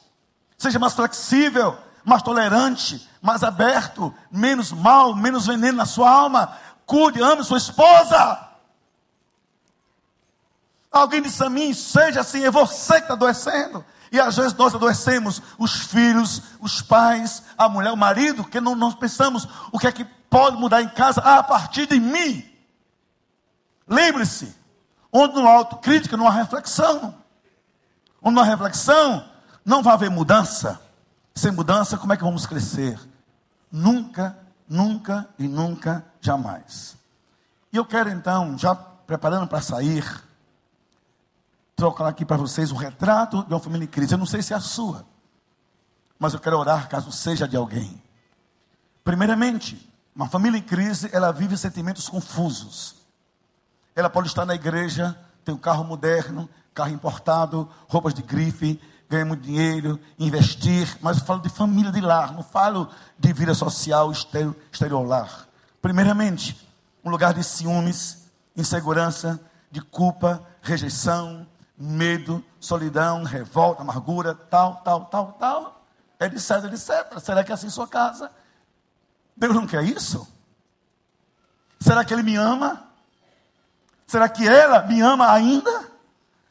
Seja 0.56 0.78
mais 0.78 0.93
flexível, 0.93 1.76
mais 2.04 2.22
tolerante, 2.22 3.10
mais 3.20 3.43
aberto, 3.43 4.14
menos 4.32 4.72
mal, 4.72 5.16
menos 5.16 5.48
veneno 5.48 5.80
na 5.80 5.88
sua 5.88 6.10
alma. 6.10 6.56
Cuide, 6.86 7.22
ame 7.22 7.43
sua 7.43 7.58
esposa. 7.58 8.48
Alguém 10.91 11.24
disse 11.24 11.43
a 11.43 11.50
mim: 11.50 11.74
seja 11.74 12.22
assim, 12.22 12.46
é 12.46 12.52
você 12.52 12.93
que 12.96 13.02
está 13.02 13.16
adoecendo. 13.16 13.84
E 14.12 14.20
às 14.20 14.38
vezes 14.38 14.54
nós 14.54 14.74
adoecemos 14.76 15.41
os 15.58 15.74
filhos, 15.80 16.41
os 16.62 16.82
pais, 16.82 17.41
a 17.58 17.68
mulher, 17.68 17.91
o 17.91 17.98
marido, 17.98 18.43
que 18.43 18.62
não 18.62 18.76
nós 18.76 18.93
pensamos 18.93 19.48
o 19.72 19.80
que 19.80 19.88
é 19.88 19.91
que 19.91 20.06
pode 20.30 20.57
mudar 20.57 20.82
em 20.82 20.89
casa 20.89 21.21
a 21.21 21.41
partir 21.43 21.88
de 21.88 21.99
mim. 21.99 22.43
Lembre-se, 23.88 24.55
onde 25.11 25.36
não 25.36 25.47
há 25.47 25.53
autocrítica, 25.53 26.17
não 26.17 26.28
há 26.28 26.32
reflexão. 26.32 27.15
Onde 28.21 28.36
não 28.36 28.43
há 28.43 28.45
reflexão, 28.45 29.30
não 29.63 29.84
vai 29.84 29.93
haver 29.93 30.09
mudança. 30.09 30.82
Sem 31.34 31.51
mudança, 31.51 31.97
como 31.97 32.13
é 32.13 32.17
que 32.17 32.23
vamos 32.23 32.45
crescer? 32.45 32.99
Nunca, 33.71 34.38
nunca 34.67 35.28
e 35.38 35.47
nunca, 35.47 36.05
jamais. 36.21 36.97
E 37.71 37.78
eu 37.78 37.86
quero 37.86 38.09
então, 38.09 38.57
já 38.57 38.73
preparando 38.73 39.47
para 39.47 39.61
sair, 39.61 40.03
trocar 41.76 42.07
aqui 42.07 42.26
para 42.26 42.38
vocês 42.38 42.71
o 42.71 42.76
retrato 42.76 43.43
de 43.43 43.53
uma 43.53 43.59
família 43.59 43.86
em 43.86 43.89
crise. 43.89 44.13
Eu 44.13 44.17
não 44.17 44.26
sei 44.26 44.41
se 44.41 44.53
é 44.53 44.55
a 44.55 44.61
sua, 44.61 45.05
mas 46.17 46.34
eu 46.34 46.39
quero 46.39 46.57
orar 46.57 46.88
caso 46.88 47.11
seja 47.11 47.47
de 47.47 47.57
alguém. 47.57 48.01
Primeiramente, 49.03 49.93
uma 50.16 50.30
família 50.30 50.57
em 50.57 50.61
crise, 50.61 51.09
ela 51.11 51.32
vive 51.32 51.57
sentimentos 51.57 52.07
confusos. 52.07 52.95
Ela 53.93 54.09
pode 54.09 54.28
estar 54.28 54.45
na 54.45 54.55
igreja, 54.55 55.18
tem 55.43 55.53
um 55.53 55.57
carro 55.57 55.84
moderno, 55.84 56.49
carro 56.74 56.91
importado, 56.91 57.70
roupas 57.88 58.13
de 58.13 58.22
grife, 58.22 58.80
ganha 59.09 59.26
muito 59.26 59.43
dinheiro, 59.43 59.99
investir, 60.18 60.97
mas 61.01 61.18
eu 61.18 61.26
falo 61.26 61.41
de 61.41 61.49
família 61.49 61.91
de 61.91 62.01
lar, 62.01 62.34
não 62.34 62.43
falo 62.43 62.89
de 63.20 63.34
vida 63.34 63.53
social 63.53 64.11
exterior, 64.11 64.55
exterior 64.72 65.05
lar. 65.05 65.47
Primeiramente, 65.82 66.66
um 67.03 67.09
lugar 67.09 67.34
de 67.34 67.43
ciúmes, 67.43 68.26
insegurança, 68.55 69.39
de 69.70 69.82
culpa, 69.82 70.41
rejeição, 70.61 71.45
medo, 71.78 72.43
solidão, 72.59 73.24
revolta, 73.24 73.82
amargura, 73.82 74.34
tal, 74.34 74.78
tal, 74.78 75.05
tal, 75.05 75.34
tal. 75.34 75.86
É 76.18 76.30
César, 76.38 76.70
de 76.70 76.78
César. 76.78 77.20
Será 77.20 77.43
que 77.43 77.51
é 77.51 77.55
assim 77.55 77.70
sua 77.70 77.88
casa? 77.88 78.32
Deus 79.36 79.55
não 79.55 79.67
quer 79.67 79.83
isso? 79.83 80.27
Será 81.79 82.03
que 82.03 82.13
Ele 82.13 82.23
me 82.23 82.36
ama? 82.36 82.86
Será 84.07 84.29
que 84.29 84.47
ela 84.47 84.83
me 84.83 85.01
ama 85.01 85.31
ainda? 85.31 85.91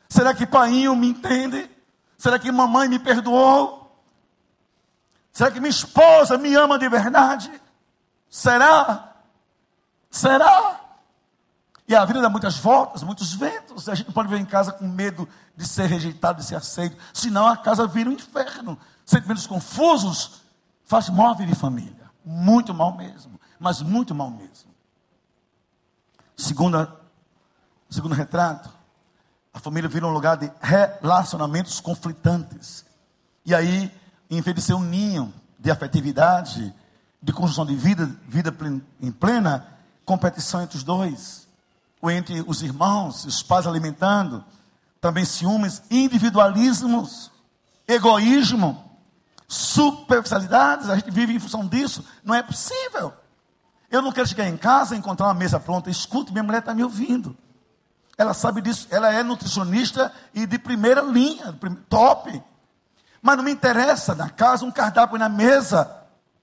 Será 0.08 0.34
que 0.34 0.46
painho 0.46 0.94
me 0.96 1.08
entende? 1.08 1.70
Será 2.18 2.38
que 2.38 2.50
mamãe 2.50 2.88
me 2.88 2.98
perdoou? 2.98 3.84
Será 5.32 5.50
que 5.50 5.60
minha 5.60 5.70
esposa 5.70 6.38
me 6.38 6.54
ama 6.54 6.78
de 6.78 6.88
verdade? 6.88 7.50
Será? 8.28 9.12
Será? 10.10 10.80
E 11.86 11.94
a 11.94 12.04
vida 12.04 12.20
dá 12.20 12.28
muitas 12.28 12.56
voltas, 12.56 13.02
muitos 13.02 13.34
ventos. 13.34 13.88
A 13.88 13.94
gente 13.94 14.06
não 14.06 14.14
pode 14.14 14.28
vir 14.28 14.40
em 14.40 14.44
casa 14.44 14.72
com 14.72 14.86
medo 14.86 15.28
de 15.56 15.66
ser 15.66 15.86
rejeitado, 15.86 16.40
de 16.40 16.46
ser 16.46 16.56
aceito. 16.56 16.96
Senão 17.12 17.46
a 17.46 17.56
casa 17.56 17.86
vira 17.86 18.08
um 18.08 18.12
inferno. 18.12 18.78
Sentimentos 19.04 19.46
confusos 19.46 20.42
faz 20.84 21.08
mal 21.08 21.34
de 21.34 21.54
família. 21.54 22.03
Muito 22.24 22.72
mal 22.72 22.96
mesmo. 22.96 23.40
Mas 23.58 23.82
muito 23.82 24.14
mal 24.14 24.30
mesmo. 24.30 24.72
Segunda, 26.36 26.92
segundo 27.88 28.14
retrato, 28.14 28.70
a 29.52 29.60
família 29.60 29.88
vira 29.88 30.06
um 30.06 30.12
lugar 30.12 30.36
de 30.36 30.50
relacionamentos 30.60 31.80
conflitantes. 31.80 32.84
E 33.46 33.54
aí, 33.54 33.92
em 34.28 34.40
vez 34.40 34.56
de 34.56 34.62
ser 34.62 34.74
um 34.74 34.82
ninho 34.82 35.32
de 35.58 35.70
afetividade, 35.70 36.74
de 37.22 37.32
construção 37.32 37.64
de 37.64 37.74
vida, 37.74 38.06
vida 38.26 38.54
em 39.00 39.12
plena, 39.12 39.66
competição 40.04 40.62
entre 40.62 40.76
os 40.76 40.82
dois 40.82 41.46
ou 42.02 42.10
entre 42.10 42.44
os 42.46 42.62
irmãos, 42.62 43.24
os 43.24 43.42
pais 43.42 43.66
alimentando, 43.66 44.44
também 45.00 45.24
ciúmes, 45.24 45.82
individualismos, 45.90 47.30
egoísmo, 47.86 48.83
superficialidades, 49.54 50.90
a 50.90 50.96
gente 50.96 51.10
vive 51.10 51.32
em 51.32 51.38
função 51.38 51.66
disso, 51.66 52.04
não 52.24 52.34
é 52.34 52.42
possível. 52.42 53.12
Eu 53.90 54.02
não 54.02 54.10
quero 54.10 54.26
chegar 54.26 54.48
em 54.48 54.56
casa 54.56 54.94
e 54.94 54.98
encontrar 54.98 55.26
uma 55.26 55.34
mesa 55.34 55.60
pronta, 55.60 55.88
escute, 55.88 56.32
minha 56.32 56.42
mulher 56.42 56.58
está 56.58 56.74
me 56.74 56.82
ouvindo. 56.82 57.36
Ela 58.18 58.34
sabe 58.34 58.60
disso, 58.60 58.88
ela 58.90 59.12
é 59.12 59.22
nutricionista 59.22 60.12
e 60.32 60.46
de 60.46 60.58
primeira 60.58 61.00
linha, 61.00 61.56
top. 61.88 62.42
Mas 63.22 63.36
não 63.36 63.44
me 63.44 63.52
interessa 63.52 64.14
na 64.14 64.28
casa 64.28 64.64
um 64.64 64.70
cardápio 64.70 65.18
na 65.18 65.28
mesa, 65.28 65.90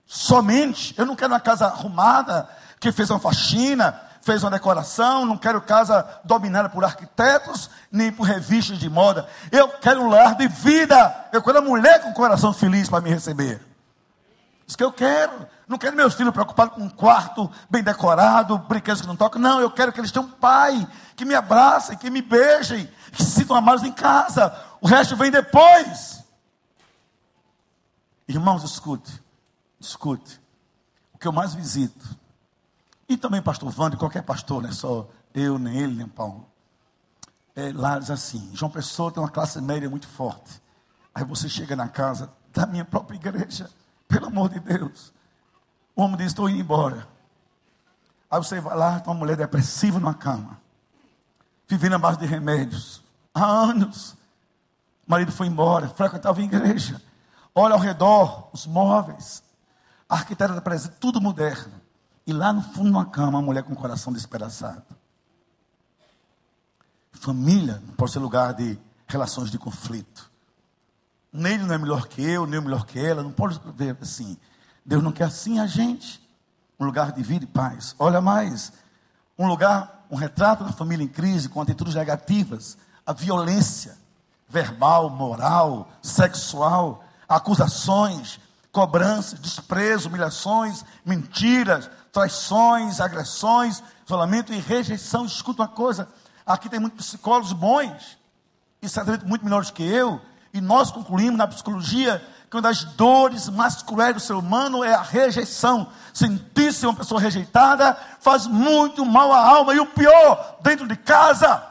somente. 0.05 0.93
Eu 0.97 1.05
não 1.05 1.15
quero 1.15 1.33
uma 1.33 1.39
casa 1.39 1.67
arrumada, 1.67 2.49
que 2.79 2.91
fez 2.91 3.09
uma 3.09 3.19
faxina, 3.19 4.01
fez 4.21 4.43
uma 4.43 4.51
decoração, 4.51 5.25
não 5.25 5.37
quero 5.37 5.61
casa 5.61 6.07
dominada 6.23 6.69
por 6.69 6.85
arquitetos, 6.85 7.69
nem 7.91 8.11
por 8.11 8.23
revistas 8.23 8.77
de 8.77 8.89
moda. 8.89 9.27
Eu 9.51 9.67
quero 9.67 10.01
um 10.01 10.09
lar 10.09 10.35
de 10.35 10.47
vida. 10.47 11.29
Eu 11.31 11.41
quero 11.41 11.59
uma 11.59 11.69
mulher 11.69 12.01
com 12.01 12.13
coração 12.13 12.53
feliz 12.53 12.87
para 12.89 13.01
me 13.01 13.09
receber. 13.09 13.61
Isso 14.65 14.77
que 14.77 14.83
eu 14.83 14.91
quero. 14.93 15.47
Não 15.67 15.77
quero 15.77 15.95
meus 15.95 16.13
filhos 16.13 16.33
preocupados 16.33 16.75
com 16.75 16.81
um 16.81 16.89
quarto 16.89 17.51
bem 17.69 17.83
decorado, 17.83 18.57
brinquedos 18.57 19.01
que 19.01 19.07
não 19.07 19.15
tocam. 19.15 19.41
Não, 19.41 19.59
eu 19.59 19.71
quero 19.71 19.91
que 19.91 19.99
eles 19.99 20.11
tenham 20.11 20.27
um 20.27 20.31
pai, 20.31 20.87
que 21.15 21.25
me 21.25 21.33
abracem, 21.33 21.97
que 21.97 22.09
me 22.09 22.21
beijem, 22.21 22.89
que 23.11 23.23
se 23.23 23.31
sintam 23.31 23.55
amados 23.55 23.83
em 23.83 23.91
casa. 23.91 24.55
O 24.79 24.87
resto 24.87 25.15
vem 25.15 25.31
depois. 25.31 26.23
Irmãos, 28.27 28.63
escute, 28.63 29.21
escute. 29.79 30.39
O 31.13 31.17
que 31.17 31.27
eu 31.27 31.33
mais 31.33 31.53
visito 31.53 32.20
e 33.11 33.17
também 33.17 33.41
pastor 33.41 33.73
Wanda, 33.77 33.97
qualquer 33.97 34.23
pastor, 34.23 34.61
não 34.61 34.69
é 34.69 34.71
só 34.71 35.09
eu, 35.33 35.59
nem 35.59 35.77
ele, 35.77 35.95
nem 35.95 36.07
Paulo. 36.07 36.47
É, 37.53 37.73
lares 37.73 38.09
assim, 38.09 38.49
João 38.53 38.71
Pessoa 38.71 39.11
tem 39.11 39.21
uma 39.21 39.29
classe 39.29 39.59
média 39.59 39.89
muito 39.89 40.07
forte. 40.07 40.61
Aí 41.13 41.25
você 41.25 41.49
chega 41.49 41.75
na 41.75 41.89
casa 41.89 42.31
da 42.53 42.65
minha 42.65 42.85
própria 42.85 43.17
igreja, 43.17 43.69
pelo 44.07 44.27
amor 44.27 44.47
de 44.47 44.61
Deus. 44.61 45.11
O 45.93 46.03
homem 46.03 46.15
diz, 46.15 46.27
estou 46.27 46.49
indo 46.49 46.61
embora. 46.61 47.05
Aí 48.29 48.39
você 48.39 48.61
vai 48.61 48.77
lá, 48.77 48.97
tem 49.01 49.11
uma 49.11 49.19
mulher 49.19 49.35
depressiva 49.35 49.99
na 49.99 50.13
cama, 50.13 50.57
vivendo 51.67 51.95
à 51.95 51.99
base 51.99 52.17
de 52.17 52.25
remédios, 52.25 53.03
há 53.33 53.43
anos. 53.43 54.15
marido 55.05 55.33
foi 55.33 55.47
embora, 55.47 55.89
frequentava 55.89 56.39
a 56.39 56.43
igreja. 56.43 57.01
Olha 57.53 57.73
ao 57.73 57.79
redor, 57.79 58.49
os 58.53 58.65
móveis, 58.65 59.43
a 60.07 60.15
arquiteta 60.15 60.53
da 60.53 60.61
presença, 60.61 60.95
tudo 60.97 61.19
moderno. 61.19 61.80
E 62.31 62.33
lá 62.33 62.53
no 62.53 62.61
fundo 62.61 62.85
de 62.85 62.91
uma 62.91 63.05
cama, 63.05 63.39
uma 63.39 63.41
mulher 63.41 63.61
com 63.61 63.73
o 63.73 63.75
coração 63.75 64.13
despedaçado. 64.13 64.85
Família 67.11 67.83
não 67.85 67.93
pode 67.93 68.13
ser 68.13 68.19
lugar 68.19 68.53
de 68.53 68.79
relações 69.05 69.51
de 69.51 69.59
conflito. 69.59 70.31
Nele 71.33 71.65
não 71.65 71.75
é 71.75 71.77
melhor 71.77 72.07
que 72.07 72.21
eu, 72.21 72.47
nem 72.47 72.57
é 72.57 72.61
melhor 72.61 72.85
que 72.85 72.97
ela, 72.97 73.21
não 73.21 73.33
pode 73.33 73.59
ver 73.75 73.97
assim. 74.01 74.37
Deus 74.85 75.03
não 75.03 75.11
quer 75.11 75.25
assim 75.25 75.59
a 75.59 75.67
gente. 75.67 76.25
Um 76.79 76.85
lugar 76.85 77.11
de 77.11 77.21
vida 77.21 77.43
e 77.43 77.47
paz. 77.47 77.97
Olha 77.99 78.21
mais, 78.21 78.71
um 79.37 79.45
lugar, 79.45 80.05
um 80.09 80.15
retrato 80.15 80.63
da 80.63 80.71
família 80.71 81.03
em 81.03 81.09
crise, 81.09 81.49
com 81.49 81.59
atitudes 81.59 81.95
negativas, 81.95 82.77
a 83.05 83.11
violência 83.11 83.97
verbal, 84.47 85.09
moral, 85.09 85.91
sexual, 86.01 87.03
acusações, 87.27 88.39
cobranças, 88.71 89.37
desprezo, 89.37 90.07
humilhações, 90.07 90.85
mentiras, 91.05 91.89
traições, 92.11 92.99
agressões, 92.99 93.81
isolamento 94.05 94.53
e 94.53 94.59
rejeição. 94.59 95.25
Escuta 95.25 95.63
uma 95.63 95.67
coisa: 95.67 96.07
aqui 96.45 96.69
tem 96.69 96.79
muitos 96.79 97.07
psicólogos 97.07 97.53
bons, 97.53 98.17
e 98.81 98.89
certamente 98.89 99.25
muito 99.25 99.45
melhores 99.45 99.71
que 99.71 99.83
eu, 99.83 100.21
e 100.53 100.59
nós 100.59 100.91
concluímos 100.91 101.37
na 101.37 101.47
psicologia 101.47 102.25
que 102.49 102.57
uma 102.57 102.61
das 102.61 102.83
dores 102.83 103.47
mais 103.47 103.81
cruéis 103.81 104.13
do 104.13 104.19
ser 104.19 104.33
humano 104.33 104.83
é 104.83 104.93
a 104.93 105.01
rejeição. 105.01 105.87
Sentir-se 106.13 106.85
uma 106.85 106.93
pessoa 106.93 107.21
rejeitada 107.21 107.97
faz 108.19 108.45
muito 108.45 109.05
mal 109.05 109.31
à 109.31 109.39
alma, 109.39 109.73
e 109.73 109.79
o 109.79 109.85
pior, 109.85 110.57
dentro 110.61 110.85
de 110.85 110.97
casa. 110.97 111.65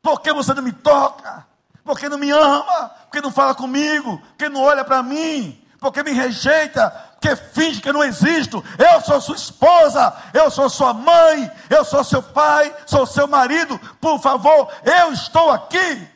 Por 0.00 0.20
que 0.22 0.32
você 0.32 0.54
não 0.54 0.62
me 0.62 0.72
toca? 0.72 1.46
Por 1.84 1.98
que 1.98 2.08
não 2.08 2.16
me 2.16 2.30
ama? 2.30 2.88
Por 2.88 3.10
que 3.10 3.20
não 3.20 3.30
fala 3.30 3.54
comigo? 3.54 4.16
Por 4.18 4.36
que 4.38 4.48
não 4.48 4.62
olha 4.62 4.82
para 4.82 5.02
mim? 5.02 5.62
Por 5.78 5.92
que 5.92 6.02
me 6.02 6.12
rejeita? 6.12 6.90
Porque 7.24 7.36
finge 7.36 7.80
que 7.80 7.90
não 7.90 8.04
existo. 8.04 8.62
Eu 8.78 9.00
sou 9.00 9.18
sua 9.18 9.34
esposa, 9.34 10.14
eu 10.34 10.50
sou 10.50 10.68
sua 10.68 10.92
mãe, 10.92 11.50
eu 11.70 11.82
sou 11.82 12.04
seu 12.04 12.22
pai, 12.22 12.76
sou 12.86 13.06
seu 13.06 13.26
marido. 13.26 13.78
Por 13.98 14.20
favor, 14.20 14.70
eu 14.84 15.10
estou 15.10 15.50
aqui. 15.50 16.06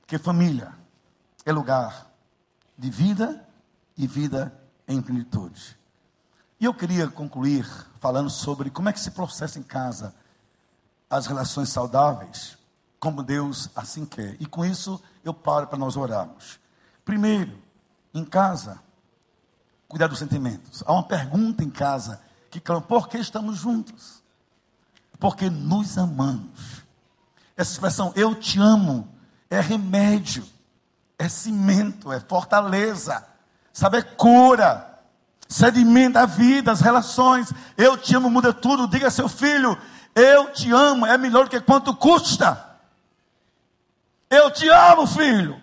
Porque 0.00 0.16
família 0.16 0.72
é 1.44 1.50
lugar 1.50 2.06
de 2.78 2.88
vida 2.88 3.44
e 3.96 4.06
vida 4.06 4.56
em 4.86 5.02
plenitude. 5.02 5.76
E 6.60 6.66
eu 6.66 6.72
queria 6.72 7.08
concluir 7.08 7.66
falando 7.98 8.30
sobre 8.30 8.70
como 8.70 8.88
é 8.88 8.92
que 8.92 9.00
se 9.00 9.10
processa 9.10 9.58
em 9.58 9.62
casa 9.64 10.14
as 11.10 11.26
relações 11.26 11.68
saudáveis, 11.70 12.56
como 13.02 13.20
Deus 13.20 13.68
assim 13.74 14.06
quer. 14.06 14.36
E 14.38 14.46
com 14.46 14.64
isso 14.64 15.02
eu 15.24 15.34
paro 15.34 15.66
para 15.66 15.76
nós 15.76 15.96
orarmos. 15.96 16.60
Primeiro, 17.04 17.58
em 18.14 18.24
casa, 18.24 18.78
cuidar 19.88 20.06
dos 20.06 20.20
sentimentos. 20.20 20.84
Há 20.86 20.92
uma 20.92 21.02
pergunta 21.02 21.64
em 21.64 21.68
casa 21.68 22.20
que 22.48 22.60
clama: 22.60 22.80
por 22.80 23.08
que 23.08 23.18
estamos 23.18 23.58
juntos? 23.58 24.22
Porque 25.18 25.50
nos 25.50 25.98
amamos. 25.98 26.84
Essa 27.56 27.72
expressão, 27.72 28.12
eu 28.14 28.36
te 28.36 28.60
amo, 28.60 29.08
é 29.50 29.60
remédio, 29.60 30.46
é 31.18 31.28
cimento, 31.28 32.12
é 32.12 32.20
fortaleza, 32.20 33.26
sabe, 33.72 33.98
é 33.98 34.02
cura 34.02 34.90
sedimenta 35.48 36.20
a 36.20 36.26
vida, 36.26 36.70
as 36.70 36.80
relações. 36.80 37.52
Eu 37.76 37.98
te 37.98 38.14
amo, 38.14 38.30
muda 38.30 38.52
tudo. 38.52 38.86
Diga 38.86 39.08
a 39.08 39.10
seu 39.10 39.28
filho: 39.28 39.76
Eu 40.14 40.52
te 40.52 40.70
amo, 40.70 41.04
é 41.04 41.18
melhor 41.18 41.46
do 41.46 41.50
que 41.50 41.60
quanto 41.60 41.92
custa. 41.96 42.71
Eu 44.34 44.50
te 44.50 44.66
amo, 44.66 45.06
filho. 45.06 45.60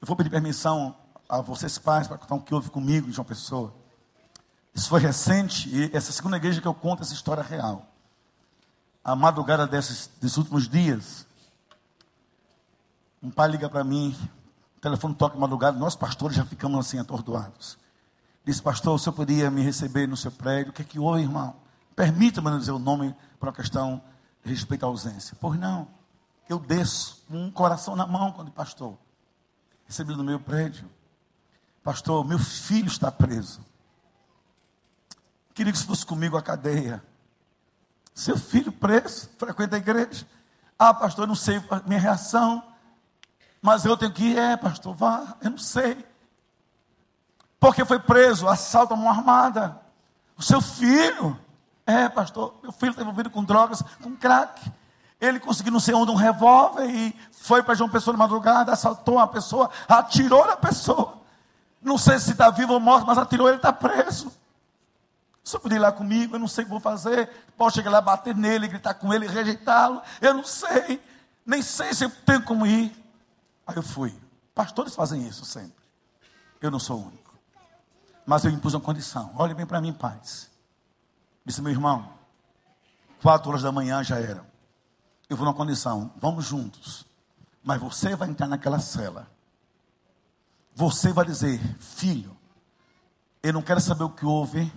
Eu 0.00 0.04
vou 0.04 0.16
pedir 0.16 0.30
permissão 0.30 0.96
a 1.28 1.40
vocês, 1.40 1.78
pais, 1.78 2.08
para 2.08 2.18
contar 2.18 2.34
o 2.34 2.40
que 2.40 2.52
houve 2.52 2.70
comigo 2.70 3.08
de 3.08 3.16
uma 3.20 3.24
pessoa. 3.24 3.72
Isso 4.74 4.88
foi 4.88 4.98
recente, 4.98 5.68
e 5.68 5.84
essa 5.96 6.10
é 6.10 6.12
segunda 6.12 6.38
igreja 6.38 6.60
que 6.60 6.66
eu 6.66 6.74
conto 6.74 7.04
essa 7.04 7.14
história 7.14 7.40
real. 7.40 7.86
A 9.04 9.14
madrugada 9.14 9.64
desses, 9.64 10.10
desses 10.20 10.36
últimos 10.36 10.68
dias, 10.68 11.24
um 13.22 13.30
pai 13.30 13.48
liga 13.48 13.70
para 13.70 13.84
mim, 13.84 14.16
o 14.76 14.80
telefone 14.80 15.14
toca 15.14 15.38
madrugada, 15.38 15.78
nós 15.78 15.94
pastores 15.94 16.36
já 16.36 16.44
ficamos 16.44 16.84
assim 16.84 16.98
atordoados. 16.98 17.78
Disse, 18.44 18.60
pastor, 18.60 18.96
o 18.96 18.98
senhor 18.98 19.14
podia 19.14 19.52
me 19.52 19.62
receber 19.62 20.08
no 20.08 20.16
seu 20.16 20.32
prédio? 20.32 20.72
O 20.72 20.74
que 20.74 20.82
é 20.82 20.84
que 20.84 20.98
houve, 20.98 21.22
irmão? 21.22 21.54
Permita-me 21.94 22.58
dizer 22.58 22.72
o 22.72 22.80
nome 22.80 23.14
por 23.38 23.46
uma 23.46 23.54
questão 23.54 24.02
de 24.44 24.50
respeito 24.50 24.84
à 24.84 24.88
ausência. 24.88 25.36
Pois 25.40 25.56
não, 25.60 25.86
eu 26.48 26.58
desço 26.58 27.24
com 27.28 27.44
um 27.44 27.50
coração 27.50 27.96
na 27.96 28.06
mão 28.06 28.32
quando 28.32 28.50
pastor. 28.50 28.96
Recebi 29.86 30.14
no 30.14 30.24
meu 30.24 30.40
prédio. 30.40 30.88
Pastor, 31.82 32.24
meu 32.24 32.38
filho 32.38 32.88
está 32.88 33.10
preso. 33.10 33.64
Queria 35.54 35.72
que 35.72 35.78
isso 35.78 35.86
fosse 35.86 36.06
comigo 36.06 36.36
a 36.36 36.42
cadeia. 36.42 37.02
Seu 38.14 38.38
filho 38.38 38.72
preso, 38.72 39.28
frequenta 39.38 39.76
a 39.76 39.78
igreja. 39.78 40.26
Ah, 40.78 40.94
pastor, 40.94 41.24
eu 41.24 41.28
não 41.28 41.34
sei 41.34 41.62
a 41.70 41.80
minha 41.86 42.00
reação. 42.00 42.62
Mas 43.60 43.84
eu 43.84 43.96
tenho 43.96 44.12
que 44.12 44.24
ir. 44.24 44.38
É, 44.38 44.56
pastor, 44.56 44.94
vá. 44.94 45.36
Eu 45.40 45.50
não 45.50 45.58
sei 45.58 46.04
porque 47.62 47.84
foi 47.84 48.00
preso, 48.00 48.48
assalto 48.48 48.92
a 48.92 48.96
mão 48.96 49.08
armada. 49.08 49.80
O 50.36 50.42
seu 50.42 50.60
filho, 50.60 51.38
é, 51.86 52.08
pastor, 52.08 52.58
meu 52.60 52.72
filho 52.72 52.90
está 52.90 53.02
envolvido 53.02 53.30
com 53.30 53.44
drogas, 53.44 53.80
com 54.02 54.16
crack. 54.16 54.60
Ele 55.22 55.38
conseguiu 55.38 55.72
não 55.72 55.78
sei 55.78 55.94
onde 55.94 56.10
um 56.10 56.16
revólver 56.16 56.84
e 56.90 57.16
foi 57.30 57.62
para 57.62 57.76
João 57.76 57.88
Pessoa 57.88 58.12
de 58.12 58.18
madrugada, 58.18 58.72
assaltou 58.72 59.14
uma 59.14 59.28
pessoa, 59.28 59.70
atirou 59.88 60.44
na 60.44 60.56
pessoa. 60.56 61.22
Não 61.80 61.96
sei 61.96 62.18
se 62.18 62.32
está 62.32 62.50
vivo 62.50 62.72
ou 62.72 62.80
morto, 62.80 63.06
mas 63.06 63.16
atirou, 63.16 63.46
ele 63.46 63.58
está 63.58 63.72
preso. 63.72 64.32
Eu 65.52 65.60
puder 65.60 65.76
ir 65.76 65.78
lá 65.78 65.92
comigo, 65.92 66.34
eu 66.34 66.40
não 66.40 66.48
sei 66.48 66.62
o 66.62 66.66
que 66.66 66.72
vou 66.72 66.80
fazer. 66.80 67.30
Posso 67.56 67.76
chegar 67.76 67.90
lá, 67.90 68.00
bater 68.00 68.34
nele, 68.34 68.66
gritar 68.66 68.94
com 68.94 69.14
ele, 69.14 69.28
rejeitá-lo. 69.28 70.02
Eu 70.20 70.34
não 70.34 70.42
sei. 70.44 71.00
Nem 71.46 71.62
sei 71.62 71.94
se 71.94 72.04
eu 72.04 72.10
tenho 72.10 72.42
como 72.42 72.66
ir. 72.66 72.92
Aí 73.64 73.76
eu 73.76 73.82
fui. 73.82 74.12
Pastores 74.52 74.92
fazem 74.92 75.24
isso 75.26 75.44
sempre. 75.44 75.84
Eu 76.60 76.70
não 76.70 76.80
sou 76.80 76.98
o 76.98 77.06
único. 77.06 77.32
Mas 78.26 78.44
eu 78.44 78.50
impus 78.50 78.74
uma 78.74 78.80
condição. 78.80 79.30
Olhe 79.36 79.54
bem 79.54 79.66
para 79.66 79.80
mim, 79.80 79.92
paz. 79.92 80.50
Disse, 81.46 81.62
meu 81.62 81.70
irmão, 81.70 82.12
quatro 83.22 83.50
horas 83.50 83.62
da 83.62 83.70
manhã 83.70 84.02
já 84.02 84.18
era. 84.18 84.51
Eu 85.32 85.36
vou 85.38 85.46
numa 85.46 85.54
condição, 85.54 86.12
vamos 86.18 86.44
juntos. 86.44 87.06
Mas 87.64 87.80
você 87.80 88.14
vai 88.14 88.28
entrar 88.28 88.46
naquela 88.46 88.78
cela. 88.78 89.26
Você 90.74 91.10
vai 91.10 91.24
dizer, 91.24 91.58
filho, 91.80 92.36
eu 93.42 93.54
não 93.54 93.62
quero 93.62 93.80
saber 93.80 94.04
o 94.04 94.10
que 94.10 94.26
houve, 94.26 94.70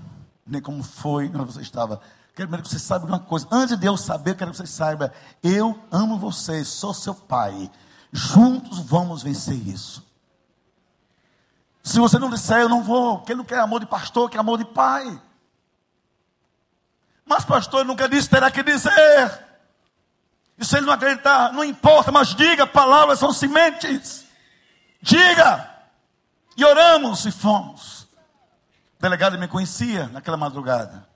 nem 0.48 0.62
como 0.62 0.82
foi, 0.82 1.28
onde 1.28 1.44
você 1.44 1.60
estava. 1.60 2.00
Quero 2.34 2.48
que 2.50 2.70
você 2.70 2.80
saiba 2.80 3.06
uma 3.06 3.20
coisa. 3.20 3.46
Antes 3.52 3.78
de 3.78 3.86
eu 3.86 3.98
saber, 3.98 4.32
eu 4.32 4.36
quero 4.38 4.52
que 4.52 4.56
você 4.56 4.66
saiba. 4.66 5.12
Eu 5.44 5.78
amo 5.92 6.18
você, 6.18 6.64
sou 6.64 6.94
seu 6.94 7.14
pai. 7.14 7.70
Juntos 8.14 8.80
vamos 8.80 9.22
vencer 9.22 9.58
isso. 9.68 10.08
Se 11.84 12.00
você 12.00 12.18
não 12.18 12.30
disser, 12.30 12.62
eu 12.62 12.70
não 12.70 12.82
vou, 12.82 13.22
ele 13.28 13.40
não 13.40 13.44
quer 13.44 13.60
amor 13.60 13.82
de 13.82 13.88
pastor, 13.88 14.30
quer 14.30 14.40
amor 14.40 14.58
de 14.58 14.64
pai. 14.64 15.22
Mas 17.26 17.44
pastor 17.44 17.84
nunca 17.84 18.08
disse, 18.08 18.30
terá 18.30 18.50
que 18.50 18.64
dizer. 18.64 19.46
E 20.58 20.64
se 20.64 20.78
ele 20.78 20.86
não 20.86 20.94
acreditar, 20.94 21.52
não 21.52 21.64
importa, 21.64 22.12
mas 22.12 22.34
diga, 22.34 22.66
palavras 22.66 23.20
são 23.20 23.34
sementes. 23.34 24.26
Diga. 25.02 25.70
E 26.56 26.64
oramos 26.64 27.26
e 27.26 27.32
fomos. 27.32 28.04
O 28.98 29.02
delegado 29.02 29.38
me 29.38 29.48
conhecia 29.48 30.08
naquela 30.08 30.38
madrugada. 30.38 31.08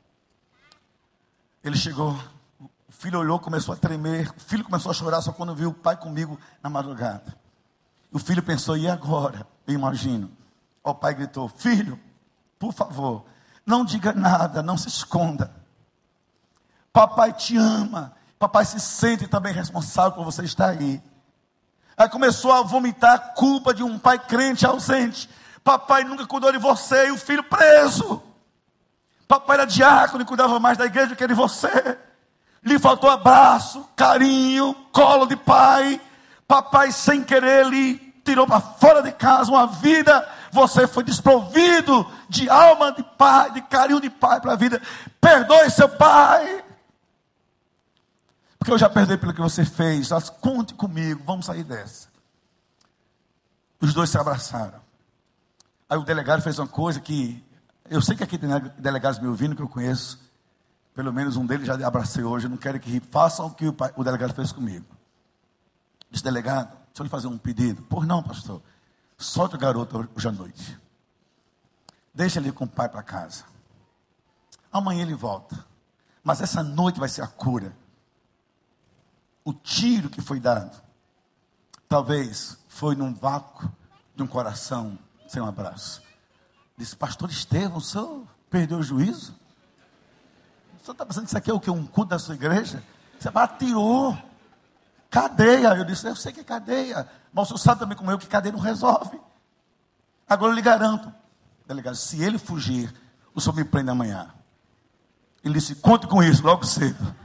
Ele 1.64 1.78
chegou, 1.78 2.18
o 2.60 2.92
filho 2.92 3.20
olhou, 3.20 3.40
começou 3.40 3.74
a 3.74 3.78
tremer. 3.78 4.30
O 4.36 4.40
filho 4.42 4.64
começou 4.64 4.92
a 4.92 4.94
chorar 4.94 5.22
só 5.22 5.32
quando 5.32 5.56
viu 5.56 5.70
o 5.70 5.74
pai 5.74 5.96
comigo 5.96 6.38
na 6.62 6.70
madrugada. 6.70 7.38
O 8.12 8.20
filho 8.20 8.44
pensou, 8.44 8.76
e 8.78 8.88
agora? 8.88 9.48
Eu 9.66 9.74
imagino. 9.74 10.32
O 10.84 10.94
pai 10.94 11.14
gritou: 11.14 11.48
Filho, 11.48 12.00
por 12.58 12.74
favor, 12.74 13.26
não 13.66 13.86
diga 13.86 14.14
nada, 14.14 14.62
não 14.64 14.78
se 14.78 14.88
esconda. 14.88 15.54
Papai 16.92 17.32
te 17.34 17.56
ama. 17.56 18.14
Papai 18.40 18.66
se 18.66 18.80
sente 18.80 19.28
também 19.28 19.54
responsável 19.54 20.14
por 20.14 20.26
você 20.26 20.44
estar 20.44 20.70
aí. 20.70 21.02
Aí 21.98 22.10
começou 22.10 22.52
a 22.54 22.64
vomitar 22.64 23.14
a 23.14 23.20
culpa 23.20 23.74
de 23.74 23.84
um 23.84 24.00
pai 24.00 24.18
crente 24.18 24.66
ausente. 24.66 25.30
Papai 25.64 26.06
nunca 26.06 26.26
cuidou 26.26 26.52
de 26.52 26.58
você 26.58 27.10
e 27.10 27.12
o 27.12 27.18
filho 27.18 27.44
preso. 27.44 28.24
Papai 29.28 29.58
era 29.58 29.66
diácono 29.66 30.24
e 30.24 30.26
cuidava 30.26 30.60
mais 30.60 30.78
da 30.78 30.86
igreja 30.86 31.10
do 31.10 31.16
que 31.16 31.28
de 31.28 31.34
você. 31.34 31.98
Lhe 32.64 32.80
faltou 32.80 33.10
abraço, 33.10 33.88
carinho, 33.96 34.74
colo 34.92 35.26
de 35.26 35.36
pai. 35.36 36.02
Papai, 36.48 36.92
sem 36.92 37.22
querer, 37.22 37.68
lhe 37.68 37.98
tirou 38.24 38.48
para 38.48 38.62
fora 38.62 39.04
de 39.04 39.12
casa 39.12 39.52
uma 39.52 39.68
vida 39.68 40.28
você 40.52 40.88
foi 40.88 41.04
desprovido 41.04 42.06
de 42.28 42.50
alma 42.50 42.92
de 42.92 43.04
pai, 43.04 43.52
de 43.52 43.62
carinho 43.62 44.02
de 44.02 44.10
pai 44.10 44.40
para 44.42 44.54
a 44.54 44.56
vida. 44.56 44.82
Perdoe 45.22 45.70
seu 45.70 45.90
pai. 45.90 46.64
Porque 48.60 48.74
eu 48.74 48.78
já 48.78 48.90
perdoei 48.90 49.18
pelo 49.18 49.34
que 49.34 49.42
você 49.42 49.64
fez. 49.64 50.10
Conte 50.42 50.74
comigo, 50.74 51.24
vamos 51.26 51.46
sair 51.46 51.64
dessa. 51.64 52.10
Os 53.80 53.94
dois 53.94 54.10
se 54.10 54.18
abraçaram. 54.18 54.82
Aí 55.90 55.98
o 55.98 56.04
delegado 56.04 56.42
fez 56.42 56.60
uma 56.60 56.68
coisa 56.68 57.00
que. 57.00 57.44
Eu 57.90 58.02
sei 58.02 58.16
que 58.16 58.24
aqui 58.24 58.38
tem 58.38 58.50
delegados 58.78 59.20
me 59.20 59.28
ouvindo 59.28 59.56
que 59.56 59.62
eu 59.62 59.70
conheço. 59.70 60.20
Pelo 60.94 61.14
menos 61.14 61.38
um 61.38 61.46
deles 61.46 61.66
já 61.66 61.76
abracei 61.88 62.24
hoje. 62.24 62.50
Não 62.50 62.58
quero 62.58 62.80
que 62.80 63.00
façam 63.00 63.48
o 63.48 63.52
que 63.52 63.68
o, 63.68 63.74
pai, 63.74 63.92
o 63.96 64.04
delegado 64.04 64.34
fez 64.36 64.52
comigo. 64.52 64.86
Disse, 66.12 66.24
delegado, 66.24 66.68
deixa 66.68 67.00
eu 67.00 67.04
lhe 67.04 67.10
fazer 67.10 67.28
um 67.28 67.38
pedido. 67.38 67.82
Por 67.84 68.06
não, 68.06 68.22
pastor. 68.22 68.62
Solta 69.18 69.56
o 69.56 69.60
garoto 69.60 70.10
hoje 70.16 70.28
à 70.28 70.32
noite. 70.32 70.78
Deixa 72.14 72.40
ele 72.40 72.52
com 72.52 72.66
o 72.66 72.68
pai 72.68 72.90
para 72.90 73.02
casa. 73.02 73.46
Amanhã 74.72 75.04
ele 75.04 75.16
volta. 75.16 75.66
Mas 76.24 76.42
essa 76.42 76.62
noite 76.62 77.00
vai 77.00 77.08
ser 77.08 77.22
a 77.22 77.28
cura. 77.28 77.74
O 79.50 79.54
tiro 79.54 80.12
que 80.12 80.22
foi 80.22 80.40
dado, 80.40 80.80
talvez 81.88 82.56
foi 82.68 82.94
num 82.94 83.12
vácuo 83.12 83.68
de 84.16 84.22
um 84.22 84.28
coração 84.28 84.96
sem 85.28 85.42
um 85.42 85.48
abraço. 85.48 86.04
Disse, 86.78 86.96
pastor 86.96 87.32
Estevão, 87.32 87.80
o 87.80 87.82
senhor 87.82 88.28
perdeu 88.48 88.78
o 88.78 88.84
juízo? 88.84 89.34
O 90.80 90.84
senhor 90.84 90.92
está 90.92 91.04
pensando 91.04 91.24
que 91.24 91.30
isso 91.30 91.38
aqui 91.40 91.50
é 91.50 91.54
o 91.56 91.60
que? 91.60 91.72
Um 91.72 91.84
culto 91.84 92.12
da 92.12 92.20
sua 92.20 92.36
igreja? 92.36 92.84
Você 93.20 93.28
atirou. 93.34 94.16
Cadeia. 95.10 95.70
Eu 95.70 95.84
disse, 95.84 96.06
eu 96.06 96.16
sei 96.16 96.32
que 96.32 96.42
é 96.42 96.44
cadeia. 96.44 97.10
Mas 97.34 97.46
o 97.46 97.48
senhor 97.48 97.58
sabe 97.58 97.80
também 97.80 97.98
como 97.98 98.12
eu 98.12 98.20
que 98.20 98.28
cadeia 98.28 98.54
não 98.54 98.60
resolve. 98.60 99.20
Agora 100.30 100.52
eu 100.52 100.56
lhe 100.56 100.62
garanto, 100.62 101.12
delegado, 101.68 101.96
se 101.96 102.22
ele 102.22 102.38
fugir, 102.38 102.94
o 103.34 103.42
senhor 103.42 103.56
me 103.56 103.64
prende 103.64 103.90
amanhã. 103.90 104.32
Ele 105.44 105.56
disse: 105.56 105.74
Conte 105.74 106.06
com 106.06 106.22
isso 106.22 106.46
logo 106.46 106.64
cedo. 106.68 107.16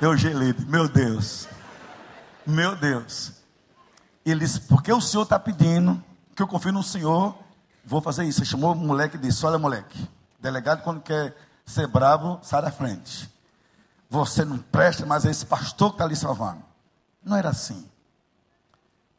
Eu 0.00 0.16
gelei, 0.16 0.54
meu 0.66 0.88
Deus, 0.88 1.46
meu 2.46 2.74
Deus. 2.74 3.32
Ele 4.24 4.40
disse: 4.40 4.60
Porque 4.62 4.90
o 4.90 5.00
senhor 5.00 5.24
está 5.24 5.38
pedindo 5.38 6.02
que 6.34 6.42
eu 6.42 6.48
confio 6.48 6.72
no 6.72 6.82
senhor, 6.82 7.36
vou 7.84 8.00
fazer 8.00 8.24
isso. 8.24 8.40
Ele 8.40 8.46
chamou 8.46 8.72
o 8.72 8.76
moleque 8.76 9.16
e 9.16 9.20
disse: 9.20 9.44
Olha, 9.44 9.58
moleque, 9.58 10.08
delegado, 10.40 10.82
quando 10.82 11.02
quer 11.02 11.36
ser 11.66 11.86
bravo, 11.86 12.38
sai 12.42 12.62
da 12.62 12.70
frente. 12.70 13.30
Você 14.08 14.42
não 14.42 14.56
presta, 14.56 15.04
mas 15.04 15.26
é 15.26 15.30
esse 15.30 15.44
pastor 15.44 15.90
que 15.90 15.96
está 15.96 16.04
ali 16.04 16.16
salvando. 16.16 16.62
Não 17.22 17.36
era 17.36 17.50
assim. 17.50 17.86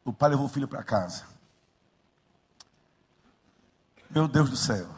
O 0.04 0.12
pai 0.12 0.30
levou 0.30 0.46
o 0.46 0.48
filho 0.48 0.66
para 0.66 0.82
casa. 0.82 1.22
Meu 4.10 4.26
Deus 4.26 4.50
do 4.50 4.56
céu. 4.56 4.88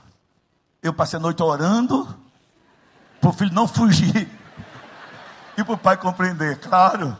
Eu 0.82 0.94
passei 0.94 1.18
a 1.18 1.22
noite 1.22 1.42
orando 1.42 2.18
para 3.20 3.28
o 3.28 3.32
filho 3.32 3.52
não 3.52 3.68
fugir 3.68 4.28
e 5.56 5.64
para 5.64 5.74
o 5.74 5.78
pai 5.78 5.96
compreender, 5.96 6.58
claro. 6.58 7.16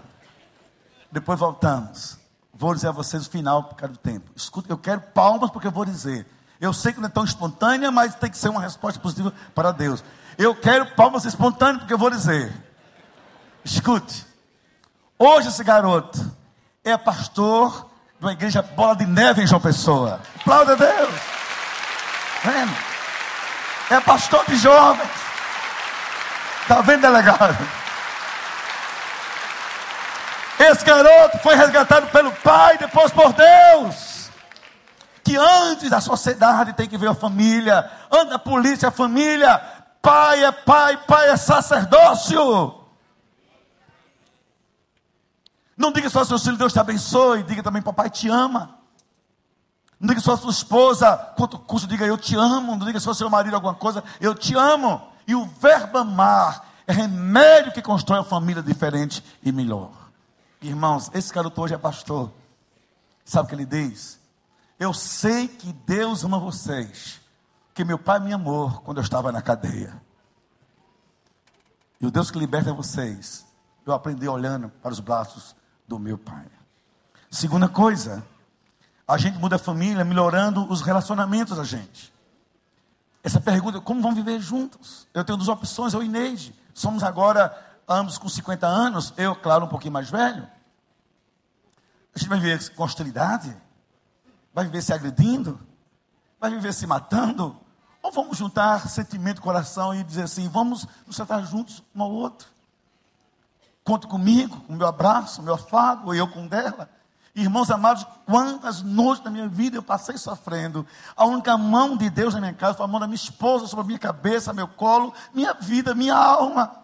Depois 1.11 1.39
voltamos. 1.39 2.19
Vou 2.53 2.75
dizer 2.75 2.89
a 2.89 2.93
vocês 2.93 3.27
o 3.27 3.31
final 3.31 3.65
por 3.65 3.77
causa 3.77 3.93
do 3.93 3.99
tempo. 3.99 4.31
Escuta, 4.35 4.73
eu 4.73 4.79
quero 4.79 5.01
palmas 5.01 5.51
porque 5.51 5.67
eu 5.67 5.73
vou 5.73 5.85
dizer. 5.85 6.27
Eu 6.61 6.73
sei 6.73 6.93
que 6.93 7.01
não 7.01 7.09
é 7.09 7.11
tão 7.11 7.25
espontânea, 7.25 7.91
mas 7.91 8.15
tem 8.15 8.31
que 8.31 8.39
ser 8.39 8.49
uma 8.49 8.61
resposta 8.61 9.01
positiva 9.01 9.33
para 9.55 9.73
Deus. 9.73 10.05
Eu 10.39 10.55
quero 10.55 10.87
palmas 10.95 11.25
espontâneas 11.25 11.79
porque 11.79 11.95
eu 11.95 11.99
vou 11.99 12.11
dizer. 12.11 12.53
Escute. 13.65 14.27
Hoje 15.19 15.49
esse 15.49 15.63
garoto 15.63 16.19
é 16.83 16.97
pastor 16.97 17.89
de 18.19 18.27
uma 18.27 18.33
igreja 18.33 18.63
bola 18.63 18.95
de 18.95 19.07
neve 19.07 19.43
em 19.43 19.47
João 19.47 19.61
Pessoa. 19.61 20.21
Aplauda 20.41 20.73
a 20.73 20.77
Deus. 20.77 21.15
Vendo? 22.45 22.77
É 23.91 24.01
pastor 24.01 24.45
de 24.47 24.57
jovens. 24.57 25.11
Está 26.63 26.81
vendo, 26.81 27.03
delegado? 27.03 27.84
Esse 30.59 30.85
garoto 30.85 31.39
foi 31.39 31.55
resgatado 31.57 32.07
pelo 32.09 32.33
pai, 32.33 32.79
depois 32.79 33.11
por 33.13 33.33
Deus. 33.33 34.31
Que 35.23 35.37
antes 35.37 35.91
da 35.91 36.01
sociedade 36.01 36.75
tem 36.75 36.89
que 36.89 36.99
ver 36.99 37.09
a 37.09 37.15
família, 37.15 37.91
antes 38.11 38.31
da 38.31 38.39
polícia, 38.39 38.89
a 38.89 38.93
família. 38.93 39.59
Pai 40.01 40.45
é 40.45 40.53
pai, 40.53 40.99
pai 41.07 41.31
é 41.31 41.37
sacerdócio. 41.37 42.83
Não 45.77 45.91
diga 45.91 46.09
só 46.09 46.25
seu 46.25 46.39
filho, 46.39 46.57
Deus 46.57 46.73
te 46.73 46.79
abençoe. 46.79 47.43
Diga 47.43 47.63
também, 47.63 47.83
papai 47.83 48.11
te 48.11 48.29
ama. 48.29 48.79
Não 49.99 50.09
diga 50.09 50.21
só 50.21 50.35
a 50.35 50.37
sua 50.37 50.51
esposa, 50.51 51.17
quanto 51.37 51.59
custa, 51.59 51.89
diga 51.89 52.05
eu 52.05 52.19
te 52.19 52.37
amo. 52.37 52.77
Não 52.77 52.87
diga 52.87 53.01
só 53.01 53.15
seu 53.15 53.31
marido 53.31 53.55
alguma 53.55 53.75
coisa, 53.75 54.05
eu 54.21 54.35
te 54.35 54.55
amo. 54.55 55.03
E 55.27 55.35
o 55.35 55.47
verbo 55.47 55.99
amar 55.99 56.69
é 56.87 56.93
remédio 56.93 57.73
que 57.73 57.81
constrói 57.81 58.19
uma 58.19 58.25
família 58.25 58.63
diferente 58.63 59.25
e 59.43 59.51
melhor. 59.51 60.04
Irmãos, 60.65 61.11
esse 61.13 61.31
garoto 61.31 61.61
hoje 61.61 61.75
é 61.75 61.79
pastor. 61.79 62.33
Sabe 63.23 63.45
o 63.45 63.49
que 63.51 63.55
ele 63.55 63.67
diz? 63.67 64.19
Eu 64.81 64.95
sei 64.95 65.47
que 65.47 65.71
Deus 65.71 66.25
ama 66.25 66.39
vocês, 66.39 67.21
que 67.75 67.85
meu 67.85 67.99
pai 67.99 68.19
me 68.19 68.33
amou 68.33 68.71
quando 68.81 68.97
eu 68.97 69.03
estava 69.03 69.31
na 69.31 69.43
cadeia. 69.43 70.01
E 72.01 72.07
o 72.07 72.11
Deus 72.11 72.31
que 72.31 72.39
liberta 72.39 72.73
vocês, 72.73 73.47
eu 73.85 73.93
aprendi 73.93 74.27
olhando 74.27 74.71
para 74.83 74.91
os 74.91 75.01
braços 75.01 75.55
do 75.87 75.99
meu 75.99 76.17
pai. 76.17 76.47
Segunda 77.31 77.69
coisa, 77.69 78.25
a 79.07 79.19
gente 79.19 79.37
muda 79.37 79.57
a 79.57 79.59
família 79.59 80.03
melhorando 80.03 80.67
os 80.73 80.81
relacionamentos 80.81 81.59
da 81.59 81.65
gente. 81.65 82.11
Essa 83.23 83.39
pergunta, 83.39 83.83
como 83.83 84.01
vão 84.01 84.15
viver 84.15 84.41
juntos? 84.41 85.07
Eu 85.13 85.25
tenho 85.25 85.37
duas 85.37 85.49
opções, 85.49 85.93
eu 85.93 86.03
e 86.03 86.09
Neide. 86.09 86.55
Somos 86.73 87.03
agora 87.03 87.55
ambos 87.87 88.17
com 88.17 88.31
50 88.31 88.67
anos, 88.67 89.13
eu, 89.19 89.37
claro, 89.37 89.67
um 89.67 89.69
pouquinho 89.69 89.93
mais 89.93 90.09
velho. 90.09 90.54
A 92.15 92.19
gente 92.19 92.29
vai 92.29 92.39
viver 92.39 92.71
com 92.75 92.85
hostilidade? 92.85 93.55
Vai 94.53 94.65
viver 94.67 94.83
se 94.83 94.93
agredindo? 94.93 95.59
Vai 96.39 96.51
viver 96.51 96.73
se 96.73 96.87
matando? 96.87 97.59
Ou 98.03 98.13
vamos 98.13 98.39
juntar 98.39 98.89
sentimento, 98.89 99.43
coração 99.43 99.95
e 99.95 100.05
dizer 100.05 100.23
assim: 100.23 100.49
vamos 100.49 100.87
nos 101.07 101.17
tratar 101.17 101.43
juntos 101.43 101.83
um 101.95 102.03
ao 102.03 102.11
outro? 102.11 102.49
Conte 103.83 104.07
comigo, 104.07 104.61
com 104.61 104.73
o 104.73 104.77
meu 104.77 104.87
abraço, 104.87 105.41
o 105.41 105.45
meu 105.45 105.55
afago, 105.55 106.15
eu 106.15 106.29
com 106.29 106.47
dela. 106.47 106.89
Irmãos 107.35 107.69
amados, 107.69 108.07
quantas 108.25 108.81
noites 108.81 109.25
da 109.25 109.31
minha 109.31 109.49
vida 109.49 109.77
eu 109.77 109.83
passei 109.83 110.17
sofrendo. 110.17 110.87
A 111.17 111.25
única 111.25 111.59
mão 111.59 111.97
de 111.97 112.09
Deus 112.09 112.33
na 112.33 112.41
minha 112.41 112.55
casa 112.55 112.75
foi 112.75 112.85
a 112.85 112.89
mão 112.89 113.01
da 113.01 113.09
minha 113.09 113.17
esposa 113.17 113.67
sobre 113.67 113.83
a 113.83 113.87
minha 113.87 113.99
cabeça, 113.99 114.53
meu 114.53 114.69
colo, 114.69 115.13
minha 115.35 115.53
vida, 115.53 115.95
minha 115.97 116.15
alma. 116.15 116.84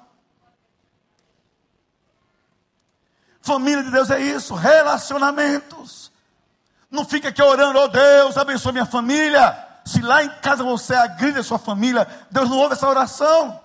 Família 3.42 3.82
de 3.82 3.90
Deus 3.90 4.10
é 4.10 4.20
isso, 4.20 4.54
relacionamentos. 4.54 6.10
Não 6.90 7.04
fica 7.04 7.28
aqui 7.28 7.42
orando, 7.42 7.78
oh 7.78 7.88
Deus, 7.88 8.36
abençoe 8.36 8.72
minha 8.72 8.86
família. 8.86 9.66
Se 9.84 10.00
lá 10.02 10.22
em 10.22 10.28
casa 10.40 10.62
você 10.62 10.94
agride 10.94 11.38
a 11.38 11.42
sua 11.42 11.58
família, 11.58 12.06
Deus 12.30 12.48
não 12.48 12.58
ouve 12.58 12.74
essa 12.74 12.88
oração. 12.88 13.60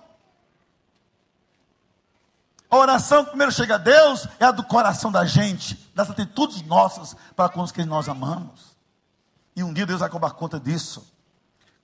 A 2.70 2.76
oração 2.76 3.24
que 3.24 3.30
primeiro 3.30 3.52
chega 3.52 3.76
a 3.76 3.78
Deus 3.78 4.26
é 4.40 4.44
a 4.44 4.50
do 4.50 4.64
coração 4.64 5.10
da 5.12 5.24
gente, 5.24 5.90
das 5.94 6.10
atitudes 6.10 6.62
nossas 6.62 7.16
para 7.34 7.48
com 7.48 7.62
os 7.62 7.70
que 7.70 7.84
nós 7.84 8.08
amamos. 8.08 8.76
E 9.54 9.62
um 9.62 9.72
dia 9.72 9.86
Deus 9.86 10.00
vai 10.00 10.08
cobrar 10.08 10.30
conta 10.30 10.58
disso. 10.58 11.06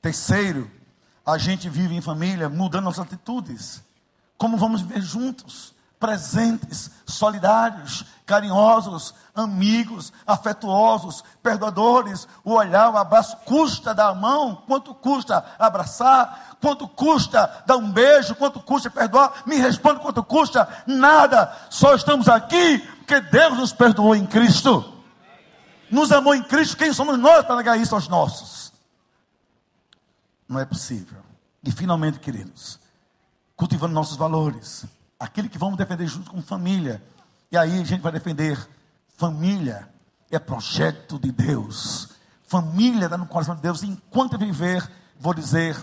Terceiro, 0.01 0.70
a 1.24 1.38
gente 1.38 1.68
vive 1.68 1.95
em 1.95 2.01
família 2.01 2.49
mudando 2.49 2.84
nossas 2.84 3.07
atitudes. 3.07 3.82
Como 4.36 4.57
vamos 4.57 4.80
viver 4.82 5.01
juntos? 5.01 5.71
Presentes, 6.03 6.90
solidários, 7.07 8.05
carinhosos, 8.26 9.14
amigos, 9.32 10.12
afetuosos, 10.26 11.22
perdoadores. 11.40 12.26
O 12.42 12.55
olhar, 12.55 12.90
o 12.90 12.96
abraço 12.96 13.36
custa 13.44 13.94
dar 13.94 14.09
a 14.09 14.14
mão, 14.14 14.64
quanto 14.66 14.92
custa 14.96 15.44
abraçar, 15.57 16.57
quanto 16.61 16.88
custa 16.88 17.62
dar 17.64 17.76
um 17.76 17.88
beijo, 17.88 18.34
quanto 18.34 18.59
custa 18.59 18.90
perdoar. 18.90 19.44
Me 19.46 19.59
responde 19.59 20.00
quanto 20.00 20.24
custa? 20.24 20.68
Nada. 20.88 21.57
Só 21.70 21.94
estamos 21.94 22.28
aqui 22.28 22.80
porque 22.80 23.20
Deus 23.20 23.57
nos 23.57 23.72
perdoou 23.72 24.16
em 24.16 24.26
Cristo. 24.26 24.92
Nos 25.88 26.11
amou 26.11 26.34
em 26.34 26.42
Cristo. 26.42 26.76
Quem 26.76 26.92
somos 26.92 27.16
nós 27.16 27.46
para 27.46 27.55
negar 27.55 27.78
isso 27.78 27.94
aos 27.94 28.09
nossos? 28.09 28.72
Não 30.48 30.59
é 30.59 30.64
possível. 30.64 31.22
E 31.62 31.70
finalmente, 31.70 32.18
queridos, 32.18 32.80
cultivando 33.55 33.94
nossos 33.94 34.16
valores 34.16 34.84
aquele 35.22 35.48
que 35.48 35.56
vamos 35.56 35.78
defender 35.78 36.06
junto 36.08 36.30
com 36.30 36.42
família. 36.42 37.00
E 37.50 37.56
aí 37.56 37.80
a 37.80 37.84
gente 37.84 38.00
vai 38.00 38.10
defender 38.10 38.58
família 39.16 39.88
é 40.30 40.38
projeto 40.38 41.18
de 41.18 41.30
Deus. 41.30 42.08
Família 42.42 43.04
está 43.04 43.16
no 43.16 43.26
coração 43.26 43.54
de 43.54 43.62
Deus. 43.62 43.82
Enquanto 43.82 44.32
eu 44.32 44.38
viver, 44.38 44.90
vou 45.20 45.32
dizer: 45.32 45.80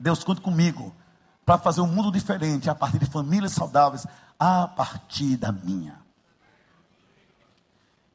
Deus 0.00 0.24
conta 0.24 0.40
comigo 0.40 0.94
para 1.44 1.58
fazer 1.58 1.82
um 1.82 1.86
mundo 1.86 2.10
diferente 2.10 2.70
a 2.70 2.74
partir 2.74 2.98
de 2.98 3.06
famílias 3.06 3.52
saudáveis, 3.52 4.06
a 4.38 4.66
partir 4.66 5.36
da 5.36 5.52
minha. 5.52 5.98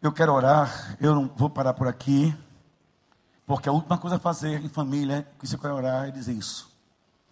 Eu 0.01 0.11
quero 0.11 0.33
orar, 0.33 0.97
eu 0.99 1.13
não 1.13 1.29
vou 1.35 1.49
parar 1.49 1.75
por 1.75 1.87
aqui, 1.87 2.35
porque 3.45 3.69
a 3.69 3.71
última 3.71 3.97
coisa 3.97 4.15
a 4.15 4.19
fazer 4.19 4.63
em 4.63 4.69
família, 4.69 5.27
que 5.37 5.47
você 5.47 5.57
quer 5.57 5.69
orar, 5.69 6.07
é 6.07 6.11
dizer 6.11 6.33
isso. 6.33 6.67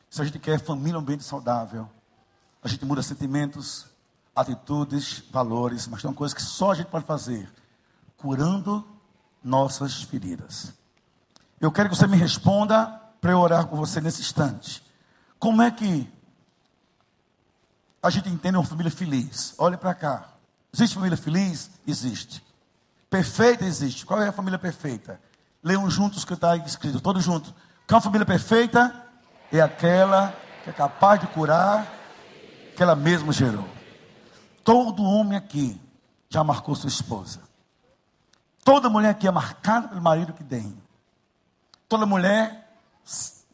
Se 0.10 0.22
a 0.22 0.26
gente 0.26 0.38
quer 0.38 0.60
família, 0.60 0.98
um 0.98 1.02
ambiente 1.02 1.24
saudável, 1.24 1.90
a 2.64 2.68
gente 2.68 2.86
muda 2.86 3.02
sentimentos, 3.02 3.86
atitudes, 4.36 5.24
valores, 5.32 5.88
mas 5.88 6.02
tem 6.02 6.10
uma 6.10 6.16
coisa 6.16 6.36
que 6.36 6.42
só 6.42 6.72
a 6.72 6.76
gente 6.76 6.88
pode 6.88 7.06
fazer: 7.06 7.50
curando 8.18 8.86
nossas 9.44 10.04
feridas. 10.04 10.74
Eu 11.60 11.72
quero 11.72 11.90
que 11.90 11.96
você 11.96 12.08
me 12.08 12.18
responda 12.18 12.88
para 13.20 13.32
eu 13.32 13.40
orar 13.40 13.68
com 13.68 13.76
você 13.76 14.00
nesse 14.00 14.22
instante. 14.22 14.84
Como 15.38 15.62
é 15.62 15.72
que 15.72 16.10
a 18.02 18.10
gente 18.10 18.30
entende 18.30 18.58
uma 18.58 18.66
família 18.66 18.92
feliz? 18.92 19.54
Olhe 19.58 19.76
para 19.76 19.94
cá. 19.94 20.30
Existe 20.74 20.96
família 20.96 21.18
feliz? 21.18 21.70
Existe. 21.86 22.44
Perfeita 23.10 23.66
existe. 23.66 24.06
Qual 24.06 24.22
é 24.22 24.28
a 24.30 24.32
família 24.32 24.60
perfeita? 24.60 25.20
Leiam 25.64 25.90
juntos 25.90 26.24
o 26.24 26.28
que 26.28 26.34
está 26.34 26.56
escrito, 26.58 27.02
todos 27.02 27.24
juntos. 27.24 27.54
Qual 27.88 27.98
é 27.98 28.00
a 28.00 28.02
família 28.02 28.26
perfeita? 28.26 29.08
É 29.52 29.60
aquela 29.60 30.34
que 30.64 30.70
é 30.70 30.74
capaz 30.74 31.20
de 31.20 31.28
curar 31.28 31.99
que 32.80 32.84
ela 32.84 32.96
mesma 32.96 33.34
gerou. 33.34 33.68
Todo 34.64 35.04
homem 35.04 35.38
aqui 35.38 35.78
já 36.30 36.46
marcou 36.46 36.74
sua 36.74 36.88
esposa. 36.88 37.42
Toda 38.64 38.90
mulher 38.90 39.10
aqui 39.10 39.28
é 39.28 39.32
marcada 39.32 39.90
pelo 39.90 40.02
marido 40.02 40.32
que 40.32 40.46
tem. 40.46 40.82
Toda 41.90 42.06
mulher 42.06 42.72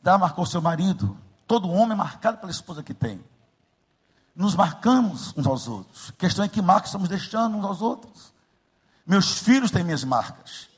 já 0.04 0.16
marcou 0.16 0.46
seu 0.46 0.62
marido. 0.62 1.18
Todo 1.48 1.72
homem 1.72 1.94
é 1.94 1.96
marcado 1.96 2.38
pela 2.38 2.52
esposa 2.52 2.84
que 2.84 2.94
tem. 2.94 3.20
Nos 4.36 4.54
marcamos 4.54 5.34
uns 5.36 5.48
aos 5.48 5.68
outros. 5.68 6.12
A 6.12 6.20
questão 6.20 6.46
é 6.46 6.48
que 6.48 6.62
marcas 6.62 6.90
estamos 6.90 7.10
deixando 7.10 7.58
uns 7.58 7.66
aos 7.66 7.82
outros. 7.82 8.32
Meus 9.08 9.40
filhos 9.40 9.72
têm 9.72 9.84
minhas 9.84 10.04
marcas. 10.04 10.70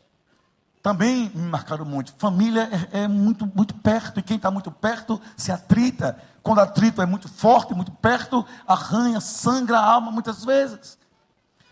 Também 0.88 1.30
me 1.36 1.50
marcaram 1.50 1.84
muito. 1.84 2.14
Família 2.14 2.88
é, 2.94 3.02
é 3.02 3.08
muito, 3.10 3.46
muito 3.54 3.76
perto. 3.76 4.22
E 4.22 4.24
quem 4.24 4.38
está 4.38 4.50
muito 4.50 4.72
perto 4.72 5.20
se 5.36 5.52
atrita. 5.52 6.18
Quando 6.42 6.60
atrito 6.60 7.02
é 7.02 7.06
muito 7.06 7.28
forte, 7.28 7.74
muito 7.74 7.92
perto, 7.92 8.46
arranha, 8.66 9.20
sangra 9.20 9.80
a 9.80 9.86
alma 9.86 10.14
muitas 10.14 10.46
vezes. 10.46 10.98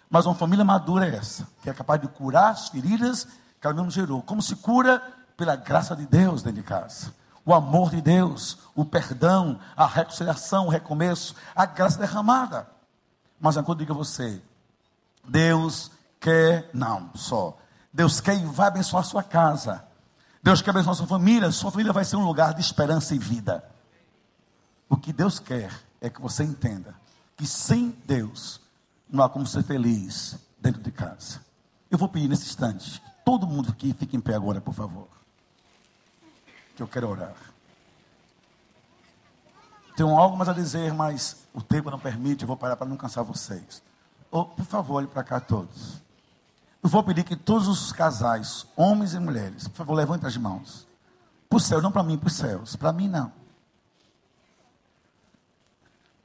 Mas 0.09 0.26
uma 0.26 0.36
família 0.36 0.66
madura 0.66 1.07
é 1.07 1.16
essa, 1.16 1.47
que 1.63 1.70
é 1.70 1.74
capaz 1.74 2.01
de 2.01 2.09
curar 2.09 2.51
as 2.51 2.68
feridas 2.68 3.26
que 3.61 3.66
ela 3.66 3.74
mesmo 3.74 3.89
gerou. 3.89 4.22
Como 4.22 4.41
se 4.41 4.57
cura? 4.57 5.01
Pela 5.38 5.55
graça 5.55 5.95
de 5.95 6.05
Deus 6.05 6.43
dentro 6.43 6.61
de 6.61 6.68
casa. 6.68 7.13
O 7.45 7.53
amor 7.53 7.91
de 7.91 8.01
Deus, 8.01 8.57
o 8.76 8.84
perdão, 8.84 9.57
a 9.78 9.86
reconciliação, 9.88 10.66
o 10.68 10.70
recomeço, 10.70 11.36
a 11.55 11.66
graça 11.66 11.97
derramada. 11.99 12.68
Mas 13.39 13.55
agora 13.55 13.82
a 13.82 13.93
você: 13.93 14.41
Deus 15.26 15.89
quer, 16.20 16.70
não, 16.74 17.11
só. 17.16 17.57
Deus 17.96 18.20
quer 18.20 18.36
e 18.36 18.46
vai 18.46 18.68
abençoar 18.68 19.04
a 19.04 19.06
sua 19.06 19.24
casa. 19.24 19.82
Deus 20.43 20.62
quer 20.62 20.72
abençoar 20.72 20.91
a 20.91 20.98
sua 20.98 21.08
família. 21.08 21.50
Sua 21.50 21.72
família 21.72 21.93
vai 21.93 22.04
ser 22.04 22.18
um 22.18 22.26
lugar 22.26 22.54
de 22.54 22.60
esperança 22.60 23.16
e 23.16 23.18
vida. 23.18 23.64
O 24.89 24.98
que 24.98 25.14
Deus 25.14 25.39
quer 25.39 25.72
é 26.02 26.10
que 26.10 26.22
você 26.22 26.43
entenda 26.43 26.93
que 27.38 27.48
sem 27.48 27.91
Deus 28.06 28.60
não 29.10 29.24
há 29.24 29.30
como 29.30 29.48
ser 29.48 29.64
feliz 29.64 30.38
dentro 30.60 30.82
de 30.82 30.91
casa. 30.91 31.39
Eu 31.89 31.98
vou 31.98 32.10
pedir 32.10 32.28
nesse 32.28 32.43
instante, 32.43 33.02
todo 33.24 33.48
mundo 33.48 33.70
aqui 33.70 33.93
fique 33.93 34.18
em 34.18 34.20
pé 34.20 34.36
agora, 34.36 34.60
por 34.60 34.74
favor. 34.74 35.08
Que 36.76 36.84
eu 36.84 36.88
quero 36.89 37.08
orar. 37.08 37.34
Tenho 39.96 40.10
algo 40.18 40.36
mais 40.36 40.50
a 40.50 40.54
dizer, 40.54 40.93
mas 40.93 41.48
o 41.54 41.62
tempo 41.62 41.89
não 41.89 42.00
permite, 42.00 42.41
eu 42.41 42.48
vou 42.48 42.58
parar 42.58 42.76
para 42.76 42.88
não 42.88 42.98
cansar 42.98 43.24
vocês. 43.24 43.82
Oh, 44.30 44.43
por 44.43 44.66
favor, 44.66 44.96
olhe 44.96 45.08
para 45.08 45.24
cá 45.24 45.39
todos. 45.39 46.04
Eu 46.86 46.90
vou 46.90 47.02
pedir 47.02 47.24
que 47.24 47.36
todos 47.36 47.68
os 47.68 47.92
casais, 47.92 48.68
homens 48.76 49.16
e 49.16 49.20
mulheres, 49.20 49.68
por 49.68 49.78
favor, 49.78 49.96
levantem 49.96 50.28
as 50.28 50.38
mãos. 50.38 50.88
Para 51.50 51.58
o 51.58 51.60
céu, 51.60 51.82
não 51.82 51.92
para 51.92 52.04
mim, 52.04 52.16
para 52.16 52.28
os 52.28 52.36
céus. 52.36 52.76
Para 52.76 52.94
mim, 52.94 53.08
não. 53.08 53.32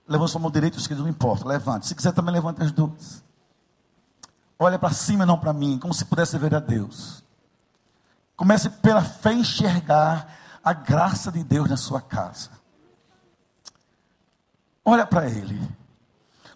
Levante 0.06 0.32
sua 0.32 0.38
mão 0.38 0.50
direita 0.50 0.76
ou 0.76 0.80
esquerda, 0.82 1.02
não 1.02 1.08
importa. 1.08 1.48
Levante. 1.48 1.86
Se 1.86 1.94
quiser 1.94 2.12
também 2.12 2.34
levante 2.34 2.62
as 2.62 2.70
duas. 2.70 3.24
Olha 4.58 4.78
para 4.78 4.92
cima, 4.92 5.24
não 5.24 5.38
para 5.38 5.54
mim, 5.54 5.78
como 5.78 5.94
se 5.94 6.04
pudesse 6.04 6.36
ver 6.36 6.54
a 6.54 6.60
Deus. 6.60 7.24
Comece 8.36 8.68
pela 8.68 9.00
fé 9.00 9.32
enxergar 9.32 10.28
a 10.62 10.74
graça 10.74 11.32
de 11.32 11.42
Deus 11.42 11.70
na 11.70 11.78
sua 11.78 12.02
casa. 12.02 12.50
Olha 14.84 15.06
para 15.06 15.26
Ele. 15.26 15.58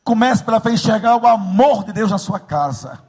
Comece 0.04 0.44
pela 0.44 0.60
fé 0.60 0.72
enxergar 0.72 1.16
o 1.16 1.26
amor 1.26 1.84
de 1.84 1.94
Deus 1.94 2.10
na 2.10 2.18
sua 2.18 2.38
casa. 2.38 3.02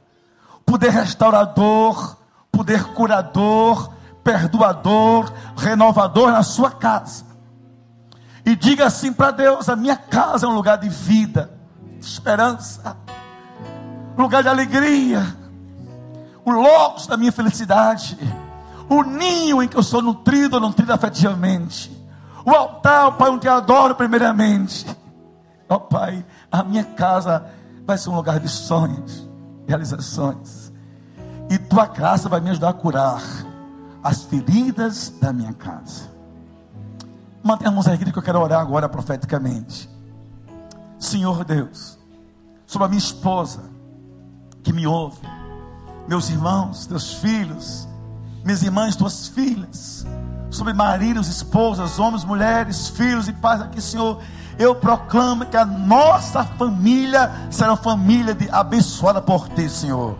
Poder 0.66 0.90
restaurador, 0.90 2.16
poder 2.50 2.84
curador, 2.88 3.92
perdoador, 4.22 5.32
renovador 5.56 6.32
na 6.32 6.42
sua 6.42 6.70
casa. 6.70 7.24
E 8.44 8.54
diga 8.54 8.86
assim 8.86 9.12
para 9.12 9.30
Deus: 9.30 9.68
a 9.68 9.76
minha 9.76 9.96
casa 9.96 10.46
é 10.46 10.48
um 10.48 10.54
lugar 10.54 10.78
de 10.78 10.88
vida, 10.88 11.50
de 11.98 12.04
esperança, 12.04 12.96
lugar 14.16 14.42
de 14.42 14.48
alegria, 14.48 15.24
o 16.44 16.50
logos 16.50 17.06
da 17.06 17.16
minha 17.16 17.32
felicidade, 17.32 18.16
o 18.88 19.02
ninho 19.02 19.62
em 19.62 19.68
que 19.68 19.76
eu 19.76 19.82
sou 19.82 20.00
nutrido 20.00 20.60
nutrido 20.60 20.92
afetivamente, 20.92 21.90
o 22.44 22.50
altar, 22.50 23.12
Pai, 23.16 23.30
onde 23.30 23.48
eu 23.48 23.52
adoro 23.52 23.94
primeiramente. 23.94 24.86
Ó 25.68 25.74
oh, 25.74 25.80
Pai, 25.80 26.24
a 26.50 26.62
minha 26.62 26.84
casa 26.84 27.44
vai 27.84 27.98
ser 27.98 28.10
um 28.10 28.14
lugar 28.14 28.38
de 28.38 28.48
sonhos, 28.48 29.25
realizações, 29.66 30.72
e 31.50 31.58
tua 31.58 31.86
graça 31.86 32.28
vai 32.28 32.40
me 32.40 32.50
ajudar 32.50 32.70
a 32.70 32.74
curar 32.74 33.22
as 34.02 34.22
feridas 34.22 35.12
da 35.20 35.32
minha 35.32 35.52
casa. 35.52 36.10
Mantenha 37.42 37.70
a 37.70 37.72
mão 37.72 37.82
erguida 37.86 38.10
que 38.10 38.18
eu 38.18 38.22
quero 38.22 38.40
orar 38.40 38.60
agora 38.60 38.88
profeticamente. 38.88 39.88
Senhor 40.98 41.44
Deus, 41.44 41.98
sobre 42.66 42.86
a 42.86 42.88
minha 42.88 42.98
esposa 42.98 43.62
que 44.62 44.72
me 44.72 44.86
ouve, 44.86 45.20
meus 46.08 46.28
irmãos, 46.30 46.86
teus 46.86 47.14
filhos, 47.14 47.86
minhas 48.44 48.62
irmãs, 48.62 48.96
tuas 48.96 49.28
filhas, 49.28 50.06
sobre 50.50 50.72
maridos, 50.72 51.28
esposas, 51.28 51.98
homens, 51.98 52.24
mulheres, 52.24 52.88
filhos 52.88 53.28
e 53.28 53.32
pais 53.32 53.60
aqui, 53.60 53.80
Senhor, 53.80 54.20
eu 54.58 54.74
proclamo 54.74 55.46
que 55.46 55.56
a 55.56 55.64
nossa 55.64 56.44
família 56.44 57.30
será 57.50 57.70
uma 57.70 57.76
família 57.76 58.34
de, 58.34 58.48
abençoada 58.50 59.20
por 59.20 59.48
Ti, 59.48 59.68
Senhor. 59.68 60.16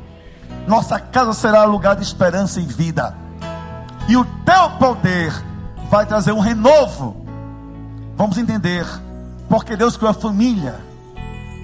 Nossa 0.67 0.99
casa 0.99 1.33
será 1.33 1.65
lugar 1.65 1.97
de 1.97 2.03
esperança 2.03 2.61
e 2.61 2.65
vida. 2.65 3.17
E 4.09 4.17
o 4.17 4.25
Teu 4.45 4.71
poder 4.79 5.33
vai 5.91 6.05
trazer 6.05 6.33
um 6.33 6.41
renovo. 6.41 7.25
Vamos 8.17 8.39
entender 8.39 8.87
porque 9.49 9.77
Deus 9.77 9.97
criou 9.97 10.11
a 10.11 10.15
família 10.15 10.81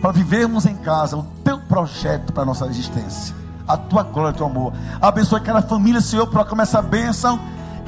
para 0.01 0.13
vivermos 0.13 0.67
em 0.67 0.77
casa 0.77 1.17
o 1.17 1.23
teu 1.45 1.59
projeto 1.59 2.33
para 2.33 2.43
a 2.43 2.47
nossa 2.47 2.67
existência, 2.67 3.35
a 3.67 3.77
tua 3.77 4.03
glória, 4.03 4.33
o 4.33 4.37
teu 4.37 4.47
amor. 4.47 4.73
Abençoe 5.01 5.41
cada 5.41 5.63
família, 5.63 6.01
Senhor, 6.01 6.27
proclama 6.27 6.65
essa 6.65 6.83
bênção 6.83 7.41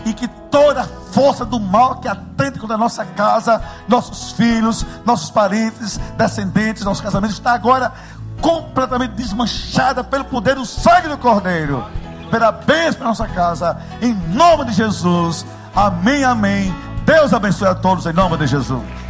e 0.04 0.12
que 0.12 0.28
toda 0.54 0.84
força 1.10 1.44
do 1.44 1.58
mal 1.58 1.96
que 1.96 2.06
atende 2.06 2.60
contra 2.60 2.76
a 2.76 2.78
nossa 2.78 3.04
casa, 3.04 3.60
nossos 3.88 4.30
filhos, 4.32 4.86
nossos 5.04 5.28
parentes, 5.28 5.98
descendentes, 6.16 6.84
nossos 6.84 7.02
casamentos, 7.02 7.36
está 7.36 7.54
agora 7.54 7.92
completamente 8.40 9.14
desmanchada 9.14 10.04
pelo 10.04 10.24
poder 10.26 10.54
do 10.54 10.64
sangue 10.64 11.08
do 11.08 11.18
Cordeiro. 11.18 11.84
Pela 12.30 12.52
bênção 12.52 12.94
para 12.94 13.06
a 13.06 13.08
nossa 13.08 13.26
casa, 13.26 13.78
em 14.00 14.14
nome 14.14 14.66
de 14.66 14.74
Jesus. 14.74 15.44
Amém, 15.74 16.22
amém. 16.22 16.72
Deus 17.04 17.32
abençoe 17.32 17.68
a 17.68 17.74
todos 17.74 18.06
em 18.06 18.12
nome 18.12 18.36
de 18.36 18.46
Jesus. 18.46 19.03